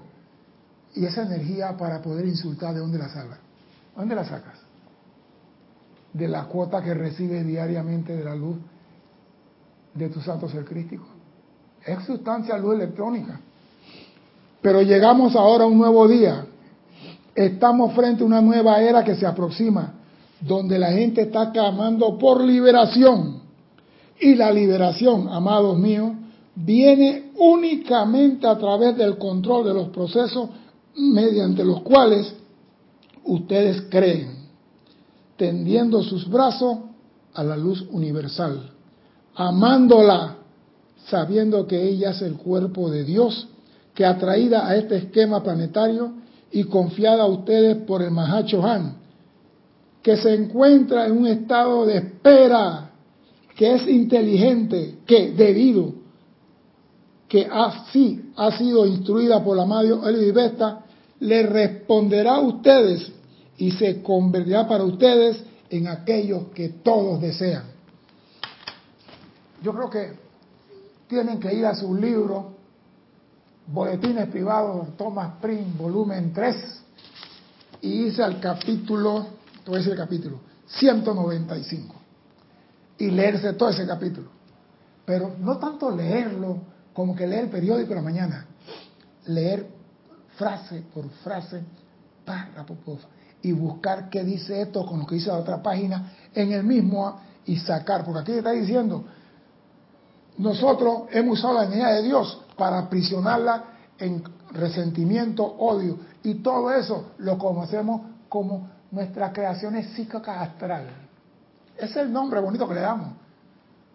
Y 0.93 1.05
esa 1.05 1.24
energía 1.24 1.76
para 1.76 2.01
poder 2.01 2.28
insultar, 2.28 2.74
¿de 2.74 2.80
dónde 2.80 2.99
la 2.99 3.09
sacas? 3.09 3.39
¿Dónde 3.95 4.16
la 4.16 4.24
sacas? 4.24 4.59
De 6.14 6.28
la 6.28 6.45
cuota 6.45 6.82
que 6.84 6.93
recibes 6.93 7.45
diariamente 7.45 8.16
de 8.16 8.24
la 8.24 8.36
luz 8.36 8.57
de 9.95 10.09
tu 10.09 10.22
santo 10.22 10.47
ser 10.47 10.64
crístico 10.64 11.12
es 11.86 12.06
sustancia 12.06 12.58
luz 12.58 12.76
electrónica. 12.76 13.40
Pero 14.62 14.82
llegamos 14.82 15.36
ahora 15.36 15.66
a 15.66 15.68
un 15.68 15.78
nuevo 15.78 16.08
día. 16.08 16.46
Estamos 17.36 17.94
frente 17.94 18.24
a 18.24 18.26
una 18.26 18.42
nueva 18.42 18.82
era 18.82 19.04
que 19.04 19.16
se 19.16 19.26
aproxima, 19.26 19.94
donde 20.40 20.80
la 20.80 20.92
gente 20.92 21.22
está 21.22 21.52
clamando 21.52 22.18
por 22.18 22.44
liberación. 22.44 23.42
Y 24.20 24.36
la 24.36 24.52
liberación, 24.52 25.28
amados 25.28 25.78
míos, 25.78 26.14
viene 26.56 27.32
únicamente 27.38 28.48
a 28.48 28.58
través 28.58 28.96
del 28.96 29.18
control 29.18 29.66
de 29.66 29.74
los 29.74 29.90
procesos 29.90 30.50
mediante 30.96 31.66
los 31.66 31.82
cuales 31.82 32.34
ustedes 33.26 33.84
creen, 33.90 34.48
tendiendo 35.36 36.04
sus 36.04 36.30
brazos 36.30 36.78
a 37.34 37.44
la 37.44 37.58
luz 37.58 37.86
universal, 37.92 38.72
amándola 39.36 40.38
sabiendo 41.08 41.68
que 41.68 41.82
ella 41.82 42.12
es 42.12 42.22
el 42.22 42.36
cuerpo 42.36 42.89
de 42.89 43.04
Dios, 43.04 43.47
que 43.93 44.06
atraída 44.06 44.68
a 44.68 44.76
este 44.76 44.97
esquema 44.97 45.43
planetario 45.43 46.14
y 46.51 46.64
confiada 46.66 47.24
a 47.24 47.28
ustedes 47.28 47.78
por 47.78 48.01
el 48.01 48.12
Mahacho 48.12 48.64
Han, 48.64 48.97
que 50.01 50.18
se 50.18 50.34
encuentra 50.34 51.06
en 51.06 51.18
un 51.18 51.28
estado 51.28 51.86
de 51.86 51.97
espera, 51.97 52.91
que 53.56 53.74
es 53.76 53.88
inteligente, 53.88 54.99
que 55.06 55.32
debido 55.32 55.93
que 57.28 57.47
así 57.51 58.32
ha 58.36 58.56
sido 58.58 58.86
instruida 58.86 59.43
por 59.43 59.58
la 59.58 59.66
Madre 59.66 59.93
Eli 60.08 60.32
Vesta, 60.32 60.86
le 61.20 61.43
responderá 61.43 62.36
a 62.36 62.41
ustedes 62.41 63.12
y 63.58 63.72
se 63.72 64.01
convertirá 64.01 64.68
para 64.68 64.84
ustedes 64.84 65.43
en 65.70 65.88
aquellos 65.88 66.49
que 66.54 66.70
todos 66.70 67.22
desean. 67.22 67.64
Yo 69.64 69.74
creo 69.74 69.89
que 69.89 70.23
tienen 71.14 71.39
que 71.39 71.53
ir 71.53 71.64
a 71.64 71.76
su 71.76 71.93
libro, 71.93 72.55
Boletines 73.68 74.30
Privados, 74.30 74.97
Thomas 74.97 75.34
Prince, 75.39 75.78
volumen 75.78 76.34
3, 76.34 76.55
y 77.82 78.05
irse 78.05 78.24
al 78.24 78.39
capítulo, 78.39 79.28
todo 79.64 79.78
ese 79.78 79.95
capítulo, 79.95 80.39
195, 80.66 81.95
y 82.97 83.11
leerse 83.11 83.53
todo 83.53 83.70
ese 83.70 83.86
capítulo. 83.86 84.30
Pero 85.05 85.36
no 85.38 85.57
tanto 85.59 85.95
leerlo 85.95 86.57
como 86.93 87.16
que 87.16 87.28
leer 87.28 87.43
el 87.43 87.51
periódico 87.51 87.89
de 87.89 87.95
la 87.95 88.01
mañana, 88.01 88.47
leer 89.28 89.68
frase 90.36 90.84
por 90.91 91.07
frase, 91.24 91.64
párrafo 92.26 92.74
por 92.74 92.97
y 93.43 93.51
buscar 93.51 94.09
qué 94.09 94.24
dice 94.24 94.64
esto 94.64 94.84
con 94.84 95.01
lo 95.01 95.05
que 95.05 95.16
dice 95.16 95.28
la 95.28 95.38
otra 95.38 95.61
página 95.61 96.11
en 96.34 96.53
el 96.53 96.64
mismo 96.64 97.20
y 97.45 97.57
sacar, 97.57 98.03
porque 98.03 98.22
aquí 98.22 98.32
está 98.32 98.51
diciendo, 98.51 99.05
nosotros 100.38 101.04
hemos 101.12 101.40
usado 101.40 101.56
la 101.56 101.66
energía 101.66 101.90
de 101.90 102.04
Dios 102.04 102.42
para 102.58 102.80
aprisionarla 102.80 103.64
en 104.00 104.24
resentimiento, 104.52 105.44
odio, 105.44 105.98
y 106.24 106.36
todo 106.36 106.72
eso 106.72 107.12
lo 107.20 107.38
conocemos 107.38 108.02
como 108.30 108.70
nuestra 108.92 109.32
creación 109.32 109.82
psíquica 109.84 110.42
astral. 110.42 110.88
Ese 111.76 111.86
es 111.86 111.98
el 111.98 112.14
nombre 112.14 112.40
bonito 112.40 112.68
que 112.68 112.76
le 112.76 112.82
damos. 112.82 113.10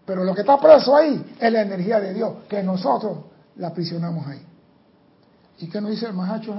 Pero 0.05 0.25
lo 0.25 0.35
que 0.35 0.41
está 0.41 0.59
preso 0.59 0.97
ahí 0.97 1.35
es 1.39 1.53
la 1.53 1.63
energía 1.63 2.01
de 2.01 2.15
Dios, 2.15 2.33
que 2.49 2.63
nosotros 2.63 3.19
la 3.57 3.69
aprisionamos 3.69 4.27
ahí. 4.27 4.41
¿Y 5.59 5.69
qué 5.69 5.81
nos 5.81 5.91
dice 5.91 6.07
el 6.07 6.15
Mahacho 6.15 6.55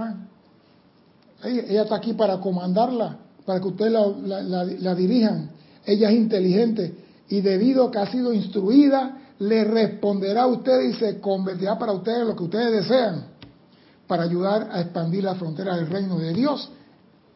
Ella, 1.43 1.81
está 1.83 1.95
aquí 1.95 2.13
para 2.13 2.39
comandarla, 2.39 3.17
para 3.45 3.59
que 3.59 3.67
ustedes 3.67 3.91
la, 3.91 4.95
dirijan. 4.95 5.49
Ella 5.85 6.09
es 6.09 6.15
inteligente 6.15 6.95
y 7.29 7.41
debido 7.41 7.87
a 7.87 7.91
que 7.91 7.99
ha 7.99 8.11
sido 8.11 8.33
instruida, 8.33 9.17
le 9.39 9.63
responderá 9.63 10.43
a 10.43 10.47
ustedes 10.47 10.95
y 10.95 10.99
se 10.99 11.19
convertirá 11.19 11.79
para 11.79 11.93
ustedes 11.93 12.27
lo 12.27 12.35
que 12.35 12.43
ustedes 12.43 12.71
desean, 12.83 13.25
para 14.07 14.23
ayudar 14.23 14.69
a 14.71 14.81
expandir 14.81 15.23
la 15.23 15.35
frontera 15.35 15.75
del 15.77 15.87
reino 15.87 16.19
de 16.19 16.33
Dios 16.33 16.71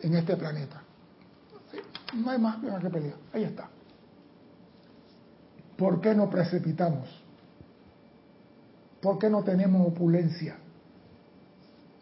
en 0.02 0.16
este 0.16 0.36
planeta. 0.36 0.82
No 2.14 2.30
hay 2.30 2.38
más 2.38 2.58
que 2.58 2.90
pelear. 2.90 3.16
Ahí 3.32 3.44
está. 3.44 3.70
¿Por 5.78 6.02
qué 6.02 6.14
no 6.14 6.30
precipitamos? 6.30 7.10
¿Por 9.02 9.18
qué 9.18 9.30
no 9.30 9.44
tenemos 9.44 9.88
opulencia? 9.88 10.58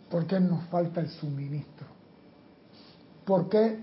¿Por 0.10 0.26
qué 0.28 0.40
nos 0.40 0.66
falta 0.66 1.00
el 1.00 1.10
suministro? 1.10 1.88
¿Por 3.24 3.48
qué 3.50 3.80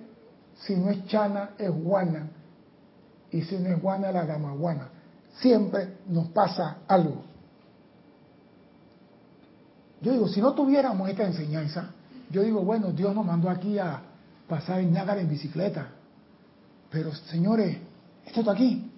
si 0.56 0.76
no 0.76 0.90
es 0.90 1.06
chana 1.06 1.50
es 1.58 1.70
guana? 1.70 2.28
Y 3.30 3.42
si 3.42 3.56
no 3.58 3.70
es 3.70 3.80
guana 3.80 4.12
la 4.12 4.24
guana? 4.52 4.90
Siempre 5.40 5.98
nos 6.08 6.28
pasa 6.28 6.78
algo. 6.86 7.22
Yo 10.00 10.12
digo, 10.12 10.28
si 10.28 10.40
no 10.40 10.52
tuviéramos 10.52 11.08
esta 11.08 11.24
enseñanza, 11.24 11.90
yo 12.30 12.42
digo, 12.42 12.62
bueno, 12.62 12.92
Dios 12.92 13.14
nos 13.14 13.24
mandó 13.24 13.50
aquí 13.50 13.78
a 13.78 14.00
pasar 14.48 14.80
en 14.80 14.92
Ñágara 14.92 15.20
en 15.20 15.28
bicicleta. 15.28 15.88
Pero 16.90 17.14
señores, 17.14 17.76
esto 18.24 18.40
está 18.40 18.52
aquí. 18.52 18.90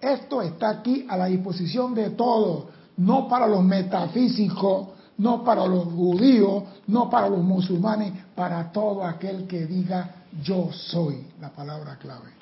Esto 0.00 0.42
está 0.42 0.70
aquí 0.70 1.06
a 1.08 1.16
la 1.16 1.26
disposición 1.26 1.94
de 1.94 2.10
todos, 2.10 2.66
no 2.98 3.28
para 3.28 3.46
los 3.46 3.64
metafísicos, 3.64 4.88
no 5.18 5.42
para 5.42 5.66
los 5.66 5.84
judíos, 5.84 6.64
no 6.86 7.08
para 7.08 7.28
los 7.28 7.42
musulmanes, 7.42 8.12
para 8.34 8.70
todo 8.70 9.04
aquel 9.04 9.46
que 9.46 9.66
diga 9.66 10.26
yo 10.42 10.70
soy, 10.72 11.26
la 11.40 11.50
palabra 11.50 11.96
clave. 11.96 12.35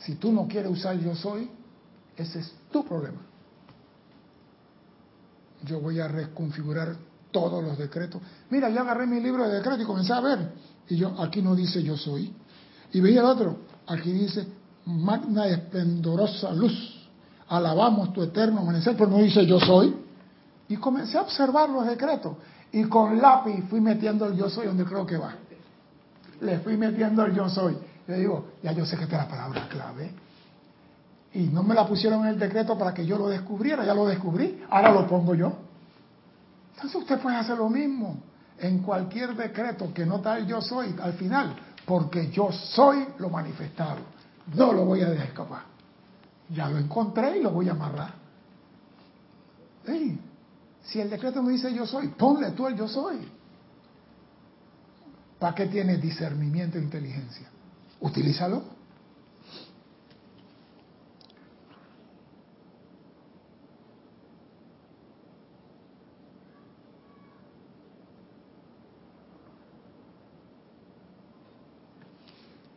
Si 0.00 0.14
tú 0.16 0.32
no 0.32 0.46
quieres 0.46 0.70
usar 0.70 0.98
yo 0.98 1.14
soy, 1.14 1.50
ese 2.16 2.40
es 2.40 2.52
tu 2.70 2.84
problema. 2.84 3.20
Yo 5.64 5.80
voy 5.80 6.00
a 6.00 6.08
reconfigurar 6.08 6.96
todos 7.30 7.62
los 7.62 7.78
decretos. 7.78 8.20
Mira, 8.50 8.70
yo 8.70 8.80
agarré 8.80 9.06
mi 9.06 9.20
libro 9.20 9.46
de 9.48 9.56
decretos 9.56 9.82
y 9.82 9.84
comencé 9.84 10.12
a 10.12 10.20
ver. 10.20 10.52
Y 10.88 10.96
yo, 10.96 11.14
aquí 11.20 11.42
no 11.42 11.54
dice 11.54 11.82
yo 11.82 11.96
soy. 11.96 12.32
Y 12.92 13.00
veía 13.00 13.20
el 13.20 13.26
otro, 13.26 13.58
aquí 13.86 14.10
dice 14.10 14.46
magna 14.86 15.46
esplendorosa 15.46 16.52
luz 16.52 17.00
alabamos 17.50 18.12
tu 18.12 18.22
eterno 18.22 18.60
amanecer, 18.60 18.96
pero 18.96 19.10
no 19.10 19.18
dice 19.18 19.44
yo 19.44 19.60
soy. 19.60 19.94
Y 20.68 20.76
comencé 20.76 21.18
a 21.18 21.22
observar 21.22 21.68
los 21.68 21.84
decretos. 21.84 22.36
Y 22.72 22.84
con 22.84 23.20
lápiz 23.20 23.64
fui 23.68 23.80
metiendo 23.80 24.26
el 24.26 24.36
yo 24.36 24.48
soy 24.48 24.68
donde 24.68 24.84
creo 24.84 25.04
que 25.04 25.16
va. 25.16 25.34
Le 26.40 26.60
fui 26.60 26.76
metiendo 26.76 27.24
el 27.24 27.34
yo 27.34 27.48
soy. 27.48 27.76
Le 28.10 28.18
digo, 28.18 28.44
ya 28.60 28.72
yo 28.72 28.84
sé 28.84 28.96
que 28.96 29.04
esta 29.04 29.16
es 29.16 29.22
la 29.22 29.28
palabra 29.28 29.68
clave. 29.68 30.10
Y 31.32 31.44
no 31.44 31.62
me 31.62 31.76
la 31.76 31.86
pusieron 31.86 32.22
en 32.22 32.30
el 32.30 32.38
decreto 32.40 32.76
para 32.76 32.92
que 32.92 33.06
yo 33.06 33.16
lo 33.16 33.28
descubriera, 33.28 33.84
ya 33.84 33.94
lo 33.94 34.04
descubrí, 34.04 34.64
ahora 34.68 34.90
lo 34.90 35.06
pongo 35.06 35.32
yo. 35.36 35.52
Entonces 36.74 37.00
usted 37.00 37.20
puede 37.20 37.36
hacer 37.36 37.56
lo 37.56 37.70
mismo 37.70 38.16
en 38.58 38.80
cualquier 38.80 39.36
decreto 39.36 39.94
que 39.94 40.04
no 40.04 40.20
el 40.36 40.46
yo 40.48 40.60
soy 40.60 40.96
al 41.00 41.12
final, 41.12 41.54
porque 41.86 42.30
yo 42.30 42.50
soy 42.50 43.06
lo 43.18 43.30
manifestado. 43.30 44.00
No 44.56 44.72
lo 44.72 44.86
voy 44.86 45.02
a 45.02 45.10
dejar 45.10 45.28
escapar. 45.28 45.62
Ya 46.48 46.68
lo 46.68 46.78
encontré 46.78 47.38
y 47.38 47.42
lo 47.42 47.52
voy 47.52 47.68
a 47.68 47.72
amarrar. 47.72 48.12
si 50.82 51.00
el 51.00 51.08
decreto 51.08 51.44
me 51.44 51.52
dice 51.52 51.72
yo 51.72 51.86
soy, 51.86 52.08
ponle 52.08 52.50
tú 52.50 52.66
el 52.66 52.74
yo 52.74 52.88
soy. 52.88 53.18
¿Para 55.38 55.54
qué 55.54 55.66
tienes 55.66 56.02
discernimiento 56.02 56.76
e 56.76 56.82
inteligencia? 56.82 57.46
Utilízalo. 58.00 58.62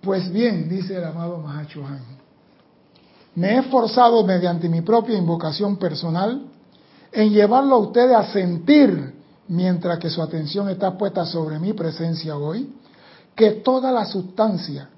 Pues 0.01 0.29
bien, 0.31 0.67
dice 0.67 0.97
el 0.97 1.05
amado 1.05 1.37
Mahacho 1.37 1.81
me 3.35 3.55
he 3.55 3.59
esforzado 3.59 4.23
mediante 4.25 4.69
mi 4.69 4.81
propia 4.81 5.17
invocación 5.17 5.77
personal 5.77 6.43
en 7.11 7.31
llevarlo 7.31 7.75
a 7.75 7.79
ustedes 7.79 8.15
a 8.15 8.31
sentir, 8.31 9.13
mientras 9.47 9.97
que 9.99 10.09
su 10.09 10.21
atención 10.21 10.69
está 10.69 10.97
puesta 10.97 11.25
sobre 11.25 11.57
mi 11.57 11.73
presencia 11.73 12.37
hoy, 12.37 12.75
que 13.35 13.51
toda 13.51 13.91
la 13.91 14.05
sustancia 14.05 14.89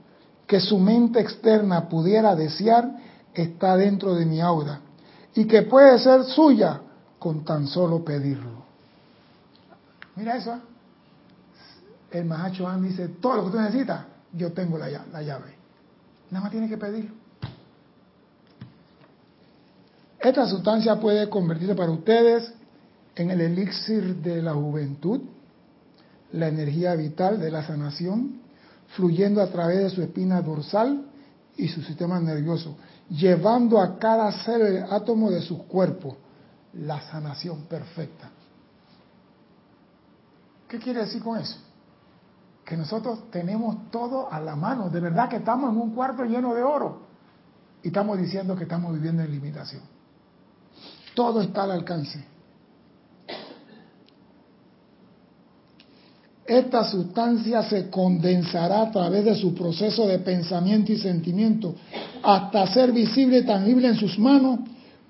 que 0.47 0.59
su 0.59 0.77
mente 0.77 1.19
externa 1.19 1.89
pudiera 1.89 2.35
desear 2.35 2.97
está 3.33 3.75
dentro 3.75 4.15
de 4.15 4.25
mi 4.25 4.41
aura 4.41 4.79
y 5.33 5.45
que 5.45 5.63
puede 5.63 5.97
ser 5.99 6.23
suya 6.23 6.81
con 7.19 7.43
tan 7.43 7.67
solo 7.67 8.03
pedirlo. 8.03 8.63
Mira 10.15 10.37
eso. 10.37 10.59
El 12.11 12.25
Mahacho 12.25 12.71
dice, 12.79 13.09
todo 13.09 13.35
lo 13.35 13.45
que 13.45 13.51
tú 13.51 13.59
necesitas, 13.59 14.05
yo 14.31 14.53
tengo 14.53 14.77
la 14.77 14.89
llave. 14.89 15.55
Nada 16.31 16.43
más 16.43 16.51
tiene 16.51 16.69
que 16.69 16.77
pedirlo. 16.77 17.11
Esta 20.19 20.47
sustancia 20.47 20.99
puede 20.99 21.29
convertirse 21.29 21.75
para 21.75 21.91
ustedes 21.91 22.53
en 23.15 23.31
el 23.31 23.41
elixir 23.41 24.15
de 24.17 24.41
la 24.41 24.53
juventud, 24.53 25.21
la 26.31 26.47
energía 26.47 26.95
vital 26.95 27.39
de 27.39 27.51
la 27.51 27.65
sanación, 27.65 28.41
fluyendo 28.89 29.41
a 29.41 29.47
través 29.47 29.79
de 29.79 29.89
su 29.89 30.01
espina 30.01 30.41
dorsal 30.41 31.05
y 31.57 31.67
su 31.67 31.81
sistema 31.81 32.19
nervioso, 32.19 32.77
llevando 33.09 33.79
a 33.79 33.97
cada 33.97 34.31
célula 34.43 34.87
átomo 34.91 35.31
de 35.31 35.41
su 35.41 35.65
cuerpo 35.67 36.17
la 36.73 37.01
sanación 37.09 37.63
perfecta. 37.63 38.29
¿Qué 40.67 40.79
quiere 40.79 41.01
decir 41.01 41.23
con 41.23 41.37
eso? 41.39 41.57
Que 42.65 42.75
nosotros 42.75 43.29
tenemos 43.31 43.91
todo 43.91 44.31
a 44.31 44.39
la 44.39 44.55
mano, 44.55 44.89
de 44.89 44.99
verdad 44.99 45.29
que 45.29 45.37
estamos 45.37 45.71
en 45.71 45.79
un 45.79 45.93
cuarto 45.93 46.23
lleno 46.23 46.53
de 46.53 46.63
oro 46.63 47.05
y 47.83 47.89
estamos 47.89 48.17
diciendo 48.17 48.55
que 48.55 48.63
estamos 48.63 48.93
viviendo 48.93 49.21
en 49.21 49.31
limitación. 49.31 49.83
Todo 51.13 51.41
está 51.41 51.63
al 51.63 51.71
alcance. 51.71 52.34
Esta 56.45 56.83
sustancia 56.83 57.63
se 57.63 57.89
condensará 57.89 58.83
a 58.83 58.91
través 58.91 59.25
de 59.25 59.35
su 59.35 59.55
proceso 59.55 60.05
de 60.05 60.19
pensamiento 60.19 60.91
y 60.91 60.97
sentimiento 60.97 61.73
hasta 62.23 62.67
ser 62.67 62.91
visible 62.91 63.39
y 63.39 63.45
tangible 63.45 63.87
en 63.87 63.95
sus 63.95 64.19
manos 64.19 64.59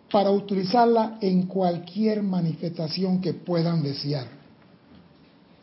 para 0.09 0.31
utilizarla 0.31 1.17
en 1.19 1.43
cualquier 1.47 2.23
manifestación 2.23 3.19
que 3.19 3.33
puedan 3.33 3.83
desear. 3.83 4.27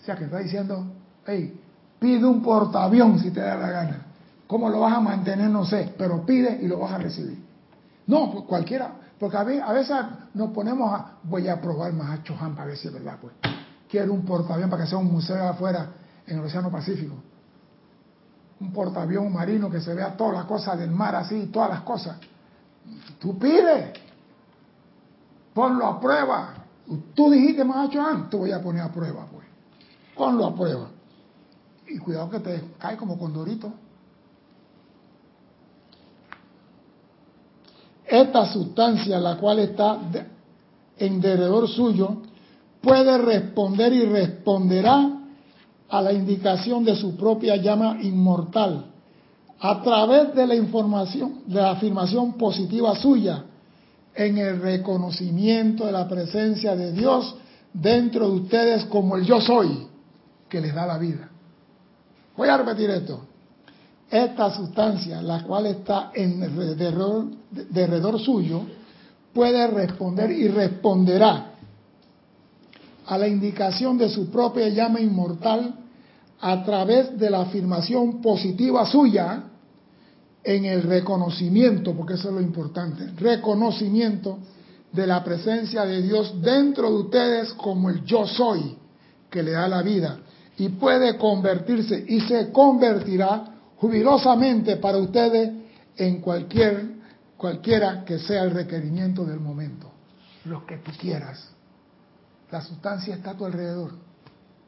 O 0.02 0.04
sea 0.04 0.14
que 0.14 0.24
está 0.24 0.40
diciendo, 0.40 0.84
hey, 1.26 1.58
pide 1.98 2.26
un 2.26 2.42
portaavión 2.42 3.18
si 3.18 3.30
te 3.30 3.40
da 3.40 3.56
la 3.56 3.70
gana. 3.70 4.06
¿Cómo 4.46 4.68
lo 4.68 4.80
vas 4.80 4.94
a 4.94 5.00
mantener? 5.00 5.48
No 5.48 5.64
sé, 5.64 5.94
pero 5.96 6.26
pide 6.26 6.58
y 6.60 6.68
lo 6.68 6.80
vas 6.80 6.92
a 6.92 6.98
recibir. 6.98 7.38
No, 8.06 8.30
pues 8.30 8.44
cualquiera, 8.44 8.92
porque 9.18 9.38
a 9.38 9.44
veces, 9.44 9.96
nos 10.34 10.50
ponemos 10.50 10.92
a, 10.92 11.12
voy 11.22 11.48
a 11.48 11.58
probar 11.58 11.94
más 11.94 12.18
a 12.18 12.22
Chohan 12.22 12.54
para 12.54 12.66
ver 12.66 12.76
si 12.76 12.88
es 12.88 12.92
verdad, 12.92 13.16
pues. 13.18 13.51
Quiero 13.92 14.14
un 14.14 14.24
portaavión 14.24 14.70
para 14.70 14.84
que 14.84 14.88
sea 14.88 14.96
un 14.96 15.12
museo 15.12 15.46
afuera 15.46 15.86
en 16.26 16.38
el 16.38 16.44
Océano 16.46 16.70
Pacífico. 16.70 17.14
Un 18.58 18.72
portaavión 18.72 19.30
marino 19.30 19.68
que 19.68 19.82
se 19.82 19.92
vea 19.92 20.16
todas 20.16 20.32
las 20.32 20.44
cosas 20.46 20.78
del 20.78 20.90
mar 20.90 21.14
así, 21.14 21.50
todas 21.52 21.68
las 21.68 21.82
cosas. 21.82 22.16
Tú 23.18 23.38
pide, 23.38 23.92
ponlo 25.52 25.86
a 25.86 26.00
prueba. 26.00 26.54
Tú 27.14 27.30
dijiste 27.30 27.64
más 27.64 27.86
a 27.86 27.92
Chohan, 27.92 28.30
te 28.30 28.38
voy 28.38 28.50
a 28.50 28.62
poner 28.62 28.80
a 28.80 28.90
prueba, 28.90 29.26
pues. 29.30 29.46
Ponlo 30.16 30.46
a 30.46 30.54
prueba. 30.54 30.88
Y 31.86 31.98
cuidado 31.98 32.30
que 32.30 32.40
te 32.40 32.64
cae 32.78 32.96
como 32.96 33.18
condorito. 33.18 33.74
Esta 38.06 38.46
sustancia, 38.46 39.20
la 39.20 39.36
cual 39.36 39.58
está 39.58 39.98
en 40.96 41.20
derredor 41.20 41.68
suyo, 41.68 42.22
puede 42.82 43.16
responder 43.18 43.92
y 43.92 44.04
responderá 44.04 45.18
a 45.88 46.02
la 46.02 46.12
indicación 46.12 46.84
de 46.84 46.96
su 46.96 47.16
propia 47.16 47.56
llama 47.56 47.98
inmortal 48.02 48.86
a 49.60 49.80
través 49.82 50.34
de 50.34 50.46
la 50.46 50.56
información, 50.56 51.42
de 51.46 51.60
la 51.60 51.70
afirmación 51.70 52.32
positiva 52.32 52.96
suya 52.96 53.44
en 54.14 54.36
el 54.36 54.60
reconocimiento 54.60 55.86
de 55.86 55.92
la 55.92 56.08
presencia 56.08 56.74
de 56.74 56.92
Dios 56.92 57.36
dentro 57.72 58.28
de 58.28 58.36
ustedes 58.36 58.84
como 58.86 59.16
el 59.16 59.24
yo 59.24 59.40
soy 59.40 59.86
que 60.48 60.60
les 60.60 60.74
da 60.74 60.86
la 60.86 60.98
vida. 60.98 61.30
Voy 62.36 62.48
a 62.48 62.56
repetir 62.56 62.90
esto. 62.90 63.20
Esta 64.10 64.54
sustancia, 64.54 65.22
la 65.22 65.42
cual 65.44 65.66
está 65.66 66.10
en 66.14 66.40
derredor, 67.70 68.20
suyo, 68.20 68.62
puede 69.32 69.66
responder 69.68 70.30
y 70.32 70.48
responderá 70.48 71.51
a 73.12 73.18
la 73.18 73.28
indicación 73.28 73.98
de 73.98 74.08
su 74.08 74.30
propia 74.30 74.70
llama 74.70 74.98
inmortal 74.98 75.74
a 76.40 76.64
través 76.64 77.18
de 77.18 77.28
la 77.28 77.42
afirmación 77.42 78.22
positiva 78.22 78.86
suya 78.86 79.44
en 80.42 80.64
el 80.64 80.82
reconocimiento, 80.82 81.92
porque 81.92 82.14
eso 82.14 82.30
es 82.30 82.34
lo 82.34 82.40
importante, 82.40 83.06
reconocimiento 83.18 84.38
de 84.90 85.06
la 85.06 85.22
presencia 85.22 85.84
de 85.84 86.00
Dios 86.00 86.40
dentro 86.40 86.88
de 86.88 86.96
ustedes 87.02 87.52
como 87.52 87.90
el 87.90 88.02
yo 88.02 88.26
soy 88.26 88.78
que 89.28 89.42
le 89.42 89.50
da 89.50 89.68
la 89.68 89.82
vida 89.82 90.20
y 90.56 90.70
puede 90.70 91.18
convertirse 91.18 92.06
y 92.08 92.20
se 92.20 92.50
convertirá 92.50 93.44
jubilosamente 93.76 94.76
para 94.76 94.96
ustedes 94.96 95.50
en 95.98 96.22
cualquier 96.22 96.92
cualquiera 97.36 98.06
que 98.06 98.18
sea 98.20 98.44
el 98.44 98.52
requerimiento 98.52 99.26
del 99.26 99.38
momento, 99.38 99.90
lo 100.46 100.64
que 100.64 100.78
tú 100.78 100.92
quieras. 100.98 101.52
La 102.52 102.60
sustancia 102.60 103.14
está 103.14 103.30
a 103.30 103.34
tu 103.34 103.46
alrededor. 103.46 103.92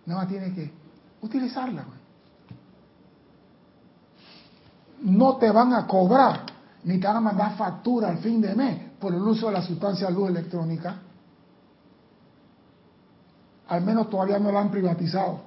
Nada 0.06 0.22
más 0.22 0.28
tienes 0.28 0.54
que 0.54 0.72
utilizarla. 1.20 1.84
No 5.02 5.36
te 5.36 5.50
van 5.50 5.74
a 5.74 5.86
cobrar 5.86 6.46
ni 6.84 6.98
te 6.98 7.06
van 7.06 7.16
a 7.16 7.20
mandar 7.20 7.56
factura 7.56 8.08
al 8.08 8.18
fin 8.18 8.40
de 8.40 8.54
mes 8.54 8.78
por 8.98 9.12
el 9.12 9.20
uso 9.20 9.48
de 9.48 9.52
la 9.52 9.62
sustancia 9.62 10.08
luz 10.08 10.30
electrónica. 10.30 10.96
Al 13.68 13.82
menos 13.82 14.08
todavía 14.08 14.38
no 14.38 14.50
la 14.50 14.60
han 14.60 14.70
privatizado. 14.70 15.40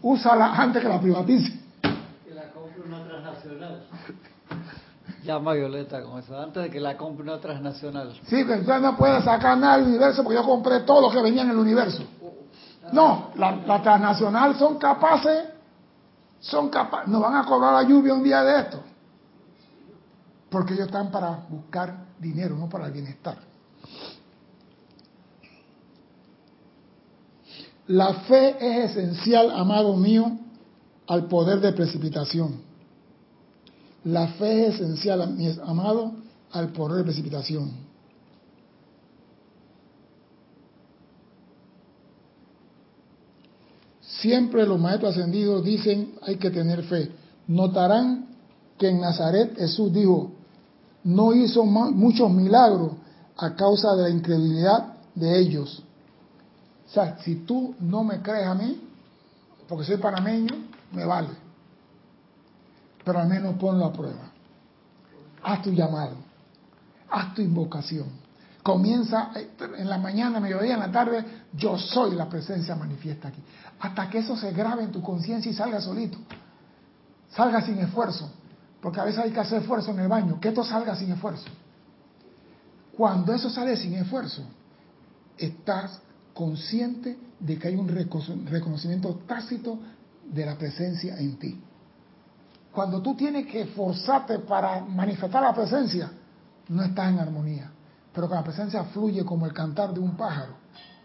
Úsala 0.00 0.54
antes 0.54 0.82
que 0.82 0.88
la 0.88 1.00
privatice. 1.00 1.60
Llama 5.22 5.52
Violeta 5.52 6.02
con 6.02 6.18
eso, 6.18 6.38
antes 6.38 6.64
de 6.64 6.70
que 6.70 6.80
la 6.80 6.96
compre 6.96 7.22
una 7.22 7.40
transnacional. 7.40 8.12
Sí, 8.26 8.42
pero 8.46 8.60
usted 8.60 8.80
no 8.80 8.96
puede 8.96 9.22
sacar 9.22 9.56
nada 9.56 9.78
del 9.78 9.86
universo 9.86 10.24
porque 10.24 10.36
yo 10.36 10.44
compré 10.44 10.80
todo 10.80 11.00
lo 11.00 11.10
que 11.10 11.22
venía 11.22 11.42
en 11.42 11.50
el 11.50 11.58
universo. 11.58 12.02
No, 12.92 13.30
la, 13.36 13.80
transnacional 13.82 14.56
son 14.56 14.78
capaces, 14.78 15.44
son 16.40 16.68
capaces, 16.68 17.08
nos 17.08 17.22
van 17.22 17.36
a 17.36 17.44
cobrar 17.44 17.72
la 17.72 17.88
lluvia 17.88 18.14
un 18.14 18.22
día 18.24 18.42
de 18.42 18.60
esto. 18.60 18.80
Porque 20.50 20.74
ellos 20.74 20.86
están 20.86 21.10
para 21.10 21.46
buscar 21.48 22.04
dinero, 22.18 22.56
no 22.56 22.68
para 22.68 22.86
el 22.86 22.92
bienestar. 22.92 23.36
La 27.86 28.12
fe 28.14 28.56
es 28.58 28.90
esencial, 28.90 29.50
amado 29.52 29.96
mío, 29.96 30.38
al 31.06 31.26
poder 31.26 31.60
de 31.60 31.72
precipitación. 31.72 32.71
La 34.04 34.28
fe 34.28 34.66
es 34.66 34.74
esencial, 34.74 35.32
mi 35.34 35.48
amado, 35.64 36.12
al 36.50 36.68
poder 36.72 36.98
de 36.98 37.04
precipitación. 37.04 37.70
Siempre 44.00 44.66
los 44.66 44.78
maestros 44.78 45.16
ascendidos 45.16 45.64
dicen 45.64 46.14
hay 46.22 46.36
que 46.36 46.50
tener 46.50 46.82
fe. 46.84 47.10
Notarán 47.48 48.28
que 48.78 48.88
en 48.88 49.00
Nazaret 49.00 49.56
Jesús 49.56 49.92
dijo, 49.92 50.32
no 51.04 51.34
hizo 51.34 51.64
muchos 51.64 52.30
milagros 52.30 52.92
a 53.36 53.54
causa 53.54 53.94
de 53.96 54.02
la 54.02 54.10
incredulidad 54.10 54.94
de 55.14 55.38
ellos. 55.38 55.82
O 56.88 56.92
sea, 56.92 57.18
si 57.22 57.36
tú 57.36 57.74
no 57.80 58.04
me 58.04 58.20
crees 58.20 58.46
a 58.46 58.54
mí, 58.54 58.80
porque 59.68 59.84
soy 59.84 59.96
panameño, 59.96 60.54
me 60.92 61.04
vale 61.04 61.41
pero 63.04 63.18
al 63.18 63.28
menos 63.28 63.54
ponlo 63.56 63.84
a 63.84 63.92
prueba. 63.92 64.30
Haz 65.42 65.62
tu 65.62 65.70
llamado, 65.72 66.16
haz 67.10 67.34
tu 67.34 67.42
invocación. 67.42 68.22
Comienza 68.62 69.32
eh, 69.34 69.50
en 69.78 69.88
la 69.88 69.98
mañana, 69.98 70.38
mediodía, 70.38 70.74
en 70.74 70.80
la 70.80 70.92
tarde, 70.92 71.24
yo 71.52 71.76
soy 71.78 72.14
la 72.14 72.28
presencia 72.28 72.76
manifiesta 72.76 73.28
aquí. 73.28 73.42
Hasta 73.80 74.08
que 74.08 74.18
eso 74.18 74.36
se 74.36 74.52
grabe 74.52 74.84
en 74.84 74.92
tu 74.92 75.02
conciencia 75.02 75.50
y 75.50 75.54
salga 75.54 75.80
solito. 75.80 76.18
Salga 77.30 77.60
sin 77.62 77.78
esfuerzo. 77.78 78.30
Porque 78.80 79.00
a 79.00 79.04
veces 79.04 79.20
hay 79.20 79.30
que 79.32 79.40
hacer 79.40 79.62
esfuerzo 79.62 79.90
en 79.90 80.00
el 80.00 80.08
baño. 80.08 80.40
Que 80.40 80.48
esto 80.48 80.62
salga 80.62 80.94
sin 80.94 81.10
esfuerzo. 81.10 81.48
Cuando 82.96 83.34
eso 83.34 83.50
sale 83.50 83.76
sin 83.76 83.94
esfuerzo, 83.94 84.44
estás 85.36 86.00
consciente 86.34 87.18
de 87.40 87.58
que 87.58 87.68
hay 87.68 87.74
un 87.74 87.88
reconocimiento 87.88 89.20
tácito 89.26 89.78
de 90.30 90.46
la 90.46 90.56
presencia 90.56 91.18
en 91.18 91.36
ti. 91.38 91.60
Cuando 92.72 93.02
tú 93.02 93.14
tienes 93.14 93.46
que 93.46 93.62
esforzarte 93.62 94.38
para 94.40 94.80
manifestar 94.80 95.42
la 95.42 95.54
presencia, 95.54 96.10
no 96.68 96.82
estás 96.82 97.10
en 97.10 97.18
armonía. 97.18 97.70
Pero 98.14 98.28
cuando 98.28 98.46
la 98.46 98.52
presencia 98.52 98.84
fluye 98.84 99.24
como 99.24 99.46
el 99.46 99.52
cantar 99.52 99.92
de 99.92 100.00
un 100.00 100.16
pájaro, 100.16 100.54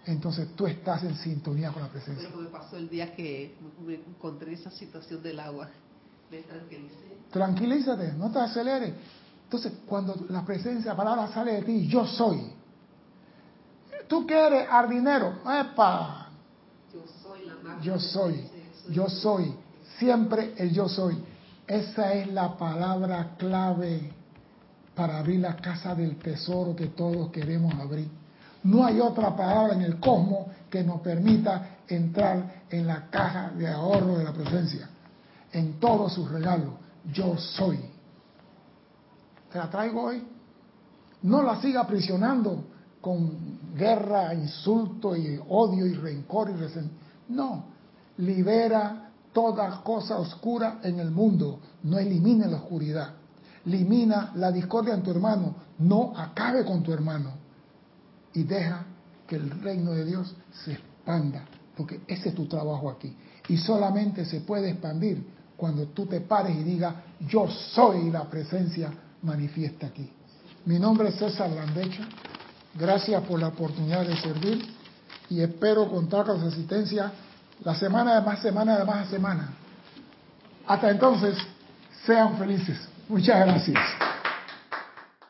entonces 0.05 0.55
tú 0.55 0.65
estás 0.65 1.03
en 1.03 1.15
sintonía 1.15 1.71
con 1.71 1.81
la 1.81 1.89
presencia. 1.89 2.29
Pero 2.29 2.41
me 2.41 2.49
pasó 2.49 2.77
el 2.77 2.89
día 2.89 3.13
que 3.13 3.55
me 3.85 3.95
encontré 3.95 4.53
esa 4.53 4.71
situación 4.71 5.21
del 5.21 5.39
agua. 5.39 5.69
Me 6.31 6.41
tranquilicé. 6.41 7.17
Tranquilízate, 7.31 8.13
no 8.13 8.31
te 8.31 8.39
aceleres. 8.39 8.93
Entonces, 9.43 9.73
cuando 9.85 10.15
la 10.29 10.45
presencia, 10.45 10.91
la 10.91 10.97
palabra 10.97 11.27
sale 11.27 11.53
de 11.53 11.61
ti, 11.63 11.87
yo 11.87 12.05
soy. 12.05 12.53
Tú 14.07 14.25
quieres 14.25 14.67
ardinero, 14.69 15.39
¡epa! 15.45 16.29
Yo 16.93 17.03
soy 17.21 17.45
la 17.45 17.81
Yo 17.81 17.99
soy, 17.99 18.49
yo 18.89 19.09
soy, 19.09 19.53
siempre 19.97 20.53
el 20.57 20.71
yo 20.71 20.87
soy. 20.87 21.17
Esa 21.67 22.13
es 22.13 22.31
la 22.31 22.57
palabra 22.57 23.35
clave 23.37 24.09
para 24.95 25.19
abrir 25.19 25.41
la 25.41 25.57
casa 25.57 25.93
del 25.93 26.17
tesoro 26.17 26.73
que 26.75 26.87
todos 26.87 27.29
queremos 27.29 27.73
abrir. 27.75 28.09
No 28.63 28.85
hay 28.85 29.01
otra 29.01 29.35
palabra 29.35 29.73
en 29.73 29.81
el 29.81 29.99
cosmos 29.99 30.47
que 30.69 30.83
nos 30.83 31.01
permita 31.01 31.77
entrar 31.87 32.63
en 32.69 32.87
la 32.87 33.09
caja 33.09 33.51
de 33.51 33.67
ahorro 33.67 34.17
de 34.17 34.23
la 34.23 34.33
presencia, 34.33 34.89
en 35.51 35.79
todos 35.79 36.13
sus 36.13 36.31
regalos. 36.31 36.73
Yo 37.11 37.37
soy. 37.37 37.79
Te 39.51 39.57
la 39.57 39.69
traigo 39.69 40.03
hoy. 40.03 40.23
No 41.23 41.43
la 41.43 41.59
siga 41.61 41.81
aprisionando 41.81 42.65
con 43.01 43.75
guerra, 43.75 44.33
insulto 44.33 45.15
y 45.15 45.39
odio 45.49 45.85
y 45.85 45.93
rencor 45.93 46.49
y 46.49 46.53
resentimiento. 46.53 47.05
No, 47.29 47.65
libera 48.17 49.06
toda 49.37 49.83
cosa 49.83 50.17
oscura 50.17 50.79
en 50.81 50.99
el 50.99 51.11
mundo. 51.11 51.59
No 51.83 51.99
elimine 51.99 52.47
la 52.47 52.57
oscuridad. 52.57 53.09
Elimina 53.67 54.31
la 54.33 54.51
discordia 54.51 54.95
en 54.95 55.03
tu 55.03 55.11
hermano. 55.11 55.53
No 55.77 56.11
acabe 56.17 56.65
con 56.65 56.81
tu 56.81 56.91
hermano. 56.91 57.33
Y 58.33 58.41
deja 58.41 58.83
que 59.27 59.35
el 59.35 59.61
reino 59.61 59.91
de 59.91 60.05
Dios 60.05 60.35
se 60.65 60.71
expanda. 60.71 61.45
Porque 61.75 62.01
ese 62.07 62.29
es 62.29 62.35
tu 62.35 62.47
trabajo 62.47 62.89
aquí. 62.89 63.15
Y 63.47 63.57
solamente 63.57 64.25
se 64.25 64.41
puede 64.41 64.71
expandir 64.71 65.23
cuando 65.55 65.85
tú 65.89 66.07
te 66.07 66.21
pares 66.21 66.57
y 66.57 66.63
digas, 66.63 66.95
yo 67.29 67.47
soy 67.47 68.09
la 68.09 68.23
presencia 68.23 68.91
manifiesta 69.21 69.85
aquí. 69.85 70.09
Mi 70.65 70.79
nombre 70.79 71.09
es 71.09 71.15
César 71.15 71.51
Landecho. 71.51 72.01
Gracias 72.73 73.21
por 73.21 73.39
la 73.39 73.49
oportunidad 73.49 74.03
de 74.03 74.17
servir 74.17 74.65
y 75.29 75.41
espero 75.41 75.87
contar 75.91 76.25
con 76.25 76.39
su 76.39 76.47
asistencia 76.47 77.13
la 77.63 77.75
semana 77.75 78.15
de 78.15 78.21
más 78.21 78.39
semana 78.39 78.77
de 78.77 78.85
más 78.85 79.07
semana. 79.09 79.49
Hasta 80.67 80.89
entonces, 80.89 81.37
sean 82.05 82.37
felices. 82.37 82.77
Muchas 83.07 83.45
gracias. 83.45 83.79